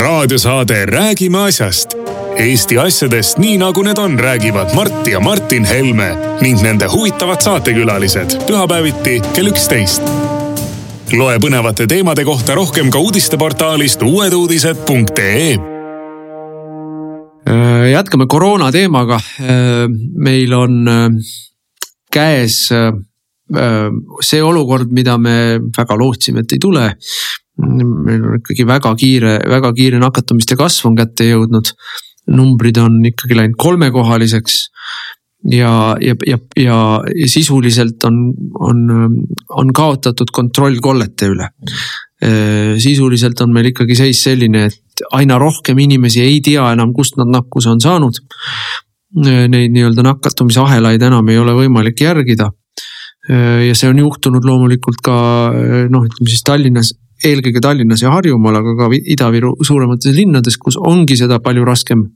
raadiosaade 0.01 0.87
Räägime 0.87 1.39
asjast. 1.39 1.97
Eesti 2.37 2.79
asjadest 2.79 3.39
nii 3.39 3.59
nagu 3.59 3.83
need 3.83 3.99
on, 3.99 4.19
räägivad 4.19 4.75
Mart 4.75 5.07
ja 5.07 5.21
Martin 5.21 5.65
Helme 5.65 6.11
ning 6.41 6.63
nende 6.63 6.89
huvitavad 6.93 7.41
saatekülalised 7.41 8.37
pühapäeviti 8.47 9.21
kell 9.35 9.51
üksteist 9.53 10.30
loe 11.17 11.39
põnevate 11.43 11.87
teemade 11.91 12.23
kohta 12.27 12.55
rohkem 12.55 12.91
ka 12.93 13.01
uudisteportaalist 13.03 14.03
uueduudised.ee. 14.07 15.57
Äh, 17.51 17.87
jätkame 17.91 18.27
koroona 18.31 18.71
teemaga. 18.73 19.19
Äh, 19.43 19.87
meil 20.17 20.55
on 20.55 20.89
äh, 20.89 21.09
käes 22.13 22.69
see 24.23 24.43
olukord, 24.47 24.93
mida 24.95 25.17
me 25.19 25.59
väga 25.75 25.97
lootsime, 25.99 26.45
et 26.45 26.53
ei 26.55 26.61
tule. 26.63 26.85
meil 27.61 28.23
on 28.23 28.37
ikkagi 28.39 28.65
väga 28.67 28.93
kiire, 28.95 29.33
väga 29.51 29.73
kiire 29.75 29.99
nakatumiste 29.99 30.55
kasv 30.57 30.87
on 30.87 30.97
kätte 30.97 31.27
jõudnud. 31.27 31.73
numbrid 32.31 32.77
on 32.79 33.01
ikkagi 33.09 33.35
läinud 33.35 33.57
kolmekohaliseks 33.59 34.61
ja, 35.45 35.97
ja, 36.01 36.15
ja, 36.27 36.39
ja, 36.57 36.79
ja 37.21 37.29
sisuliselt 37.29 38.05
on, 38.05 38.33
on, 38.59 38.85
on 39.49 39.73
kaotatud 39.73 40.31
kontroll 40.33 40.81
kollete 40.83 41.31
üle. 41.33 41.49
sisuliselt 42.79 43.41
on 43.41 43.53
meil 43.53 43.71
ikkagi 43.71 43.97
seis 43.97 44.23
selline, 44.23 44.67
et 44.69 45.05
aina 45.17 45.39
rohkem 45.41 45.79
inimesi 45.81 46.21
ei 46.21 46.41
tea 46.45 46.67
enam, 46.75 46.93
kust 46.93 47.17
nad 47.17 47.31
nakkuse 47.33 47.71
on 47.73 47.81
saanud. 47.81 48.21
Neid 49.25 49.73
nii-öelda 49.73 50.05
nakatumisahelaid 50.07 51.03
enam 51.03 51.29
ei 51.33 51.39
ole 51.41 51.55
võimalik 51.57 52.01
järgida. 52.05 52.51
ja 53.31 53.75
see 53.77 53.89
on 53.89 53.99
juhtunud 53.99 54.45
loomulikult 54.45 55.01
ka 55.05 55.15
noh, 55.93 56.05
ütleme 56.05 56.29
siis 56.29 56.45
Tallinnas 56.45 56.93
eelkõige 57.25 57.61
Tallinnas 57.61 58.03
ja 58.03 58.13
Harjumaal, 58.15 58.61
aga 58.61 58.77
ka 58.79 58.89
Ida-Viru 58.97 59.53
suuremates 59.67 60.15
linnades, 60.17 60.57
kus 60.57 60.79
ongi 60.81 61.19
seda 61.21 61.41
palju 61.45 61.67
raskem 61.69 62.07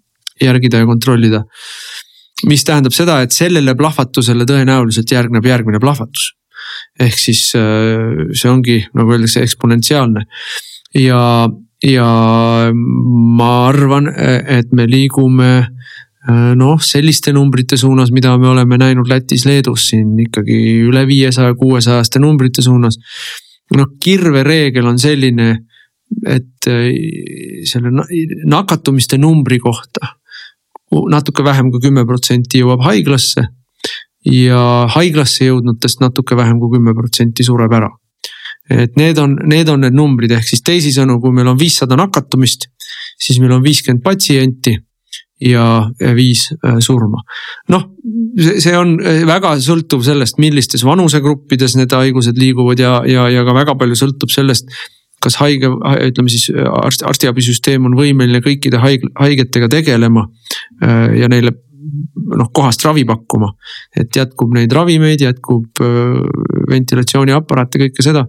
järgida 0.41 0.81
ja 0.81 0.89
kontrollida 0.89 1.45
mis 2.49 2.65
tähendab 2.67 2.95
seda, 2.95 3.21
et 3.23 3.35
sellele 3.35 3.77
plahvatusele 3.79 4.47
tõenäoliselt 4.49 5.13
järgneb 5.13 5.47
järgmine 5.47 5.81
plahvatus. 5.83 6.33
ehk 7.01 7.19
siis 7.19 7.53
äh, 7.59 8.31
see 8.35 8.51
ongi 8.51 8.79
nagu 8.95 9.13
öeldakse, 9.15 9.43
eksponentsiaalne 9.43 10.25
ja, 10.99 11.49
ja 11.83 12.09
ma 12.73 13.51
arvan, 13.69 14.09
et 14.15 14.73
me 14.73 14.87
liigume 14.91 15.51
äh, 15.61 16.55
noh, 16.59 16.81
selliste 16.83 17.33
numbrite 17.35 17.77
suunas, 17.77 18.13
mida 18.15 18.37
me 18.39 18.49
oleme 18.49 18.79
näinud 18.79 19.11
Lätis-Leedus 19.11 19.89
siin 19.91 20.15
ikkagi 20.27 20.59
üle 20.87 21.07
viiesaja, 21.11 21.55
kuuesajaste 21.59 22.23
numbrite 22.23 22.63
suunas. 22.63 22.99
noh, 23.75 23.95
kirvereegel 24.03 24.87
on 24.87 24.99
selline, 24.99 25.51
et 26.27 26.69
äh, 26.71 26.91
selle 27.67 27.91
nakatumiste 28.47 29.19
numbri 29.19 29.59
kohta 29.59 30.15
natuke 31.13 31.45
vähem 31.45 31.71
kui 31.73 31.83
kümme 31.85 32.07
protsenti 32.09 32.63
jõuab 32.63 32.85
haiglasse. 32.87 33.49
ja 34.25 34.87
haiglasse 34.89 35.45
jõudnutest 35.45 36.01
natuke 36.01 36.37
vähem 36.37 36.57
kui 36.61 36.79
kümme 36.79 36.95
protsenti 36.97 37.45
sureb 37.45 37.73
ära. 37.73 37.91
et 38.71 38.97
need 38.97 39.19
on, 39.19 39.37
need 39.45 39.69
on 39.69 39.81
need 39.85 39.93
numbrid, 39.93 40.33
ehk 40.33 40.47
siis 40.49 40.63
teisisõnu, 40.65 41.19
kui 41.21 41.33
meil 41.37 41.51
on 41.53 41.59
viissada 41.61 41.97
nakatumist, 42.01 42.71
siis 43.21 43.39
meil 43.41 43.53
on 43.53 43.63
viiskümmend 43.63 44.03
patsienti 44.03 44.79
ja 45.45 45.91
viis 46.17 46.49
äh, 46.65 46.79
surma. 46.81 47.21
noh, 47.69 47.85
see 48.39 48.77
on 48.79 48.97
äh, 49.03 49.27
väga 49.29 49.57
sõltuv 49.61 50.05
sellest, 50.07 50.39
millistes 50.41 50.85
vanusegruppides 50.87 51.77
need 51.77 51.93
haigused 51.93 52.39
liiguvad 52.39 52.81
ja, 52.81 53.01
ja, 53.09 53.29
ja 53.29 53.45
ka 53.45 53.57
väga 53.57 53.75
palju 53.81 53.99
sõltub 53.99 54.33
sellest 54.33 54.71
kas 55.25 55.39
haige, 55.41 55.71
ütleme 56.05 56.29
siis 56.29 56.51
arst, 56.53 57.05
arstiabisüsteem 57.07 57.87
on 57.89 57.97
võimeline 57.97 58.43
kõikide 58.45 58.81
haig-, 58.83 59.07
haigetega 59.17 59.71
tegelema 59.73 60.27
äh, 60.27 60.55
ja 60.83 61.29
neile 61.31 61.55
noh, 62.35 62.51
kohast 62.55 62.85
ravi 62.87 63.05
pakkuma. 63.09 63.53
et 63.97 64.17
jätkub 64.17 64.55
neid 64.57 64.73
ravimeid, 64.73 65.21
jätkub 65.21 65.83
äh, 65.85 66.23
ventilatsiooniaparaate, 66.71 67.83
kõike 67.87 68.07
seda. 68.07 68.25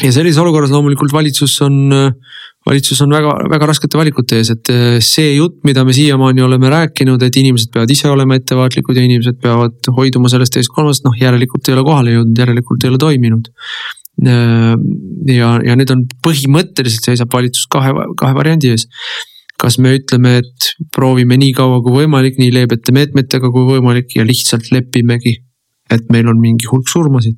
ja 0.00 0.12
sellises 0.14 0.40
olukorras 0.40 0.72
loomulikult 0.72 1.12
valitsus 1.12 1.58
on, 1.66 1.90
valitsus 2.66 3.00
on 3.04 3.12
väga, 3.12 3.34
väga 3.50 3.68
raskete 3.72 3.98
valikute 3.98 4.40
ees, 4.40 4.52
et 4.54 4.72
äh, 4.72 4.98
see 5.04 5.34
jutt, 5.36 5.60
mida 5.66 5.84
me 5.84 5.92
siiamaani 5.96 6.46
oleme 6.46 6.72
rääkinud, 6.72 7.22
et 7.22 7.36
inimesed 7.36 7.72
peavad 7.74 7.90
ise 7.92 8.08
olema 8.08 8.38
ettevaatlikud 8.40 8.96
ja 8.96 9.04
inimesed 9.04 9.40
peavad 9.42 9.92
hoiduma 9.96 10.32
sellest 10.32 10.56
teisest 10.56 10.74
kolmandast, 10.74 11.04
noh 11.04 11.18
järelikult 11.20 11.68
ei 11.68 11.76
ole 11.76 11.86
kohale 11.86 12.18
jõudnud, 12.18 12.44
järelikult 12.44 12.86
ei 12.86 12.94
ole 12.94 13.02
toiminud 13.02 13.50
Äh, 14.26 14.76
ja, 15.32 15.50
ja 15.64 15.76
nüüd 15.78 15.90
on 15.94 16.04
põhimõtteliselt 16.24 17.06
seisab 17.08 17.32
valitsus 17.32 17.68
kahe, 17.72 17.94
kahe 18.20 18.36
variandi 18.36 18.74
ees. 18.74 18.86
Kas 19.60 19.76
me 19.82 19.92
ütleme, 19.98 20.38
et 20.40 20.70
proovime 20.94 21.36
nii 21.40 21.52
kaua 21.56 21.80
kui 21.84 22.00
võimalik, 22.00 22.38
nii 22.40 22.52
leebete 22.54 22.94
meetmetega 22.96 23.50
kui 23.52 23.66
võimalik 23.68 24.16
ja 24.16 24.24
lihtsalt 24.26 24.70
lepimegi, 24.72 25.34
et 25.92 26.06
meil 26.12 26.30
on 26.32 26.40
mingi 26.40 26.68
hulk 26.70 26.88
surmasid. 26.88 27.36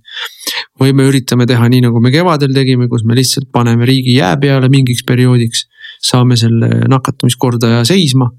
või 0.80 0.94
me 0.96 1.06
üritame 1.08 1.46
teha 1.46 1.68
nii, 1.68 1.82
nagu 1.86 2.00
me 2.02 2.10
kevadel 2.14 2.54
tegime, 2.54 2.88
kus 2.90 3.04
me 3.04 3.16
lihtsalt 3.18 3.50
paneme 3.52 3.86
riigi 3.86 4.16
jää 4.16 4.36
peale 4.40 4.68
mingiks 4.72 5.04
perioodiks, 5.06 5.66
saame 6.02 6.36
selle 6.36 6.68
nakatumiskordaja 6.90 7.84
seisma 7.86 8.30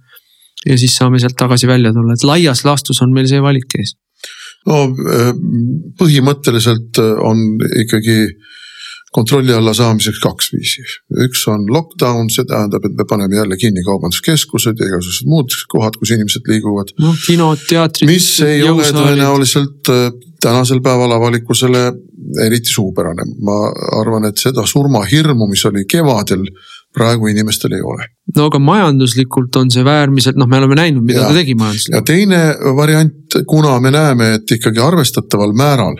ja 0.65 0.77
siis 0.79 0.95
saame 0.95 1.19
sealt 1.19 1.35
tagasi 1.39 1.67
välja 1.67 1.93
tulla, 1.93 2.15
et 2.15 2.23
laias 2.27 2.63
laastus 2.65 3.01
on 3.03 3.13
meil 3.15 3.27
see 3.27 3.41
valik 3.43 3.75
ees 3.79 3.95
no 4.69 4.83
äh, 4.87 5.31
põhimõtteliselt 5.99 6.99
äh, 7.01 7.15
on 7.23 7.43
ikkagi 7.83 8.17
kontrolli 9.13 9.53
alla 9.53 9.73
saamiseks 9.77 10.19
kaks 10.23 10.51
viisi. 10.55 10.83
üks 11.25 11.45
on 11.51 11.65
lockdown, 11.69 12.29
see 12.33 12.45
tähendab, 12.49 12.85
et 12.87 12.97
me 12.97 13.05
paneme 13.09 13.37
jälle 13.37 13.57
kinni 13.61 13.83
kaubanduskeskused 13.85 14.79
ja 14.79 14.89
igasugused 14.89 15.29
muud 15.29 15.55
kohad, 15.71 15.97
kus 16.01 16.13
inimesed 16.15 16.49
liiguvad. 16.49 16.93
noh, 17.03 17.17
kinod, 17.25 17.63
teatrid. 17.69 18.09
mis 18.09 18.29
ei 18.45 18.63
ole 18.67 18.89
tõenäoliselt 18.95 19.91
äh, 19.93 20.07
tänasel 20.43 20.81
päeval 20.83 21.11
avalikkusele 21.17 21.83
eriti 22.45 22.73
suupärane. 22.73 23.25
ma 23.41 23.59
arvan, 23.99 24.25
et 24.29 24.41
seda 24.41 24.65
surmahirmu, 24.67 25.47
mis 25.51 25.65
oli 25.69 25.85
kevadel 25.89 26.47
praegu 26.93 27.27
inimestel 27.27 27.73
ei 27.77 27.81
ole. 27.81 28.07
no 28.35 28.47
aga 28.49 28.59
majanduslikult 28.59 29.55
on 29.61 29.71
see 29.73 29.85
väärmiselt, 29.85 30.39
noh, 30.39 30.49
me 30.49 30.61
oleme 30.61 30.79
näinud, 30.79 31.05
mida 31.05 31.21
ja, 31.23 31.29
ta 31.29 31.37
tegi 31.41 31.55
majanduslikult. 31.59 31.99
ja 31.99 32.05
teine 32.07 32.75
variant, 32.77 33.39
kuna 33.49 33.77
me 33.83 33.93
näeme, 33.93 34.33
et 34.39 34.57
ikkagi 34.57 34.81
arvestataval 34.83 35.55
määral 35.57 35.97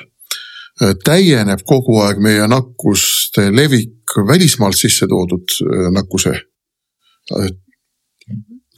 täieneb 1.06 1.64
kogu 1.68 2.00
aeg 2.04 2.22
meie 2.24 2.48
nakkuste 2.52 3.50
levik 3.56 4.16
välismaalt 4.28 4.78
sisse 4.78 5.08
toodud 5.10 5.58
äh, 5.66 5.90
nakkuse 5.96 6.34
äh, 6.34 7.52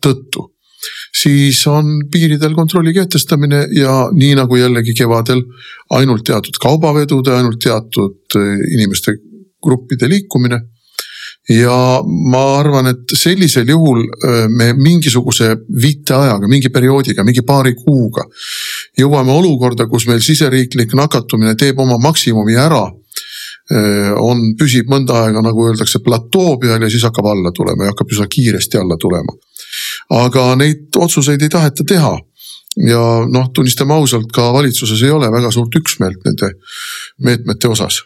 tõttu, 0.06 0.50
siis 1.16 1.62
on 1.72 1.98
piiridel 2.12 2.56
kontrolli 2.58 2.94
kehtestamine 2.94 3.66
ja 3.76 3.96
nii 4.14 4.36
nagu 4.38 4.60
jällegi 4.60 4.96
kevadel 4.98 5.42
ainult 5.98 6.26
teatud 6.28 6.60
kaubavedude, 6.62 7.34
ainult 7.34 7.62
teatud 7.64 8.38
eh, 8.40 8.64
inimeste 8.76 9.16
gruppide 9.66 10.10
liikumine. 10.12 10.62
Ja 11.50 12.02
ma 12.06 12.44
arvan, 12.60 12.90
et 12.90 13.14
sellisel 13.14 13.70
juhul 13.70 14.02
me 14.50 14.72
mingisuguse 14.74 15.52
viiteajaga, 15.82 16.48
mingi 16.50 16.72
perioodiga, 16.74 17.24
mingi 17.28 17.44
paari 17.46 17.76
kuuga 17.78 18.26
jõuame 19.00 19.34
olukorda, 19.36 19.88
kus 19.92 20.08
meil 20.10 20.24
siseriiklik 20.24 20.96
nakatumine 20.98 21.56
teeb 21.60 21.80
oma 21.80 21.98
maksimumi 22.02 22.58
ära. 22.60 22.86
On, 24.22 24.42
püsib 24.60 24.92
mõnda 24.92 25.24
aega, 25.24 25.42
nagu 25.42 25.64
öeldakse, 25.66 25.98
platoo 26.06 26.60
peal 26.62 26.84
ja 26.86 26.90
siis 26.92 27.06
hakkab 27.08 27.26
alla 27.32 27.50
tulema 27.56 27.88
ja 27.88 27.96
hakkab 27.96 28.14
üsna 28.14 28.28
kiiresti 28.30 28.78
alla 28.78 28.98
tulema. 29.02 29.34
Aga 30.14 30.52
neid 30.62 30.94
otsuseid 31.02 31.42
ei 31.42 31.50
taheta 31.50 31.86
teha. 31.88 32.16
ja 32.76 33.02
noh, 33.32 33.46
tunnistame 33.56 33.94
ausalt, 33.96 34.28
ka 34.36 34.50
valitsuses 34.54 35.02
ei 35.08 35.12
ole 35.16 35.30
väga 35.32 35.48
suurt 35.52 35.78
üksmeelt 35.80 36.26
nende 36.28 36.50
meetmete 37.24 37.70
osas 37.72 38.02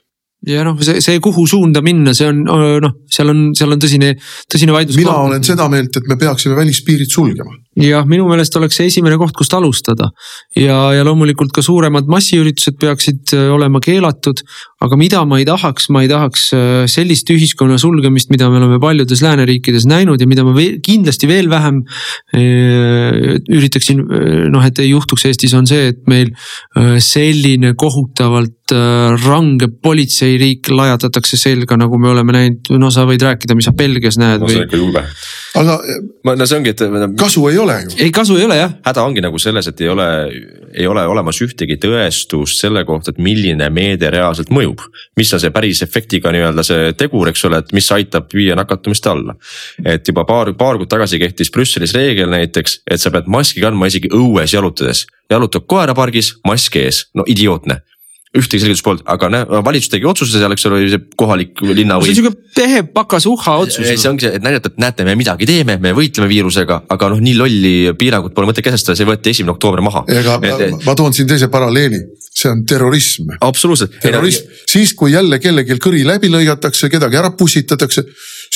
ja 0.48 0.64
noh, 0.64 0.78
see, 0.84 1.02
see, 1.04 1.20
kuhu 1.24 1.44
suunda 1.50 1.82
minna, 1.84 2.14
see 2.16 2.30
on 2.30 2.46
noh, 2.48 2.94
seal 3.12 3.32
on, 3.34 3.42
seal 3.58 3.76
on 3.76 3.82
tõsine, 3.82 4.14
tõsine 4.52 4.76
vaidlus. 4.76 5.00
mina 5.00 5.12
koht. 5.12 5.28
olen 5.28 5.48
seda 5.48 5.68
meelt, 5.72 6.00
et 6.00 6.08
me 6.08 6.16
peaksime 6.20 6.56
välispiirid 6.56 7.12
sulgema. 7.12 7.58
jah, 7.84 8.08
minu 8.08 8.28
meelest 8.30 8.56
oleks 8.60 8.80
see 8.80 8.88
esimene 8.92 9.20
koht, 9.20 9.36
kust 9.36 9.56
alustada 9.58 10.12
ja, 10.56 10.78
ja 10.96 11.04
loomulikult 11.08 11.52
ka 11.56 11.64
suuremad 11.66 12.08
massiüritused 12.12 12.80
peaksid 12.80 13.36
olema 13.52 13.84
keelatud. 13.84 14.44
Aga 14.80 14.99
mida 14.99 15.23
ma 15.27 15.39
ei 15.41 15.47
tahaks, 15.47 15.89
ma 15.93 16.03
ei 16.05 16.11
tahaks 16.11 16.49
äh, 16.55 16.84
sellist 16.91 17.30
ühiskonna 17.34 17.80
sulgemist, 17.82 18.32
mida 18.34 18.49
me 18.51 18.61
oleme 18.61 18.80
paljudes 18.82 19.23
lääneriikides 19.25 19.88
näinud 19.89 20.21
ja 20.21 20.30
mida 20.30 20.45
ma 20.47 20.53
veel, 20.55 20.80
kindlasti 20.86 21.30
veel 21.30 21.49
vähem 21.51 21.84
äh, 22.36 23.39
üritaksin 23.49 24.05
noh, 24.49 24.63
et 24.65 24.80
ei 24.80 24.91
juhtuks 24.93 25.27
Eestis, 25.30 25.53
on 25.57 25.67
see, 25.69 25.91
et 25.91 26.05
meil 26.09 26.32
selline 27.03 27.73
kohutavalt 27.80 28.55
range 28.69 29.67
politsei 29.82 30.19
politseiriik 30.19 30.69
lajatatakse 30.73 31.38
selga, 31.38 31.77
nagu 31.80 31.97
me 31.99 32.09
oleme 32.09 32.36
näinud, 32.36 32.69
no 32.80 32.89
sa 32.93 33.05
võid 33.07 33.23
rääkida, 33.23 33.55
mis 33.57 33.67
sa 33.67 33.73
Belgias 33.77 34.17
näed 34.19 34.41
no, 34.41 34.47
või. 34.47 34.55
see 34.55 34.61
on 34.61 34.67
ikka 34.67 34.80
jube. 34.80 35.03
aga. 35.59 35.77
no 36.39 36.47
see 36.49 36.59
ongi, 36.59 36.73
et. 36.73 36.84
kasu 37.19 37.47
ei 37.49 37.57
ole 37.57 37.77
ju. 37.84 37.95
ei, 37.97 38.11
kasu 38.15 38.38
ei 38.38 38.45
ole 38.45 38.59
jah. 38.59 38.75
häda 38.86 39.05
ongi 39.07 39.23
nagu 39.25 39.39
selles, 39.41 39.69
et 39.71 39.82
ei 39.82 39.89
ole, 39.89 40.07
ei 40.73 40.88
ole 40.88 41.05
olemas 41.09 41.41
ühtegi 41.45 41.80
tõestust 41.82 42.61
selle 42.61 42.86
kohta, 42.86 43.13
et 43.13 43.21
milline 43.23 43.69
meede 43.73 44.11
reaalselt 44.13 44.51
mõjub. 44.53 44.68
Mis 45.17 45.34
on 45.34 45.41
see 45.41 45.53
päris 45.55 45.82
efektiga 45.86 46.34
nii-öelda 46.34 46.65
see 46.65 46.93
tegur, 46.99 47.30
eks 47.32 47.45
ole, 47.49 47.61
et 47.63 47.74
mis 47.74 47.91
aitab 47.95 48.30
viia 48.34 48.57
nakatumist 48.59 49.07
alla. 49.07 49.36
et 49.86 50.07
juba 50.07 50.26
paar, 50.26 50.53
paar 50.53 50.78
kuud 50.78 50.89
tagasi 50.89 51.20
kehtis 51.20 51.51
Brüsselis 51.51 51.93
reegel 51.95 52.30
näiteks, 52.30 52.82
et 52.89 53.01
sa 53.01 53.11
pead 53.11 53.28
maski 53.28 53.61
kandma 53.61 53.88
isegi 53.88 54.11
õues 54.13 54.53
jalutades. 54.53 55.05
jalutad 55.30 55.65
koerapargis, 55.65 56.36
mask 56.47 56.76
ees, 56.76 57.05
no 57.13 57.24
idiootne 57.28 57.82
ühtegi 58.38 58.61
selgitust 58.61 58.86
polnud, 58.86 59.01
aga 59.09 59.27
näe, 59.34 59.45
valitsus 59.65 59.89
tegi 59.89 60.05
otsuse 60.05 60.38
seal, 60.38 60.53
eks 60.53 60.67
ole, 60.69 60.84
oli 60.84 60.91
see 60.93 61.01
kohalik 61.17 61.63
linnavõim. 61.65 62.05
see 62.05 62.13
on 62.13 62.17
sihuke 62.19 62.51
tehe 62.53 62.84
pakas 62.93 63.25
uhha 63.30 63.55
otsus. 63.63 63.88
see 63.89 64.09
ongi 64.09 64.27
see, 64.27 64.38
et 64.38 64.45
näidata, 64.45 64.69
et 64.69 64.77
näete, 64.84 65.07
me 65.07 65.15
midagi 65.17 65.47
teeme, 65.49 65.80
me 65.82 65.95
võitleme 65.97 66.30
viirusega, 66.30 66.84
aga 66.93 67.09
noh, 67.09 67.23
nii 67.25 67.34
lolli 67.39 67.73
piirangut 67.97 68.36
pole 68.38 68.51
mõtet 68.51 68.67
kehtestada, 68.67 68.99
see 68.99 69.09
võeti 69.09 69.34
esimene 69.34 69.55
oktoober 69.55 69.82
maha. 69.82 70.03
ega 70.13 70.38
et, 70.43 70.65
ma, 70.75 70.82
ma 70.91 70.95
toon 70.99 71.17
siin 71.17 71.30
teise 71.32 71.49
paralleeli, 71.49 72.03
see 72.30 72.51
on 72.53 72.61
terrorism. 72.69 73.34
absoluutselt. 73.41 73.97
terrorism, 74.03 74.53
siis 74.69 74.93
kui 74.93 75.15
jälle 75.15 75.41
kellelgi 75.41 75.80
kõri 75.82 76.05
läbi 76.05 76.30
lõigatakse, 76.30 76.91
kedagi 76.93 77.17
ära 77.17 77.34
pussitatakse 77.34 78.05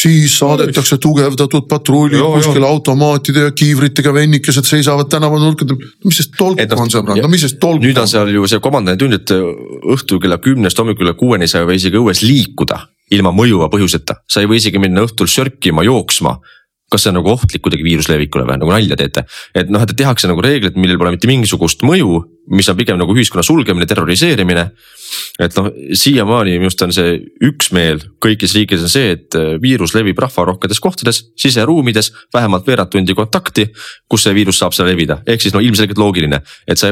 siis 0.03 0.37
saadetakse 0.39 0.97
tugevdatud 1.01 1.67
patrullid 1.69 2.19
kuskil 2.19 2.65
automaatide 2.67 3.47
ja 3.47 3.51
kiivritega 3.55 4.13
vennikesed 4.13 4.67
seisavad 4.67 5.09
tänavanurkadel. 5.11 5.77
mis 6.05 6.19
sest 6.21 6.35
tolku 6.37 6.63
no, 6.63 6.81
on 6.85 6.93
sõbrad, 6.93 7.21
no 7.23 7.31
mis 7.31 7.45
sest 7.45 7.59
tolku. 7.61 7.83
nüüd 7.85 7.99
on 8.01 8.09
seal 8.09 8.31
ju 8.33 8.47
see 8.49 8.63
komandandi 8.63 9.03
tund, 9.03 9.19
et 9.19 9.35
õhtul 9.95 10.21
kella 10.23 10.39
kümnest 10.43 10.79
hommikul 10.79 11.05
kella 11.05 11.19
kuueni 11.19 11.47
sa 11.47 11.61
ei 11.63 11.69
või 11.69 11.79
isegi 11.81 12.01
õues 12.01 12.23
liikuda 12.25 12.81
ilma 13.13 13.33
mõjuva 13.35 13.69
põhjuseta, 13.71 14.21
sa 14.27 14.41
ei 14.41 14.49
või 14.49 14.59
isegi 14.61 14.81
minna 14.81 15.03
õhtul 15.05 15.29
sörkima, 15.29 15.85
jooksma 15.85 16.37
kas 16.93 17.05
see 17.05 17.09
on 17.09 17.17
nagu 17.17 17.31
ohtlik 17.33 17.63
kuidagi 17.65 17.85
viiruse 17.85 18.11
levikule 18.13 18.45
või 18.47 18.59
nagu 18.61 18.73
nalja 18.73 18.97
teete? 18.99 19.25
et 19.57 19.71
noh, 19.73 19.81
et 19.81 19.95
tehakse 19.97 20.29
nagu 20.29 20.43
reeglid, 20.45 20.77
millel 20.77 20.99
pole 21.01 21.15
mitte 21.15 21.29
mingisugust 21.29 21.81
mõju, 21.87 22.21
mis 22.51 22.67
on 22.69 22.77
pigem 22.77 22.99
nagu 22.99 23.15
ühiskonna 23.15 23.43
sulgemine, 23.45 23.87
terroriseerimine 23.87 24.67
et 25.41 25.55
noh, 25.57 25.69
siiamaani 25.97 26.57
minu 26.57 26.69
arust 26.69 26.83
on 26.85 26.93
see 26.93 27.15
üksmeel 27.47 28.01
kõigis 28.23 28.53
riikides 28.57 28.85
on 28.85 28.91
see, 28.91 29.13
et 29.15 29.37
äh, 29.37 29.53
viirus 29.61 29.95
levib 29.97 30.19
rahvarohketes 30.21 30.81
kohtades, 30.83 31.21
siseruumides, 31.39 32.11
vähemalt 32.33 32.67
veerand 32.67 32.91
tundi 32.93 33.15
kontakti. 33.17 33.67
kus 34.09 34.27
see 34.27 34.33
viirus 34.35 34.59
saab 34.61 34.75
seal 34.75 34.87
levida, 34.87 35.19
ehk 35.25 35.41
siis 35.41 35.55
no 35.55 35.61
ilmselgelt 35.63 35.97
loogiline, 35.97 36.37
et 36.69 36.77
sa 36.77 36.91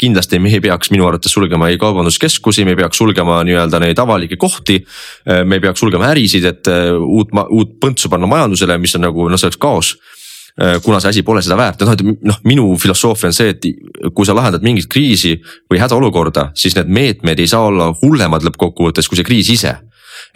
kindlasti 0.00 0.40
me 0.42 0.52
ei 0.52 0.60
peaks 0.60 0.90
minu 0.92 1.06
arvates 1.08 1.32
sulgema 1.32 1.70
ei 1.72 1.78
kaubanduskeskusi, 1.80 2.66
me 2.68 2.74
ei 2.74 2.80
peaks 2.82 3.00
sulgema 3.00 3.40
nii-öelda 3.46 3.80
neid 3.80 3.98
avalikke 4.02 4.36
kohti. 4.36 4.82
Äh, 5.28 5.44
me 5.48 5.56
ei 5.56 5.64
peaks 5.64 5.80
sulgema 5.80 6.10
ärisid, 6.12 6.44
et 6.48 6.68
äh, 6.68 6.92
uut, 6.92 7.32
uut 7.48 7.78
põntsu 7.80 8.12
panna 8.12 8.28
majandusele, 8.28 8.76
mis 8.82 8.96
on 8.98 9.06
nagu 9.08 9.28
noh, 9.30 9.40
see 9.40 9.48
oleks 9.48 9.62
kaos 9.62 9.96
kuna 10.84 10.98
see 11.00 11.12
asi 11.12 11.22
pole 11.24 11.40
seda 11.42 11.56
väärt. 11.56 11.80
Ja 11.80 11.88
noh, 11.88 11.94
et 11.96 12.24
noh, 12.28 12.40
minu 12.44 12.66
filosoofia 12.80 13.30
on 13.30 13.36
see, 13.36 13.54
et 13.54 14.12
kui 14.14 14.28
sa 14.28 14.34
lahendad 14.36 14.64
mingit 14.64 14.88
kriisi 14.92 15.36
või 15.70 15.80
hädaolukorda, 15.80 16.50
siis 16.58 16.76
need 16.76 16.90
meetmed 16.92 17.40
ei 17.40 17.48
saa 17.48 17.70
olla 17.70 17.88
hullemad 18.02 18.44
lõppkokkuvõttes 18.48 19.08
kui 19.08 19.20
see 19.20 19.28
kriis 19.28 19.52
ise. 19.54 19.72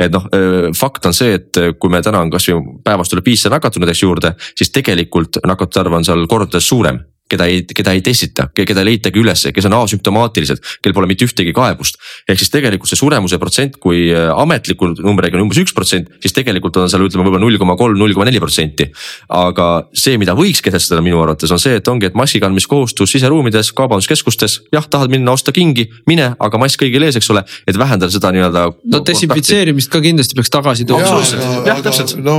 Et 0.00 0.12
noh, 0.12 0.24
äh, 0.34 0.70
fakt 0.76 1.04
on 1.08 1.16
see, 1.16 1.36
et 1.36 1.60
kui 1.80 1.92
me 1.92 2.00
täna 2.04 2.24
on 2.24 2.32
kasvõi 2.32 2.80
päevas 2.84 3.12
tuleb 3.12 3.28
viissada 3.28 3.58
nakatunut, 3.58 3.92
eks 3.92 4.02
juurde, 4.02 4.32
siis 4.56 4.72
tegelikult 4.72 5.42
nakatunute 5.44 5.84
arv 5.84 6.00
on 6.00 6.08
seal 6.08 6.26
kordades 6.30 6.68
suurem 6.68 7.04
keda 7.30 7.46
ei, 7.50 7.62
keda 7.66 7.94
ei 7.96 8.02
testita, 8.04 8.46
keda 8.54 8.82
ei 8.82 8.92
leitagi 8.92 9.18
ülesse, 9.20 9.50
kes 9.54 9.66
on 9.66 9.74
asümptomaatilised, 9.80 10.62
kel 10.82 10.94
pole 10.94 11.08
mitte 11.10 11.26
ühtegi 11.26 11.52
kaebust. 11.56 11.98
ehk 12.28 12.38
siis 12.38 12.52
tegelikult 12.54 12.90
see 12.90 12.98
suremuse 12.98 13.38
protsent, 13.42 13.78
kui 13.82 14.06
äh, 14.12 14.30
ametliku 14.30 14.92
numbriga 14.94 15.38
on 15.38 15.46
umbes 15.46 15.58
üks 15.64 15.74
protsent, 15.74 16.12
siis 16.22 16.34
tegelikult 16.36 16.78
on 16.78 16.90
seal 16.90 17.02
ütleme 17.06 17.26
võib-olla 17.26 17.42
null 17.42 17.58
koma 17.58 17.76
kolm, 17.78 17.98
null 17.98 18.14
koma 18.14 18.28
neli 18.28 18.42
protsenti. 18.42 18.86
aga 19.28 19.66
see, 19.90 20.18
mida 20.22 20.36
võiks 20.38 20.62
kehtestada 20.62 21.02
minu 21.02 21.18
arvates 21.22 21.50
on 21.50 21.62
see, 21.62 21.80
et 21.80 21.90
ongi, 21.90 22.10
et 22.10 22.18
maski 22.18 22.40
kandmiskohustus 22.42 23.16
siseruumides, 23.16 23.72
kaubanduskeskustes, 23.76 24.60
jah, 24.74 24.86
tahad 24.90 25.10
minna 25.10 25.34
osta 25.34 25.54
kingi, 25.54 25.88
mine, 26.06 26.30
aga 26.38 26.62
mask 26.62 26.84
kõigil 26.84 27.08
ees, 27.08 27.18
eks 27.18 27.30
ole, 27.34 27.42
et 27.66 27.78
vähendada 27.78 28.12
seda 28.14 28.30
nii-öelda. 28.36 28.64
no 28.94 29.02
desinfitseerimist 29.10 29.90
ka 29.90 30.02
kindlasti 30.04 30.38
peaks 30.38 30.54
tagasi 30.54 30.86
tooma. 30.86 31.18
jah, 31.66 31.82
täpselt. 31.82 32.16
no 32.22 32.38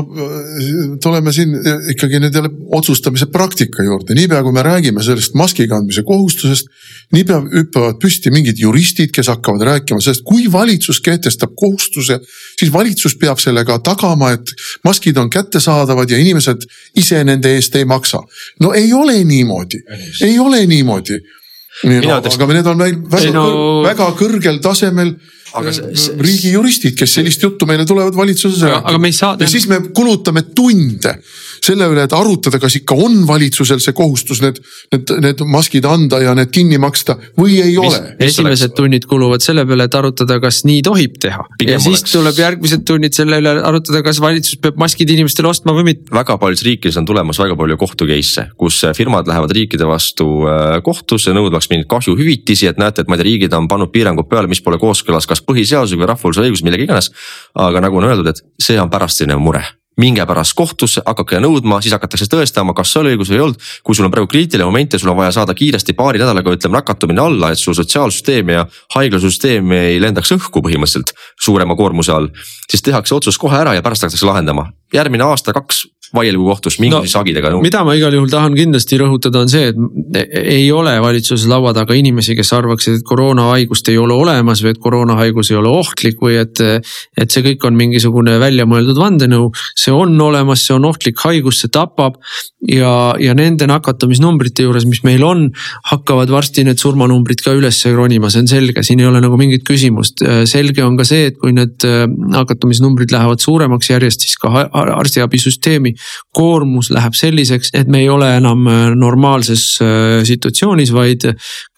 tuleme 1.04 1.36
siin 1.36 1.60
ikkagi 1.92 2.24
nüüd 2.24 2.40
jälle 2.40 2.56
otsustamise 2.80 3.28
praktika 3.32 3.84
juurde, 3.84 4.16
niipea 4.16 4.44
kui 4.46 4.56
me 4.56 4.64
räägime 4.64 4.77
räägime 4.78 5.04
sellest 5.04 5.36
maski 5.38 5.68
kandmise 5.68 6.04
kohustusest, 6.06 6.70
niipea 7.16 7.40
hüppavad 7.52 7.98
püsti 8.02 8.32
mingid 8.34 8.60
juristid, 8.62 9.12
kes 9.16 9.30
hakkavad 9.32 9.66
rääkima 9.68 10.02
sellest, 10.04 10.24
kui 10.28 10.46
valitsus 10.52 11.02
kehtestab 11.04 11.56
kohustuse, 11.58 12.20
siis 12.60 12.74
valitsus 12.74 13.18
peab 13.20 13.42
sellega 13.42 13.80
tagama, 13.84 14.34
et 14.38 14.54
maskid 14.86 15.18
on 15.18 15.32
kättesaadavad 15.34 16.12
ja 16.12 16.20
inimesed 16.22 16.68
ise 16.98 17.24
nende 17.28 17.56
eest 17.58 17.76
ei 17.76 17.86
maksa. 17.86 18.22
no 18.60 18.74
ei 18.74 18.94
ole 18.94 19.24
niimoodi, 19.24 19.82
ei 20.22 20.40
ole 20.40 20.66
niimoodi. 20.66 21.20
No, 21.84 22.16
aga 22.18 22.46
need 22.54 22.66
on 22.66 22.80
väga, 23.12 23.32
no... 23.36 23.50
väga 23.86 24.08
kõrgel 24.18 24.58
tasemel 24.66 25.12
aga 25.54 25.74
see, 25.74 25.92
see... 25.94 26.16
riigijuristid, 26.22 26.96
kes 26.98 27.18
sellist 27.20 27.44
juttu 27.44 27.68
meile 27.70 27.86
tulevad 27.86 28.16
valitsuses 28.18 28.64
rääkima. 28.66 29.12
Ja 29.40 29.50
siis 29.50 29.68
me 29.70 29.80
kulutame 29.94 30.42
tunde 30.58 31.18
selle 31.64 31.88
üle, 31.92 32.04
et 32.08 32.14
arutada, 32.16 32.60
kas 32.62 32.78
ikka 32.80 32.98
on 33.08 33.20
valitsusel 33.28 33.82
see 33.84 33.96
kohustus 33.98 34.42
need, 34.44 34.60
need, 34.94 35.14
need 35.24 35.44
maskid 35.50 35.86
anda 35.90 36.20
ja 36.24 36.34
need 36.38 36.52
kinni 36.54 36.80
maksta 36.82 37.18
või 37.40 37.60
ei 37.64 37.76
mis, 37.78 37.98
ole. 37.98 38.16
esimesed 38.28 38.76
tunnid 38.78 39.08
kuluvad 39.10 39.44
selle 39.46 39.66
peale, 39.68 39.88
et 39.90 39.98
arutada, 39.98 40.40
kas 40.44 40.64
nii 40.68 40.84
tohib 40.86 41.18
teha. 41.24 41.46
ja 41.66 41.80
siis 41.80 42.04
oleks. 42.04 42.16
tuleb 42.16 42.42
järgmised 42.44 42.86
tunnid 42.88 43.18
selle 43.18 43.42
üle 43.42 43.56
arutada, 43.68 44.04
kas 44.06 44.22
valitsus 44.24 44.60
peab 44.64 44.80
maskid 44.82 45.12
inimestele 45.16 45.52
ostma 45.52 45.76
või 45.78 45.90
mitte. 45.92 46.12
väga 46.14 46.38
paljudes 46.42 46.66
riikides 46.68 47.00
on 47.02 47.10
tulemas 47.10 47.42
väga 47.42 47.58
palju 47.60 47.80
kohtu 47.82 48.10
case'e, 48.10 48.48
kus 48.60 48.82
firmad 48.98 49.30
lähevad 49.30 49.56
riikide 49.58 49.88
vastu 49.90 50.28
äh, 50.48 50.78
kohtusse 50.86 51.34
nõudmaks 51.36 51.72
mingeid 51.72 51.90
kahjuhüvitisi, 51.92 52.70
et 52.72 52.82
näete, 52.82 53.04
et 53.04 53.12
ma 53.12 53.18
ei 53.18 53.24
tea, 53.24 53.30
riigid 53.32 53.58
on 53.58 53.68
pannud 53.72 53.92
piirangud 53.94 54.30
peale, 54.30 54.50
mis 54.52 54.64
pole 54.64 54.80
kooskõlas 54.82 55.28
kas 55.30 55.44
põhiseadusega 55.46 56.04
või 56.04 56.12
rahvusvahelise 56.14 56.52
õigusega, 56.52 56.70
millega 56.70 56.88
iganes. 56.90 57.12
aga 57.68 57.84
nagu 57.84 58.00
on 58.00 58.10
öeldud, 58.10 58.32
et 58.32 58.44
see 58.62 58.80
on 58.82 58.92
pärastine 58.94 59.38
mure 59.42 59.66
minge 59.98 60.26
pärast 60.30 60.54
kohtusse, 60.58 61.02
hakake 61.06 61.40
nõudma, 61.42 61.80
siis 61.82 61.96
hakatakse 61.96 62.28
tõestama, 62.32 62.76
kas 62.78 62.94
oli 63.00 63.16
õigus 63.16 63.32
või 63.32 63.40
ei 63.40 63.44
olnud. 63.48 63.68
kui 63.84 63.96
sul 63.96 64.06
on 64.06 64.14
praegu 64.14 64.30
kriitiline 64.30 64.66
moment 64.66 64.94
ja 64.94 65.00
sul 65.00 65.12
on 65.12 65.18
vaja 65.18 65.32
saada 65.40 65.54
kiiresti 65.58 65.94
paari 65.98 66.22
nädalaga 66.22 66.54
ütleme 66.54 66.78
nakatumine 66.78 67.22
alla, 67.22 67.52
et 67.52 67.60
su 67.60 67.74
sotsiaalsüsteem 67.74 68.50
ja 68.50 68.66
haiglasüsteem 68.96 69.72
ei 69.72 70.02
lendaks 70.02 70.32
õhku 70.38 70.62
põhimõtteliselt 70.62 71.14
suurema 71.42 71.76
koormuse 71.76 72.14
all. 72.14 72.30
siis 72.70 72.82
tehakse 72.82 73.16
otsus 73.16 73.38
kohe 73.38 73.58
ära 73.58 73.74
ja 73.74 73.82
pärast 73.82 74.06
hakatakse 74.06 74.26
lahendama. 74.26 74.72
järgmine 74.94 75.24
aasta, 75.24 75.54
kaks 75.54 75.86
vaielgu 76.16 76.46
kohtus 76.48 76.78
mingisuguste 76.80 77.10
no, 77.10 77.20
sagidega. 77.20 77.52
mida 77.62 77.84
ma 77.86 77.96
igal 77.98 78.16
juhul 78.16 78.30
tahan 78.32 78.56
kindlasti 78.56 79.00
rõhutada, 79.02 79.42
on 79.44 79.52
see, 79.52 79.72
et 79.72 80.38
ei 80.38 80.70
ole 80.72 80.94
valitsuses 81.04 81.48
laua 81.52 81.74
taga 81.76 81.98
inimesi, 81.98 82.36
kes 82.38 82.54
arvaksid, 82.56 83.00
et 83.00 83.08
koroonahaigust 83.08 83.92
ei 83.92 83.98
ole 84.00 84.16
olemas 84.16 84.64
või 84.64 84.74
et 84.74 84.82
koroonahaigus 84.84 85.52
ei 85.52 85.60
ole 85.60 85.72
ohtlik 85.72 86.22
või 86.24 86.40
et. 86.42 86.62
et 87.18 87.34
see 87.34 87.44
kõik 87.44 87.66
on 87.68 87.76
mingisugune 87.78 88.38
väljamõeldud 88.40 88.98
vandenõu, 88.98 89.50
see 89.78 89.94
on 89.94 90.16
olemas, 90.22 90.64
see 90.66 90.76
on 90.78 90.88
ohtlik 90.88 91.20
haigus, 91.26 91.62
see 91.64 91.74
tapab. 91.74 92.22
ja, 92.68 93.14
ja 93.20 93.36
nende 93.38 93.68
nakatumisnumbrite 93.70 94.66
juures, 94.66 94.88
mis 94.90 95.04
meil 95.06 95.24
on, 95.24 95.48
hakkavad 95.92 96.32
varsti 96.32 96.64
need 96.68 96.80
surmanumbrid 96.82 97.44
ka 97.44 97.54
üles 97.58 97.84
ronima, 97.94 98.32
see 98.32 98.46
on 98.46 98.52
selge, 98.52 98.84
siin 98.84 99.04
ei 99.04 99.10
ole 99.10 99.22
nagu 99.24 99.38
mingit 99.40 99.66
küsimust. 99.68 100.24
selge 100.50 100.84
on 100.84 100.98
ka 100.98 101.06
see, 101.08 101.28
et 101.32 101.38
kui 101.42 101.54
need 101.56 101.84
nakatumisnumbrid 102.38 103.12
lähevad 103.14 103.44
suuremaks 103.44 103.92
järjest, 103.92 104.26
siis 104.26 104.40
ka 104.42 104.68
arstiabisüsteemi 104.72 105.97
koormus 106.36 106.92
läheb 106.94 107.16
selliseks, 107.18 107.72
et 107.78 107.90
me 107.92 108.02
ei 108.04 108.10
ole 108.10 108.30
enam 108.38 108.68
äh, 108.70 108.84
normaalses 108.96 109.66
äh, 109.82 110.24
situatsioonis, 110.28 110.94
vaid 110.96 111.26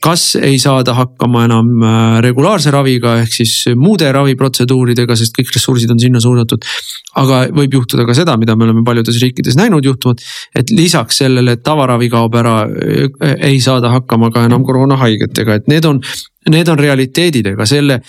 kas 0.03 0.33
ei 0.39 0.57
saada 0.61 0.95
hakkama 0.97 1.45
enam 1.47 1.83
äh, 1.83 2.19
regulaarse 2.25 2.71
raviga 2.73 3.17
ehk 3.21 3.35
siis 3.39 3.53
muude 3.79 4.09
raviprotseduuridega, 4.15 5.17
sest 5.19 5.35
kõik 5.37 5.53
ressursid 5.55 5.91
on 5.93 6.01
sinna 6.01 6.21
suunatud. 6.23 6.65
aga 7.19 7.39
võib 7.55 7.73
juhtuda 7.79 8.05
ka 8.07 8.13
seda, 8.15 8.37
mida 8.37 8.55
me 8.55 8.67
oleme 8.67 8.83
paljudes 8.85 9.17
riikides 9.21 9.57
näinud 9.59 9.85
juhtuvat, 9.85 10.21
et 10.55 10.69
lisaks 10.71 11.23
sellele, 11.23 11.57
et 11.57 11.63
tavaravi 11.65 12.09
kaob 12.09 12.35
ära, 12.39 12.57
ei 13.43 13.59
saada 13.61 13.89
hakkama 13.89 14.29
ka 14.31 14.45
enam 14.45 14.63
koroonahaigetega, 14.63 15.59
et 15.59 15.71
need 15.71 15.87
on 15.89 16.03
need 16.49 16.69
on 16.71 16.79
realiteedid, 16.79 17.51
ega 17.51 17.65
selle 17.67 17.99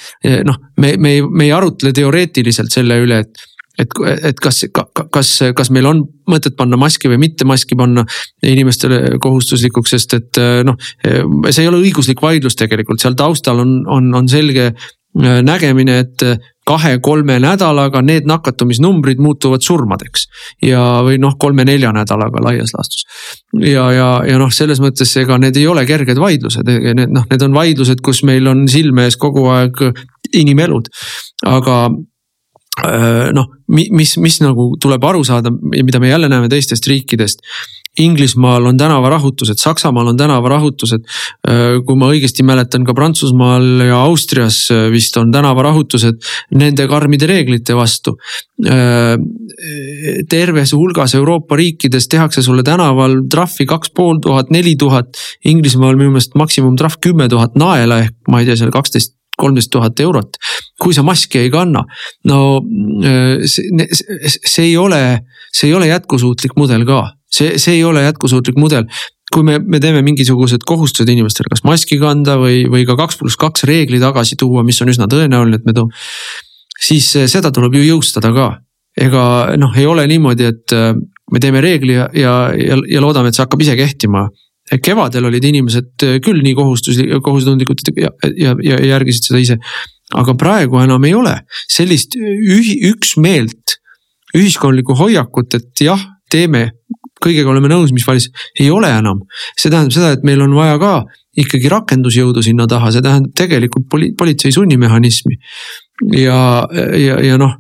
noh, 0.47 0.61
me, 0.81 0.95
me 0.97 1.17
me 1.27 1.49
ei 1.49 1.53
arutle 1.53 1.93
teoreetiliselt 1.97 2.73
selle 2.73 3.01
üle, 3.03 3.19
et 3.25 3.49
et, 3.81 3.97
et 4.31 4.41
kas, 4.43 4.63
kas, 5.13 5.33
kas 5.57 5.73
meil 5.75 5.89
on 5.91 6.05
mõtet 6.31 6.57
panna 6.59 6.79
maski 6.81 7.11
või 7.11 7.21
mitte 7.25 7.49
maski 7.49 7.79
panna 7.79 8.05
inimestele 8.47 9.19
kohustuslikuks, 9.23 9.97
sest 9.97 10.17
et 10.19 10.41
noh, 10.67 10.79
see 11.03 11.65
ei 11.65 11.71
ole 11.71 11.83
õiguslik 11.83 12.23
vaidlus 12.23 12.59
tegelikult, 12.61 13.03
seal 13.03 13.19
taustal 13.19 13.63
on, 13.65 13.81
on, 13.91 14.13
on 14.15 14.29
selge 14.31 14.71
äh, 14.71 14.91
nägemine, 15.43 15.99
et 15.99 16.23
kahe-kolme 16.67 17.41
nädalaga 17.43 18.03
need 18.03 18.29
nakatumisnumbrid 18.31 19.19
muutuvad 19.19 19.65
surmadeks. 19.65 20.27
ja, 20.63 21.03
või 21.03 21.19
noh, 21.19 21.35
kolme-nelja 21.39 21.93
nädalaga 21.93 22.43
laias 22.45 22.75
laastus. 22.77 23.05
ja, 23.59 23.91
ja, 23.93 24.09
ja 24.27 24.39
noh, 24.39 24.53
selles 24.55 24.81
mõttes 24.81 25.17
ega 25.19 25.39
need 25.39 25.57
ei 25.57 25.67
ole 25.67 25.85
kerged 25.87 26.21
vaidlused, 26.21 26.67
need 26.67 27.11
noh, 27.11 27.27
need 27.31 27.43
on 27.43 27.55
vaidlused, 27.55 28.05
kus 28.05 28.23
meil 28.23 28.47
on 28.47 28.69
silme 28.69 29.09
ees 29.09 29.17
kogu 29.17 29.49
aeg 29.51 29.83
inimelud. 30.33 30.89
aga 31.47 31.89
noh, 33.37 33.51
mis, 33.71 34.17
mis 34.19 34.41
nagu 34.43 34.73
tuleb 34.81 35.05
aru 35.05 35.25
saada 35.27 35.53
ja 35.77 35.85
mida 35.85 36.01
me 36.01 36.09
jälle 36.09 36.29
näeme 36.29 36.49
teistest 36.49 36.87
riikidest. 36.87 37.45
Inglismaal 37.99 38.69
on 38.71 38.77
tänavarahutused, 38.79 39.59
Saksamaal 39.59 40.13
on 40.13 40.17
tänavarahutused. 40.17 41.03
Kui 41.87 41.99
ma 41.99 42.11
õigesti 42.15 42.45
mäletan, 42.47 42.85
ka 42.87 42.95
Prantsusmaal 42.95 43.83
ja 43.83 43.99
Austrias 44.07 44.61
vist 44.93 45.17
on 45.19 45.33
tänavarahutused 45.35 46.23
nende 46.55 46.87
karmide 46.89 47.27
reeglite 47.27 47.75
vastu. 47.77 48.17
terves 50.31 50.73
hulgas 50.73 51.15
Euroopa 51.19 51.57
riikides 51.59 52.09
tehakse 52.09 52.43
sulle 52.47 52.63
tänaval 52.63 53.25
trahvi 53.31 53.67
kaks 53.67 53.91
pool 53.91 54.23
tuhat, 54.23 54.51
neli 54.55 54.77
tuhat. 54.79 55.19
Inglismaal 55.45 55.99
minu 55.99 56.15
meelest 56.15 56.39
maksimumtrahv 56.39 57.01
kümme 57.03 57.29
tuhat 57.29 57.59
naela 57.59 58.05
ehk 58.07 58.15
ma 58.31 58.41
ei 58.41 58.47
tea, 58.47 58.57
seal 58.57 58.71
kaksteist 58.71 59.20
kolmteist 59.41 59.73
tuhat 59.73 60.01
eurot. 60.01 60.39
kui 60.81 60.95
sa 60.97 61.05
maski 61.05 61.43
ei 61.45 61.51
kanna, 61.53 61.85
no 62.29 62.41
äh, 63.05 63.45
see, 63.45 63.89
see 64.27 64.71
ei 64.71 64.77
ole, 64.81 65.01
see 65.53 65.71
ei 65.71 65.75
ole 65.77 65.91
jätkusuutlik 65.91 66.57
mudel 66.57 66.87
ka, 66.89 67.03
see, 67.31 67.59
see 67.61 67.79
ei 67.79 67.85
ole 67.85 68.05
jätkusuutlik 68.07 68.61
mudel 68.61 68.87
kui 69.31 69.47
me, 69.47 69.59
me 69.63 69.79
teeme 69.83 70.03
mingisugused 70.03 70.65
kohustused 70.67 71.11
inimestele, 71.11 71.51
kas 71.53 71.63
maski 71.67 72.01
kanda 72.01 72.37
või, 72.41 72.65
või 72.71 72.83
ka 72.89 72.97
kaks 72.99 73.21
pluss 73.21 73.39
kaks 73.39 73.65
reegli 73.69 74.01
tagasi 74.03 74.39
tuua, 74.41 74.65
mis 74.67 74.81
on 74.83 74.91
üsna 74.91 75.07
tõenäoline, 75.11 75.61
et 75.61 75.69
me 75.69 75.75
toome. 75.77 75.95
siis 76.81 77.13
äh, 77.17 77.29
seda 77.31 77.53
tuleb 77.55 77.79
ju 77.79 77.87
jõustada 77.87 78.33
ka. 78.35 78.51
ega 79.01 79.23
noh, 79.57 79.77
ei 79.79 79.87
ole 79.87 80.07
niimoodi, 80.11 80.49
et 80.51 80.75
äh, 80.75 80.95
me 81.31 81.41
teeme 81.43 81.63
reegli 81.63 81.95
ja, 81.95 82.09
ja, 82.15 82.35
ja, 82.59 82.79
ja 82.91 83.03
loodame, 83.03 83.31
et 83.31 83.39
see 83.39 83.45
hakkab 83.45 83.63
ise 83.63 83.77
kehtima 83.79 84.27
kevadel 84.79 85.27
olid 85.31 85.45
inimesed 85.45 86.05
äh, 86.07 86.19
küll 86.25 86.43
nii 86.45 86.55
kohustuslik, 86.59 87.13
kohusetundlikud 87.25 87.83
ja, 87.97 88.13
ja, 88.37 88.55
ja 88.63 88.79
järgisid 88.95 89.31
seda 89.31 89.43
ise. 89.43 89.59
aga 90.15 90.35
praegu 90.35 90.81
enam 90.83 91.05
ei 91.07 91.15
ole 91.15 91.37
sellist 91.71 92.17
ühi, 92.19 92.77
üksmeelt, 92.91 93.79
ühiskondlikku 94.35 94.97
hoiakut, 94.99 95.55
et 95.59 95.85
jah, 95.85 96.03
teeme, 96.31 96.71
kõigega 97.23 97.51
oleme 97.53 97.71
nõus, 97.71 97.93
mis 97.95 98.07
valis, 98.07 98.29
ei 98.59 98.71
ole 98.71 98.91
enam. 98.91 99.23
see 99.59 99.71
tähendab 99.71 99.95
seda, 99.95 100.13
et 100.17 100.27
meil 100.27 100.43
on 100.43 100.55
vaja 100.55 100.79
ka 100.83 100.95
ikkagi 101.41 101.71
rakendusjõudu 101.71 102.43
sinna 102.43 102.67
taha, 102.71 102.91
see 102.95 103.03
tähendab 103.05 103.35
tegelikult 103.39 103.87
poli-, 103.91 104.13
politsei 104.19 104.53
sunnimehhanismi. 104.55 105.39
ja, 106.19 106.41
ja, 106.71 107.19
ja 107.23 107.41
noh 107.41 107.59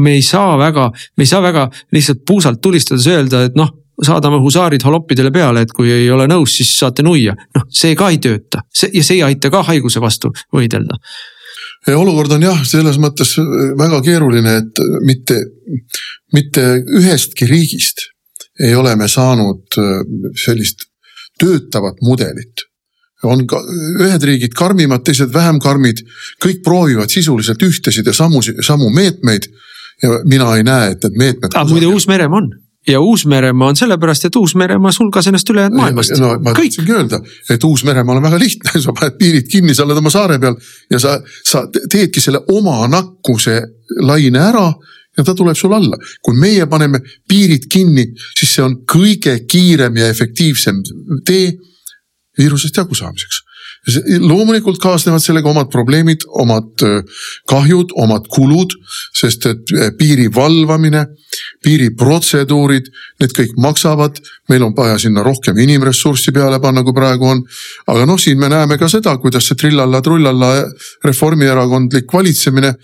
me 0.00 0.14
ei 0.16 0.22
saa 0.22 0.56
väga, 0.58 0.88
me 1.16 1.24
ei 1.26 1.28
saa 1.28 1.42
väga 1.42 1.66
lihtsalt 1.92 2.22
puusalt 2.26 2.60
tulistades 2.62 3.06
öelda, 3.10 3.44
et 3.48 3.56
noh, 3.58 3.70
saadame 4.06 4.40
husaarid 4.42 4.82
haloppidele 4.84 5.30
peale, 5.34 5.64
et 5.64 5.74
kui 5.74 5.90
ei 5.92 6.10
ole 6.10 6.26
nõus, 6.30 6.56
siis 6.56 6.72
saate 6.78 7.04
nuia. 7.06 7.34
noh, 7.56 7.68
see 7.70 7.96
ka 7.98 8.10
ei 8.10 8.18
tööta, 8.22 8.64
see 8.72 8.90
ja 8.94 9.04
see 9.04 9.20
ei 9.20 9.26
aita 9.30 9.50
ka 9.50 9.62
haiguse 9.68 10.00
vastu 10.00 10.32
võidelda. 10.54 10.98
olukord 11.96 12.32
on 12.38 12.42
jah, 12.42 12.64
selles 12.66 12.98
mõttes 13.02 13.36
väga 13.78 14.02
keeruline, 14.02 14.56
et 14.62 14.82
mitte, 15.06 15.38
mitte 16.32 16.66
ühestki 17.00 17.46
riigist 17.50 18.08
ei 18.60 18.74
ole 18.74 18.96
me 18.96 19.08
saanud 19.08 19.80
äh, 19.80 20.02
sellist 20.36 20.86
töötavat 21.40 22.02
mudelit 22.04 22.68
on 23.22 23.44
ka 23.46 23.60
ühed 24.02 24.24
riigid 24.26 24.54
karmimad, 24.58 25.04
teised 25.06 25.30
vähem 25.34 25.60
karmid, 25.62 26.02
kõik 26.42 26.62
proovivad 26.64 27.12
sisuliselt 27.12 27.62
ühtesid 27.62 28.08
ja 28.08 28.14
samu, 28.16 28.42
samu 28.42 28.90
meetmeid. 28.90 29.46
ja 30.02 30.08
mina 30.26 30.56
ei 30.56 30.64
näe, 30.66 30.90
et 30.90 31.04
need 31.04 31.18
meetmed. 31.18 31.52
aga 31.54 31.70
muide 31.70 31.86
Uus-Meremaa 31.86 32.40
on 32.40 32.48
ja 32.88 33.00
Uus-Meremaa 33.00 33.68
on 33.68 33.76
sellepärast, 33.76 34.24
et 34.24 34.36
Uus-Meremaa 34.36 34.92
sulgas 34.92 35.26
ennast 35.26 35.50
ülejäänud 35.50 35.76
maailmast. 35.76 36.16
no 36.18 36.32
ma 36.42 36.54
tahtsingi 36.54 36.92
öelda, 36.92 37.20
et 37.50 37.64
Uus-Meremaal 37.64 38.18
on 38.18 38.22
väga 38.22 38.38
lihtne, 38.38 38.80
sa 38.82 38.94
paned 38.96 39.18
piirid 39.18 39.50
kinni, 39.50 39.74
sa 39.74 39.86
oled 39.86 40.00
oma 40.02 40.10
saare 40.10 40.38
peal 40.42 40.56
ja 40.90 40.98
sa, 41.02 41.18
sa 41.46 41.66
teedki 41.70 42.20
selle 42.20 42.42
oma 42.52 42.80
nakkuse 42.90 43.60
laine 44.02 44.42
ära 44.42 44.66
ja 45.16 45.24
ta 45.24 45.34
tuleb 45.36 45.56
sul 45.56 45.74
alla. 45.76 45.96
kui 46.22 46.38
meie 46.40 46.66
paneme 46.66 47.02
piirid 47.28 47.68
kinni, 47.70 48.06
siis 48.38 48.54
see 48.56 48.64
on 48.64 48.80
kõige 48.88 49.38
kiirem 49.48 49.96
ja 49.96 50.08
efektiivsem 50.10 50.82
tee 51.26 51.52
viirusest 52.38 52.76
jagusaamiseks 52.76 53.42
loomulikult 54.22 54.78
kaasnevad 54.78 55.22
sellega 55.22 55.50
omad 55.50 55.70
probleemid, 55.70 56.22
omad 56.38 56.84
kahjud, 57.50 57.90
omad 57.98 58.28
kulud, 58.30 58.76
sest 59.18 59.48
et 59.50 59.72
piiri 59.98 60.28
valvamine, 60.34 61.02
piiriprotseduurid, 61.64 62.92
need 63.20 63.34
kõik 63.34 63.56
maksavad. 63.58 64.20
meil 64.48 64.62
on 64.62 64.74
vaja 64.76 64.98
sinna 64.98 65.22
rohkem 65.22 65.58
inimressurssi 65.58 66.32
peale 66.32 66.60
panna, 66.60 66.84
kui 66.84 66.94
praegu 66.94 67.26
on. 67.26 67.42
aga 67.86 68.06
noh, 68.06 68.18
siin 68.18 68.38
me 68.38 68.48
näeme 68.48 68.78
ka 68.78 68.88
seda, 68.88 69.16
kuidas 69.18 69.46
see 69.48 69.58
trillalla-trullalla 69.58 70.52
reformierakondlik 71.04 72.12
valitsemine, 72.12 72.74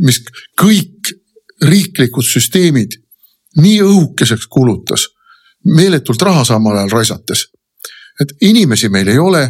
mis 0.00 0.22
kõik 0.56 1.14
riiklikud 1.60 2.24
süsteemid 2.24 2.96
nii 3.60 3.80
õhukeseks 3.82 4.48
kulutas, 4.48 5.08
meeletult 5.64 6.22
raha 6.22 6.44
samal 6.44 6.78
ajal 6.78 6.96
raisates 6.96 7.50
et 8.20 8.34
inimesi 8.40 8.88
meil 8.88 9.08
ei 9.08 9.18
ole, 9.18 9.42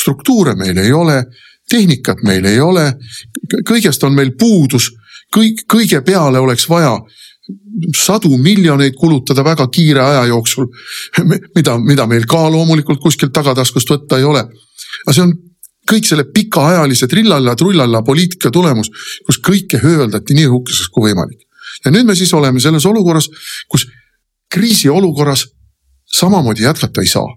struktuure 0.00 0.54
meil 0.58 0.78
ei 0.78 0.92
ole, 0.92 1.22
tehnikat 1.70 2.22
meil 2.24 2.44
ei 2.48 2.60
ole, 2.60 2.90
kõigest 3.68 4.04
on 4.04 4.16
meil 4.16 4.34
puudus, 4.38 4.90
kõik, 5.34 5.64
kõige 5.68 6.00
peale 6.04 6.40
oleks 6.40 6.68
vaja 6.68 6.94
sadu 7.96 8.36
miljoneid 8.36 8.96
kulutada 8.98 9.44
väga 9.44 9.68
kiire 9.72 10.02
aja 10.04 10.24
jooksul, 10.28 10.68
mida, 11.56 11.78
mida 11.80 12.06
meil 12.06 12.26
ka 12.28 12.44
loomulikult 12.52 13.00
kuskilt 13.00 13.32
tagataskust 13.32 13.88
võtta 13.88 14.18
ei 14.18 14.26
ole. 14.28 14.44
aga 15.06 15.14
see 15.14 15.24
on 15.24 15.32
kõik 15.88 16.04
selle 16.04 16.26
pikaajalise 16.34 17.08
trillalla-trullalla 17.08 18.02
poliitika 18.04 18.50
tulemus, 18.52 18.90
kus 19.24 19.40
kõike 19.40 19.80
hööldati 19.80 20.36
nii 20.36 20.50
õhukeseks 20.50 20.92
kui 20.92 21.08
võimalik. 21.08 21.40
ja 21.84 21.90
nüüd 21.94 22.04
me 22.04 22.14
siis 22.14 22.32
oleme 22.34 22.60
selles 22.60 22.84
olukorras, 22.86 23.30
kus 23.68 23.86
kriisiolukorras 24.52 25.46
samamoodi 26.20 26.68
jätkata 26.68 27.00
ei 27.00 27.08
saa 27.08 27.28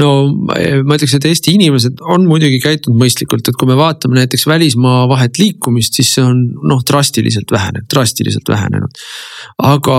no 0.00 0.08
ma 0.44 0.96
ütleks, 0.96 1.14
et 1.16 1.26
Eesti 1.28 1.54
inimesed 1.58 2.02
on 2.14 2.26
muidugi 2.28 2.58
käitunud 2.62 2.98
mõistlikult, 3.00 3.48
et 3.48 3.58
kui 3.58 3.70
me 3.70 3.76
vaatame 3.78 4.18
näiteks 4.18 4.46
välismaa 4.50 5.04
vahet 5.10 5.38
liikumist, 5.40 5.98
siis 5.98 6.14
see 6.16 6.24
on 6.24 6.42
noh, 6.66 6.82
drastiliselt 6.86 7.52
vähenenud, 7.54 7.88
drastiliselt 7.92 8.50
vähenenud. 8.50 9.02
aga, 9.62 9.98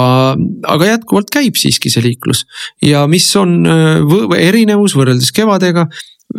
aga 0.75 0.91
jätkuvalt 0.91 1.31
käib 1.33 1.59
siiski 1.59 1.91
see 1.93 2.03
liiklus 2.05 2.45
ja 2.85 3.05
mis 3.11 3.27
on 3.39 3.57
äh, 3.69 4.37
erinevus 4.39 4.97
võrreldes 4.97 5.31
kevadega, 5.35 5.87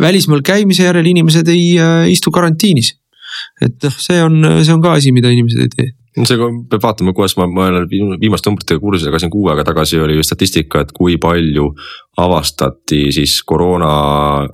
välismaal 0.01 0.43
käimise 0.47 0.87
järel 0.89 1.07
inimesed 1.07 1.49
ei 1.53 1.77
äh, 1.81 2.09
istu 2.13 2.33
karantiinis. 2.35 2.97
et 3.61 3.77
noh, 3.83 4.01
see 4.01 4.23
on, 4.23 4.43
see 4.63 4.75
on 4.75 4.83
ka 4.85 4.97
asi, 4.97 5.13
mida 5.13 5.33
inimesed 5.33 5.65
ei 5.67 5.73
tee 5.75 5.95
see 6.25 6.39
peab 6.71 6.81
vaatama, 6.81 7.13
kuidas 7.17 7.35
ma, 7.37 7.45
ma 7.51 7.67
olen 7.69 7.89
viimaste 8.21 8.49
numbritega 8.49 8.81
kursis, 8.81 9.09
aga 9.11 9.21
siin 9.21 9.33
kuu 9.33 9.51
aega 9.53 9.67
tagasi 9.69 10.01
oli 10.01 10.23
statistika, 10.25 10.81
et 10.85 10.95
kui 10.97 11.19
palju 11.21 11.69
avastati 12.17 13.11
siis 13.13 13.43
koroona 13.45 13.89
äh, 14.41 14.49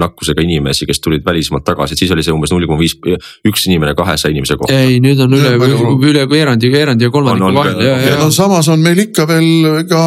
nakkusega 0.00 0.42
inimesi, 0.44 0.84
kes 0.88 1.00
tulid 1.00 1.24
välismaalt 1.24 1.64
tagasi, 1.64 1.96
et 1.96 2.02
siis 2.02 2.10
oli 2.12 2.24
see 2.24 2.34
umbes 2.34 2.52
null 2.52 2.66
koma 2.68 2.80
viis, 2.80 2.92
üks 3.48 3.64
inimene 3.70 3.94
kahesaja 3.96 4.34
inimese 4.34 4.58
kohta. 4.60 4.76
ei, 4.76 4.98
nüüd 5.00 5.20
on 5.24 5.32
üle, 5.38 5.54
üle 6.10 6.26
veerandi, 6.28 6.68
veerandi 6.72 7.08
ja 7.08 7.12
kolmandiku 7.14 7.54
vahel 7.56 7.80
ja, 7.84 7.94
ja. 8.04 8.18
no 8.20 8.28
samas 8.34 8.68
on 8.72 8.84
meil 8.84 9.00
ikka 9.06 9.24
veel 9.30 9.80
ka 9.88 10.02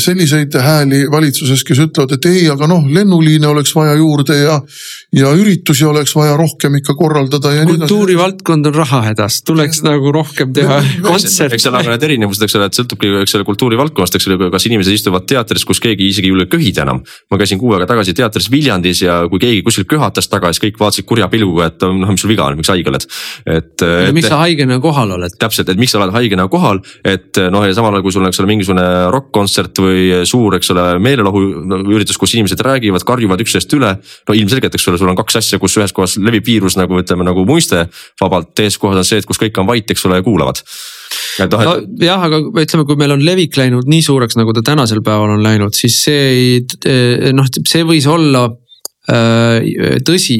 selliseid 0.00 0.58
hääli 0.60 1.06
valitsuses, 1.12 1.64
kes 1.64 1.80
ütlevad, 1.86 2.12
et 2.18 2.28
ei, 2.28 2.44
aga 2.52 2.68
noh, 2.68 2.84
lennuliine 2.84 3.48
oleks 3.48 3.72
vaja 3.76 3.96
juurde 3.96 4.36
ja. 4.42 4.58
ja 5.16 5.32
üritusi 5.36 5.88
oleks 5.88 6.12
vaja 6.18 6.36
rohkem 6.36 6.76
ikka 6.82 6.98
korraldada 7.00 7.54
ja. 7.56 7.64
kultuurivaldkond 7.68 8.68
on 8.68 8.76
rahahädas, 8.76 9.40
tuleks 9.48 9.80
nagu 9.88 10.12
rohkem 10.12 10.52
teha 10.52 10.82
kontserte. 11.00 11.56
eks 11.56 11.68
seal 11.68 11.80
aga 11.80 11.96
need 11.96 12.06
erinevused, 12.10 12.44
eks 12.44 12.60
ole, 12.60 12.68
et 12.68 12.76
sõltubki, 12.82 13.16
eks 13.24 13.38
ole 13.40 13.48
kultuurivaldkonnast, 13.48 14.20
eks 14.20 14.28
ole, 14.28 14.52
kas 14.52 14.68
inimesed 14.68 15.00
istuvad 15.00 15.24
teatris, 15.30 15.64
kus 15.64 15.80
keegi 15.80 16.09
isegi 16.12 16.28
ei 16.28 16.34
julge 16.34 16.46
köhida 16.50 16.84
enam. 16.86 17.02
ma 17.30 17.38
käisin 17.40 17.60
kuu 17.60 17.74
aega 17.74 17.86
tagasi 17.90 18.14
teatris 18.16 18.50
Viljandis 18.52 19.02
ja 19.02 19.20
kui 19.30 19.40
keegi 19.42 19.62
kuskil 19.66 19.86
köhatas 19.90 20.28
taga, 20.30 20.52
siis 20.52 20.62
kõik 20.64 20.80
vaatasid 20.80 21.06
kurja 21.08 21.28
pilguga, 21.32 21.70
et 21.70 21.86
noh, 21.86 22.10
mis 22.10 22.22
sul 22.22 22.32
viga 22.32 22.46
on, 22.46 22.58
miks 22.58 22.70
haige 22.72 22.90
oled. 22.92 23.06
et. 23.46 23.86
miks 24.16 24.30
sa 24.30 24.40
haigena 24.42 24.80
kohal 24.82 25.16
oled? 25.16 25.36
täpselt, 25.40 25.72
et 25.72 25.80
miks 25.80 25.94
sa 25.94 26.00
oled 26.00 26.14
haigena 26.14 26.46
kohal, 26.52 26.82
et 27.04 27.40
noh, 27.52 27.64
ja 27.66 27.76
samal 27.76 27.96
ajal 27.96 28.06
kui 28.06 28.14
sul 28.14 28.24
on, 28.24 28.30
eks 28.30 28.42
ole, 28.42 28.50
mingisugune 28.52 28.86
rokk-kontsert 29.14 29.82
või 29.82 30.06
suur, 30.28 30.56
eks 30.58 30.72
ole, 30.74 30.86
meelelahuüritus, 31.02 32.18
kus 32.20 32.36
inimesed 32.36 32.62
räägivad, 32.66 33.06
karjuvad 33.06 33.44
üksteist 33.44 33.76
üle. 33.78 33.96
no 34.28 34.36
ilmselgelt, 34.36 34.74
eks 34.74 34.88
ole, 34.90 35.00
sul 35.00 35.12
on 35.12 35.18
kaks 35.18 35.40
asja, 35.42 35.60
kus 35.62 35.78
ühes 35.80 35.94
kohas 35.96 36.18
levib 36.20 36.46
viirus 36.46 36.78
nagu 36.80 37.00
ütleme 37.00 37.26
nagu 37.26 37.44
muiste 37.48 37.86
vabalt, 38.20 38.54
teises 38.58 38.78
kohas 38.80 39.02
on 39.02 39.06
see, 39.06 39.22
et 39.22 39.28
kus 39.28 39.40
kõik 39.40 39.60
on 39.60 39.68
vait, 39.70 39.90
eks 39.90 40.08
ole, 40.08 40.20
ja 40.20 40.26
kuulavad 40.26 40.64
et. 41.44 41.54
nojah, 42.00 42.24
aga 42.28 42.40
ütleme, 42.62 42.86
kui 42.88 42.98
meil 43.00 43.14
on 43.16 43.24
levik 43.24 43.58
läinud 43.58 43.88
nii 43.90 44.02
suureks, 44.06 44.38
nagu 44.40 44.54
ta 44.56 44.64
tänasel 44.66 45.02
päeval 45.06 45.36
on 45.36 45.44
läinud, 45.44 45.76
siis 45.76 46.00
see 46.04 46.24
ei, 46.30 46.50
eh, 46.86 47.30
noh, 47.36 47.48
see 47.68 47.86
võis 47.88 48.08
olla 48.10 48.46
äh, 49.10 50.00
tõsi, 50.06 50.38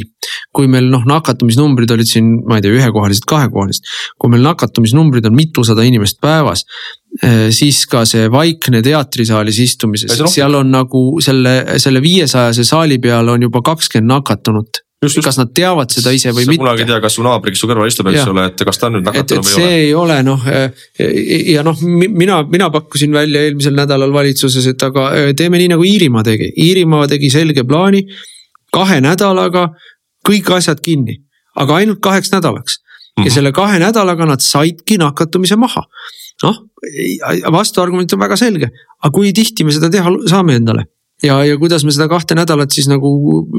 kui 0.54 0.68
meil 0.70 0.90
noh, 0.92 1.04
nakatumisnumbrid 1.08 1.90
olid 1.94 2.10
siin, 2.10 2.32
ma 2.48 2.58
ei 2.58 2.64
tea, 2.64 2.74
ühekohalised, 2.76 3.26
kahekohalised. 3.30 3.88
kui 4.20 4.32
meil 4.32 4.44
nakatumisnumbrid 4.46 5.26
on 5.30 5.36
mitusada 5.36 5.86
inimest 5.86 6.20
päevas, 6.22 6.66
äh, 7.24 7.48
siis 7.54 7.82
ka 7.90 8.04
see 8.08 8.28
vaikne 8.32 8.84
teatrisaalis 8.86 9.62
istumises, 9.64 10.14
seal 10.32 10.58
on 10.60 10.70
nagu 10.74 11.04
selle, 11.24 11.80
selle 11.82 12.02
viiesajase 12.04 12.66
saali 12.66 13.00
peal 13.02 13.34
on 13.34 13.48
juba 13.48 13.64
kakskümmend 13.72 14.18
nakatunut 14.18 14.84
Just, 15.00 15.16
just. 15.16 15.24
kas 15.24 15.38
nad 15.40 15.48
teavad 15.56 15.88
seda 15.88 16.12
ise 16.12 16.28
või 16.36 16.44
sa 16.44 16.50
mitte. 16.50 16.60
kunagi 16.60 16.82
ei 16.84 16.88
tea, 16.90 16.98
kas 17.00 17.14
su 17.16 17.22
naaber, 17.24 17.54
kes 17.54 17.62
su 17.62 17.68
kõrval 17.70 17.88
istub, 17.88 18.10
eks 18.10 18.26
ole, 18.28 18.42
et 18.50 18.64
kas 18.68 18.80
ta 18.80 18.90
on 18.90 18.98
nüüd 18.98 19.06
nakatunud 19.06 19.46
või 19.46 19.54
ei 19.54 19.54
ole. 19.56 19.70
see 19.70 19.78
ei 19.78 19.94
ole 19.96 20.18
noh 20.26 20.42
ja 21.54 21.64
noh, 21.64 21.80
mina, 22.20 22.42
mina 22.44 22.68
pakkusin 22.74 23.16
välja 23.16 23.46
eelmisel 23.46 23.78
nädalal 23.78 24.12
valitsuses, 24.12 24.68
et 24.68 24.84
aga 24.84 25.06
äh, 25.16 25.30
teeme 25.36 25.56
nii 25.62 25.70
nagu 25.72 25.88
Iirimaa 25.88 26.26
tegi, 26.26 26.50
Iirimaa 26.66 27.08
tegi 27.08 27.32
selge 27.32 27.64
plaani. 27.64 28.04
kahe 28.76 29.00
nädalaga 29.00 29.70
kõik 30.28 30.52
asjad 30.58 30.84
kinni, 30.84 31.16
aga 31.56 31.80
ainult 31.80 32.04
kaheks 32.04 32.28
nädalaks 32.36 32.76
mm 32.76 32.92
-hmm. 32.92 33.24
ja 33.24 33.30
selle 33.38 33.52
kahe 33.56 33.80
nädalaga 33.80 34.28
nad 34.28 34.44
saidki 34.44 35.00
nakatumise 35.00 35.56
maha. 35.56 35.86
noh, 36.42 36.60
vastuargument 37.52 38.12
on 38.12 38.20
väga 38.20 38.36
selge, 38.36 38.68
aga 39.00 39.12
kui 39.12 39.32
tihti 39.32 39.64
me 39.64 39.72
seda 39.72 39.90
teha 39.90 40.12
saame 40.28 40.60
endale 40.60 40.84
ja, 41.24 41.36
ja 41.44 41.58
kuidas 41.60 41.84
me 41.84 41.92
seda 41.94 42.08
kahte 42.10 42.36
nädalat 42.38 42.72
siis 42.74 42.88
nagu 42.90 43.10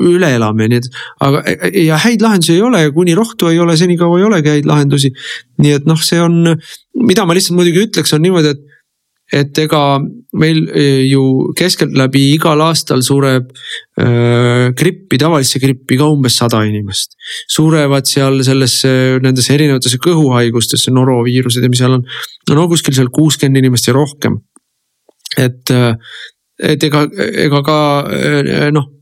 üle 0.01 0.34
elame, 0.38 0.68
nii 0.72 0.82
et. 0.82 0.89
aga 1.24 1.43
ja 1.84 1.99
häid 2.01 2.24
lahendusi 2.24 2.55
ei 2.57 2.66
ole 2.66 2.84
ja 2.86 2.91
kuni 2.95 3.16
rohtu 3.18 3.51
ei 3.51 3.62
ole, 3.62 3.78
senikaua 3.78 4.20
ei 4.20 4.28
olegi 4.28 4.55
häid 4.55 4.70
lahendusi. 4.70 5.14
nii 5.62 5.78
et 5.80 5.88
noh, 5.89 6.01
see 6.01 6.22
on, 6.22 6.55
mida 7.07 7.26
ma 7.26 7.38
lihtsalt 7.38 7.57
muidugi 7.59 7.88
ütleks, 7.88 8.14
on 8.18 8.24
niimoodi, 8.26 8.55
et. 8.55 8.68
et 9.32 9.59
ega 9.64 9.82
meil 10.36 10.66
e, 10.76 10.84
ju 11.07 11.22
keskeltläbi 11.55 12.26
igal 12.34 12.59
aastal 12.66 13.03
sureb 13.05 13.49
äh, 13.99 14.72
grippi, 14.76 15.20
tavalisse 15.22 15.59
grippi 15.64 15.95
ka 15.99 16.09
umbes 16.12 16.36
sada 16.41 16.64
inimest. 16.68 17.16
surevad 17.51 18.09
seal 18.09 18.41
sellesse, 18.47 18.91
nendesse 19.24 19.53
erinevatesse 19.55 20.01
kõhuhaigustesse, 20.03 20.91
noroviirused 20.95 21.64
ja 21.64 21.72
mis 21.72 21.84
seal 21.84 21.99
on. 21.99 22.07
no 22.51 22.68
kuskil 22.72 22.97
seal 22.97 23.12
kuuskümmend 23.14 23.64
inimest 23.64 23.88
ja 23.88 23.95
rohkem 23.95 24.41
et 25.39 25.72
et 26.62 26.84
ega, 26.84 27.05
ega 27.45 27.62
ka 27.66 27.78
noh 28.72 29.01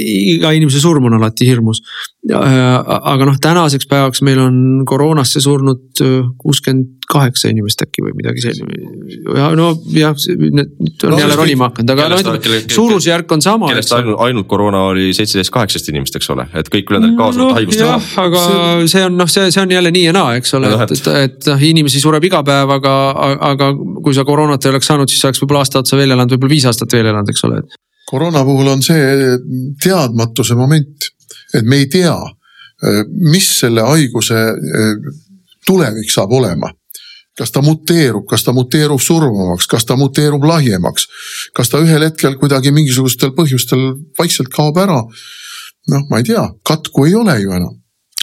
iga 0.00 0.52
inimese 0.56 0.80
surm 0.82 1.08
on 1.10 1.18
alati 1.18 1.48
hirmus. 1.48 1.82
aga 2.30 3.26
noh, 3.26 3.36
tänaseks 3.42 3.88
päevaks 3.90 4.22
meil 4.26 4.40
on 4.42 4.56
koroonasse 4.88 5.40
surnud 5.44 6.02
kuuskümmend 6.40 7.00
kaheksa 7.10 7.50
inimest 7.50 7.82
äkki 7.82 8.04
või 8.04 8.14
midagi 8.18 8.44
sellist. 8.44 8.62
ja 9.36 9.48
no 9.58 9.70
jah, 9.94 10.14
nüüd 10.14 11.04
on 11.06 11.14
no, 11.14 11.18
jälle 11.18 11.38
ronima 11.38 11.70
hakanud, 11.70 11.92
aga 11.94 12.06
no 12.12 12.20
ütleme 12.20 12.60
suurusjärk 12.70 13.34
on 13.34 13.42
sama. 13.44 13.70
kellest 13.72 13.94
ainult, 13.96 14.20
ainult 14.26 14.48
koroona 14.50 14.84
oli 14.92 15.10
seitseteist, 15.16 15.52
kaheksateist 15.54 15.90
inimest, 15.92 16.20
eks 16.20 16.30
ole, 16.34 16.46
et 16.60 16.70
kõik 16.72 16.92
ülejäänud 16.92 17.18
kaasa 17.18 17.42
no, 17.42 17.50
haigust. 17.58 17.82
jah, 17.82 18.08
aga 18.24 18.44
see... 18.86 19.04
on 19.08 19.18
noh, 19.18 19.30
see, 19.30 19.50
see 19.50 19.64
on 19.64 19.74
jälle 19.74 19.92
nii 19.94 20.06
ja 20.06 20.16
naa, 20.16 20.36
eks 20.38 20.54
ole, 20.58 20.70
et, 20.76 20.96
et, 20.96 21.12
et 21.26 21.52
noh, 21.52 21.68
inimesi 21.70 22.02
sureb 22.02 22.30
iga 22.30 22.44
päev, 22.46 22.74
aga, 22.78 22.96
aga 23.50 23.72
kui 24.04 24.16
sa 24.16 24.26
koroonat 24.28 24.66
ei 24.66 24.74
oleks 24.74 24.90
saanud, 24.92 25.10
siis 25.10 25.22
sa 25.22 25.30
oleks 25.30 25.42
võib-olla 25.42 25.64
aasta 25.66 25.82
otsa 25.82 25.98
veel 25.98 26.14
elanud, 26.14 26.36
võib-olla 26.36 26.58
viis 26.58 26.68
aastat 26.70 26.98
veel 26.98 27.10
elanud, 27.10 27.34
eks 27.34 27.48
ole. 27.50 27.64
Koroona 28.10 28.42
puhul 28.44 28.72
on 28.72 28.82
see 28.82 29.36
teadmatuse 29.82 30.56
moment, 30.58 31.08
et 31.54 31.66
me 31.66 31.82
ei 31.82 31.86
tea, 31.90 32.16
mis 33.30 33.46
selle 33.60 33.84
haiguse 33.86 34.40
tulevik 35.66 36.10
saab 36.10 36.32
olema 36.32 36.72
kas 37.40 37.54
ta 37.54 37.62
muteerub, 37.64 38.26
kas 38.28 38.42
ta 38.44 38.52
muteerub 38.52 39.00
surmavaks, 39.00 39.68
kas 39.70 39.86
ta 39.88 39.96
muteerub 39.96 40.44
lahjemaks, 40.44 41.06
kas 41.56 41.70
ta 41.72 41.80
ühel 41.80 42.04
hetkel 42.04 42.36
kuidagi 42.40 42.72
mingisugustel 42.76 43.32
põhjustel 43.36 43.86
vaikselt 44.18 44.50
kaob 44.52 44.76
ära. 44.82 45.00
noh, 45.90 46.02
ma 46.10 46.18
ei 46.20 46.26
tea, 46.26 46.42
katku 46.66 47.06
ei 47.08 47.14
ole 47.16 47.38
ju 47.40 47.54
enam 47.56 47.78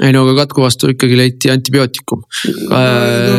ei 0.05 0.13
no 0.13 0.21
aga 0.27 0.43
katku 0.43 0.61
vastu 0.61 0.91
ikkagi 0.91 1.15
leiti 1.17 1.49
antibiootikum 1.49 2.19
no,. 2.21 2.81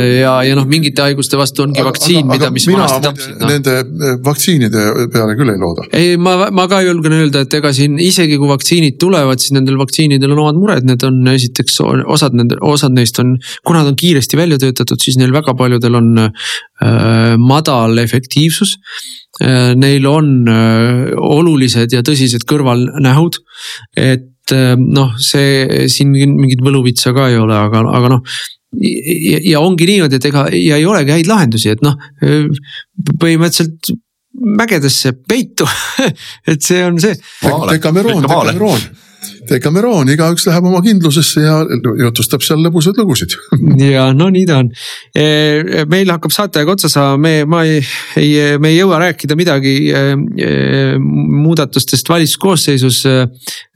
ja, 0.03 0.33
ja 0.43 0.57
noh, 0.59 0.65
mingite 0.67 1.05
haiguste 1.05 1.39
vastu 1.39 1.63
ongi 1.63 1.79
aga, 1.79 1.93
vaktsiin, 1.93 2.27
mida, 2.27 2.49
mis 2.55 2.67
vanasti 2.67 3.05
tapsid 3.05 3.37
no.. 3.39 3.51
Nende 3.53 3.75
eh, 3.79 4.17
vaktsiinide 4.27 4.87
peale 5.15 5.37
küll 5.39 5.53
ei 5.53 5.61
looda. 5.63 5.87
ei, 5.95 6.17
ma, 6.19 6.49
ma 6.55 6.65
ka 6.71 6.81
julgen 6.83 7.15
öelda, 7.15 7.45
et 7.47 7.55
ega 7.61 7.71
siin 7.77 8.01
isegi 8.03 8.41
kui 8.41 8.51
vaktsiinid 8.51 8.99
tulevad, 8.99 9.39
siis 9.43 9.55
nendel 9.55 9.79
vaktsiinidel 9.79 10.35
on 10.35 10.43
omad 10.47 10.59
mured, 10.59 10.89
need 10.89 11.05
on 11.07 11.21
esiteks 11.31 11.79
osad 11.85 12.35
nende, 12.39 12.59
osad 12.67 12.97
neist 12.97 13.21
on, 13.23 13.37
kuna 13.63 13.85
nad 13.85 13.93
on 13.93 14.01
kiiresti 14.01 14.41
välja 14.41 14.59
töötatud, 14.63 14.99
siis 15.03 15.21
neil 15.21 15.31
väga 15.37 15.55
paljudel 15.59 16.01
on 16.01 16.11
äh, 16.25 17.37
madal 17.39 18.03
efektiivsus 18.03 18.75
äh,. 19.45 19.77
Neil 19.79 20.07
on 20.11 20.49
äh, 20.51 21.13
olulised 21.15 21.93
ja 21.95 22.01
tõsised 22.03 22.43
kõrvalnähud, 22.49 23.39
et 23.95 24.27
äh, 24.27 24.38
noh, 24.53 25.15
see 25.23 25.89
siin 25.93 26.13
mingit 26.13 26.63
võluvitsa 26.65 27.15
ka 27.17 27.29
ei 27.33 27.39
ole, 27.41 27.57
aga, 27.57 27.85
aga 27.99 28.13
noh 28.17 28.39
ja, 28.83 29.41
ja 29.55 29.63
ongi 29.65 29.89
niimoodi, 29.89 30.19
et 30.19 30.29
ega 30.29 30.47
ja 30.53 30.79
ei 30.79 30.87
olegi 30.87 31.17
häid 31.17 31.31
lahendusi, 31.31 31.73
et 31.73 31.85
noh 31.85 31.97
põhimõtteliselt 33.21 33.93
mägedesse 34.59 35.15
peitu 35.29 35.67
et 36.51 36.63
see 36.63 36.85
on 36.85 37.01
see. 37.03 37.17
Dekameroon, 37.43 38.23
Dekameroon 38.23 38.89
Decameron, 39.49 40.09
igaüks 40.13 40.45
läheb 40.47 40.67
oma 40.69 40.81
kindlusesse 40.85 41.43
ja 41.43 41.57
jutustab 42.03 42.43
seal 42.45 42.61
lõbusaid 42.63 42.99
lugusid. 43.01 43.35
ja 43.95 44.09
no 44.17 44.29
nii 44.33 44.45
ta 44.49 44.61
on. 44.63 44.69
E, 45.17 45.85
meil 45.91 46.13
hakkab 46.13 46.35
saateaeg 46.35 46.73
otsa 46.75 46.91
saama, 46.93 47.19
me, 47.25 47.33
ma 47.49 47.63
ei, 47.67 47.81
ei, 48.21 48.59
me 48.61 48.73
ei 48.73 48.79
jõua 48.79 49.01
rääkida 49.07 49.39
midagi 49.39 49.75
e, 49.89 50.05
e, 50.45 50.53
muudatustest 51.01 52.13
valitsuskoosseisus. 52.13 53.01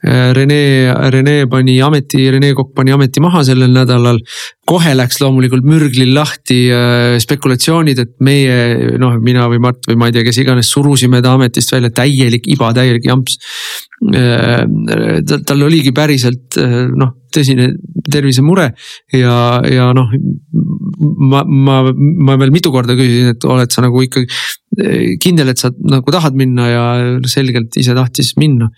Rene, 0.03 0.91
Rene 1.15 1.47
pani 1.47 1.77
ameti, 1.81 2.25
Rene 2.31 2.53
Kokk 2.59 2.73
pani 2.75 2.91
ameti 2.91 3.21
maha 3.23 3.45
sellel 3.47 3.71
nädalal. 3.71 4.19
kohe 4.67 4.95
läks 4.95 5.19
loomulikult 5.21 5.67
mürglil 5.67 6.13
lahti 6.15 6.59
spekulatsioonid, 7.23 7.99
et 7.99 8.13
meie 8.23 8.97
noh, 8.99 9.17
mina 9.23 9.49
või 9.51 9.61
Mart 9.63 9.87
või 9.91 9.99
ma 9.99 10.09
ei 10.09 10.15
tea, 10.17 10.25
kes 10.27 10.39
iganes 10.43 10.71
surusime 10.71 11.21
ta 11.23 11.35
ametist 11.37 11.75
välja, 11.75 11.91
täielik 11.91 12.47
iba, 12.51 12.73
täielik 12.75 13.07
jamps 13.07 13.39
tal 15.47 15.63
oligi 15.63 15.93
päriselt 15.95 16.59
noh, 16.99 17.13
tõsine 17.35 17.69
tervisemure 18.11 18.73
ja, 19.15 19.37
ja 19.71 19.91
noh. 19.95 20.11
ma, 21.31 21.45
ma, 21.47 21.79
ma 21.93 22.37
veel 22.41 22.55
mitu 22.55 22.73
korda 22.75 22.97
küsisin, 22.99 23.37
et 23.37 23.47
oled 23.47 23.71
sa 23.71 23.85
nagu 23.87 24.03
ikkagi 24.03 24.27
kindel, 25.23 25.53
et 25.53 25.63
sa 25.63 25.71
nagu 25.71 26.15
tahad 26.15 26.37
minna 26.39 26.69
ja 26.71 26.85
selgelt 27.31 27.79
ise 27.79 27.95
tahtis 27.99 28.35
minna 28.41 28.73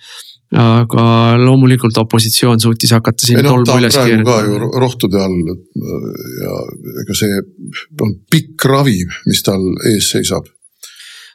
aga 0.54 1.04
loomulikult 1.40 1.96
opositsioon 2.04 2.60
suutis 2.62 2.92
hakata 2.94 3.26
siin 3.26 3.40
no, 3.42 3.54
tolmu 3.54 3.78
üles 3.80 3.96
keerama. 3.96 4.24
ka 4.28 4.42
ju 4.46 4.82
rohtude 4.82 5.22
all 5.22 5.38
ja 6.44 6.58
ega 7.02 7.16
see 7.18 7.40
on 8.04 8.18
pikk 8.30 8.66
ravi, 8.70 9.00
mis 9.26 9.42
tal 9.46 9.64
ees 9.90 10.10
seisab 10.14 10.46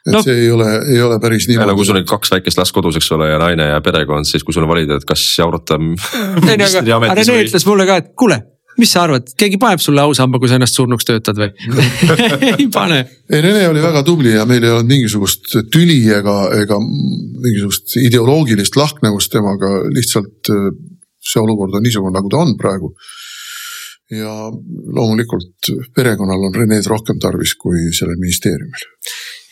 et 0.06 0.14
no, 0.14 0.22
see 0.24 0.36
ei 0.46 0.48
ole, 0.52 0.68
ei 0.88 1.00
ole 1.04 1.18
päris 1.20 1.48
niimoodi. 1.50 1.68
no 1.68 1.76
kui 1.76 1.88
sul 1.88 2.00
on 2.00 2.06
kaks 2.08 2.32
väikest 2.32 2.60
last 2.60 2.76
kodus, 2.76 2.96
eks 3.00 3.10
ole, 3.16 3.28
ja 3.32 3.40
naine 3.42 3.66
ja 3.74 3.82
perekond, 3.84 4.28
siis 4.28 4.46
kui 4.46 4.56
sul 4.56 4.64
on 4.64 4.72
valida, 4.72 4.96
et 4.96 5.04
kas 5.08 5.24
jaurata. 5.38 5.76
ei 5.76 6.56
no 6.56 6.70
aga 6.70 7.12
Rene 7.18 7.34
või... 7.34 7.44
ütles 7.44 7.66
mulle 7.68 7.88
ka, 7.88 8.00
et 8.00 8.14
kuule 8.16 8.40
mis 8.80 8.92
sa 8.94 9.04
arvad, 9.06 9.28
keegi 9.38 9.58
paneb 9.60 9.82
sulle 9.82 10.02
ausamba, 10.02 10.40
kui 10.40 10.50
sa 10.50 10.58
ennast 10.58 10.78
surnuks 10.78 11.06
töötad 11.08 11.38
või 11.40 11.50
ei 12.56 12.68
pane. 12.72 13.02
ei, 13.30 13.42
Rene 13.44 13.66
oli 13.70 13.82
väga 13.84 14.02
tubli 14.06 14.34
ja 14.34 14.46
meil 14.48 14.64
ei 14.64 14.72
olnud 14.74 14.90
mingisugust 14.90 15.54
tüli 15.72 16.00
ega, 16.16 16.36
ega 16.58 16.80
mingisugust 16.80 17.98
ideoloogilist 18.00 18.78
lahknevust 18.80 19.32
temaga, 19.34 19.76
lihtsalt 19.94 20.52
äh, 20.54 20.70
see 21.20 21.42
olukord 21.42 21.76
on 21.76 21.84
niisugune, 21.84 22.16
nagu 22.16 22.32
ta 22.32 22.40
on 22.42 22.56
praegu. 22.60 22.94
Ja 24.10 24.32
loomulikult 24.96 25.70
perekonnal 25.94 26.48
on 26.48 26.54
Rened 26.54 26.86
rohkem 26.90 27.18
tarvis 27.22 27.54
kui 27.58 27.90
sellel 27.94 28.18
ministeeriumil 28.18 28.88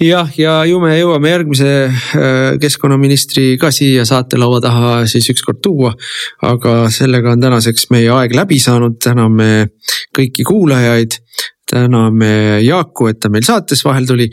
jah, 0.02 0.30
ja 0.38 0.54
ju 0.68 0.80
me 0.82 0.94
jõuame 0.98 1.30
järgmise 1.32 1.70
äh, 1.88 2.56
keskkonnaministri 2.62 3.52
ka 3.61 3.70
siia 3.74 4.06
saatelaua 4.09 4.61
taha 4.64 4.94
siis 5.11 5.28
ükskord 5.34 5.62
tuua. 5.62 5.94
aga 6.42 6.74
sellega 6.94 7.34
on 7.34 7.42
tänaseks 7.42 7.90
meie 7.94 8.11
aeg 8.14 8.34
läbi 8.34 8.59
saanud, 8.62 8.98
täname 9.02 9.68
kõiki 10.16 10.46
kuulajaid 10.46 11.20
täname 11.68 12.62
Jaaku, 12.64 13.11
et 13.11 13.18
ta 13.20 13.28
meil 13.28 13.44
saates 13.44 13.84
vahel 13.84 14.06
tuli. 14.09 14.30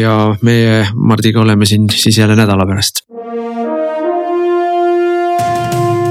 ja 0.00 0.14
meie 0.42 0.86
Mardiga 0.94 1.40
oleme 1.40 1.66
siin 1.66 1.88
siis 1.90 2.18
jälle 2.18 2.36
nädala 2.36 2.66
pärast 2.68 3.04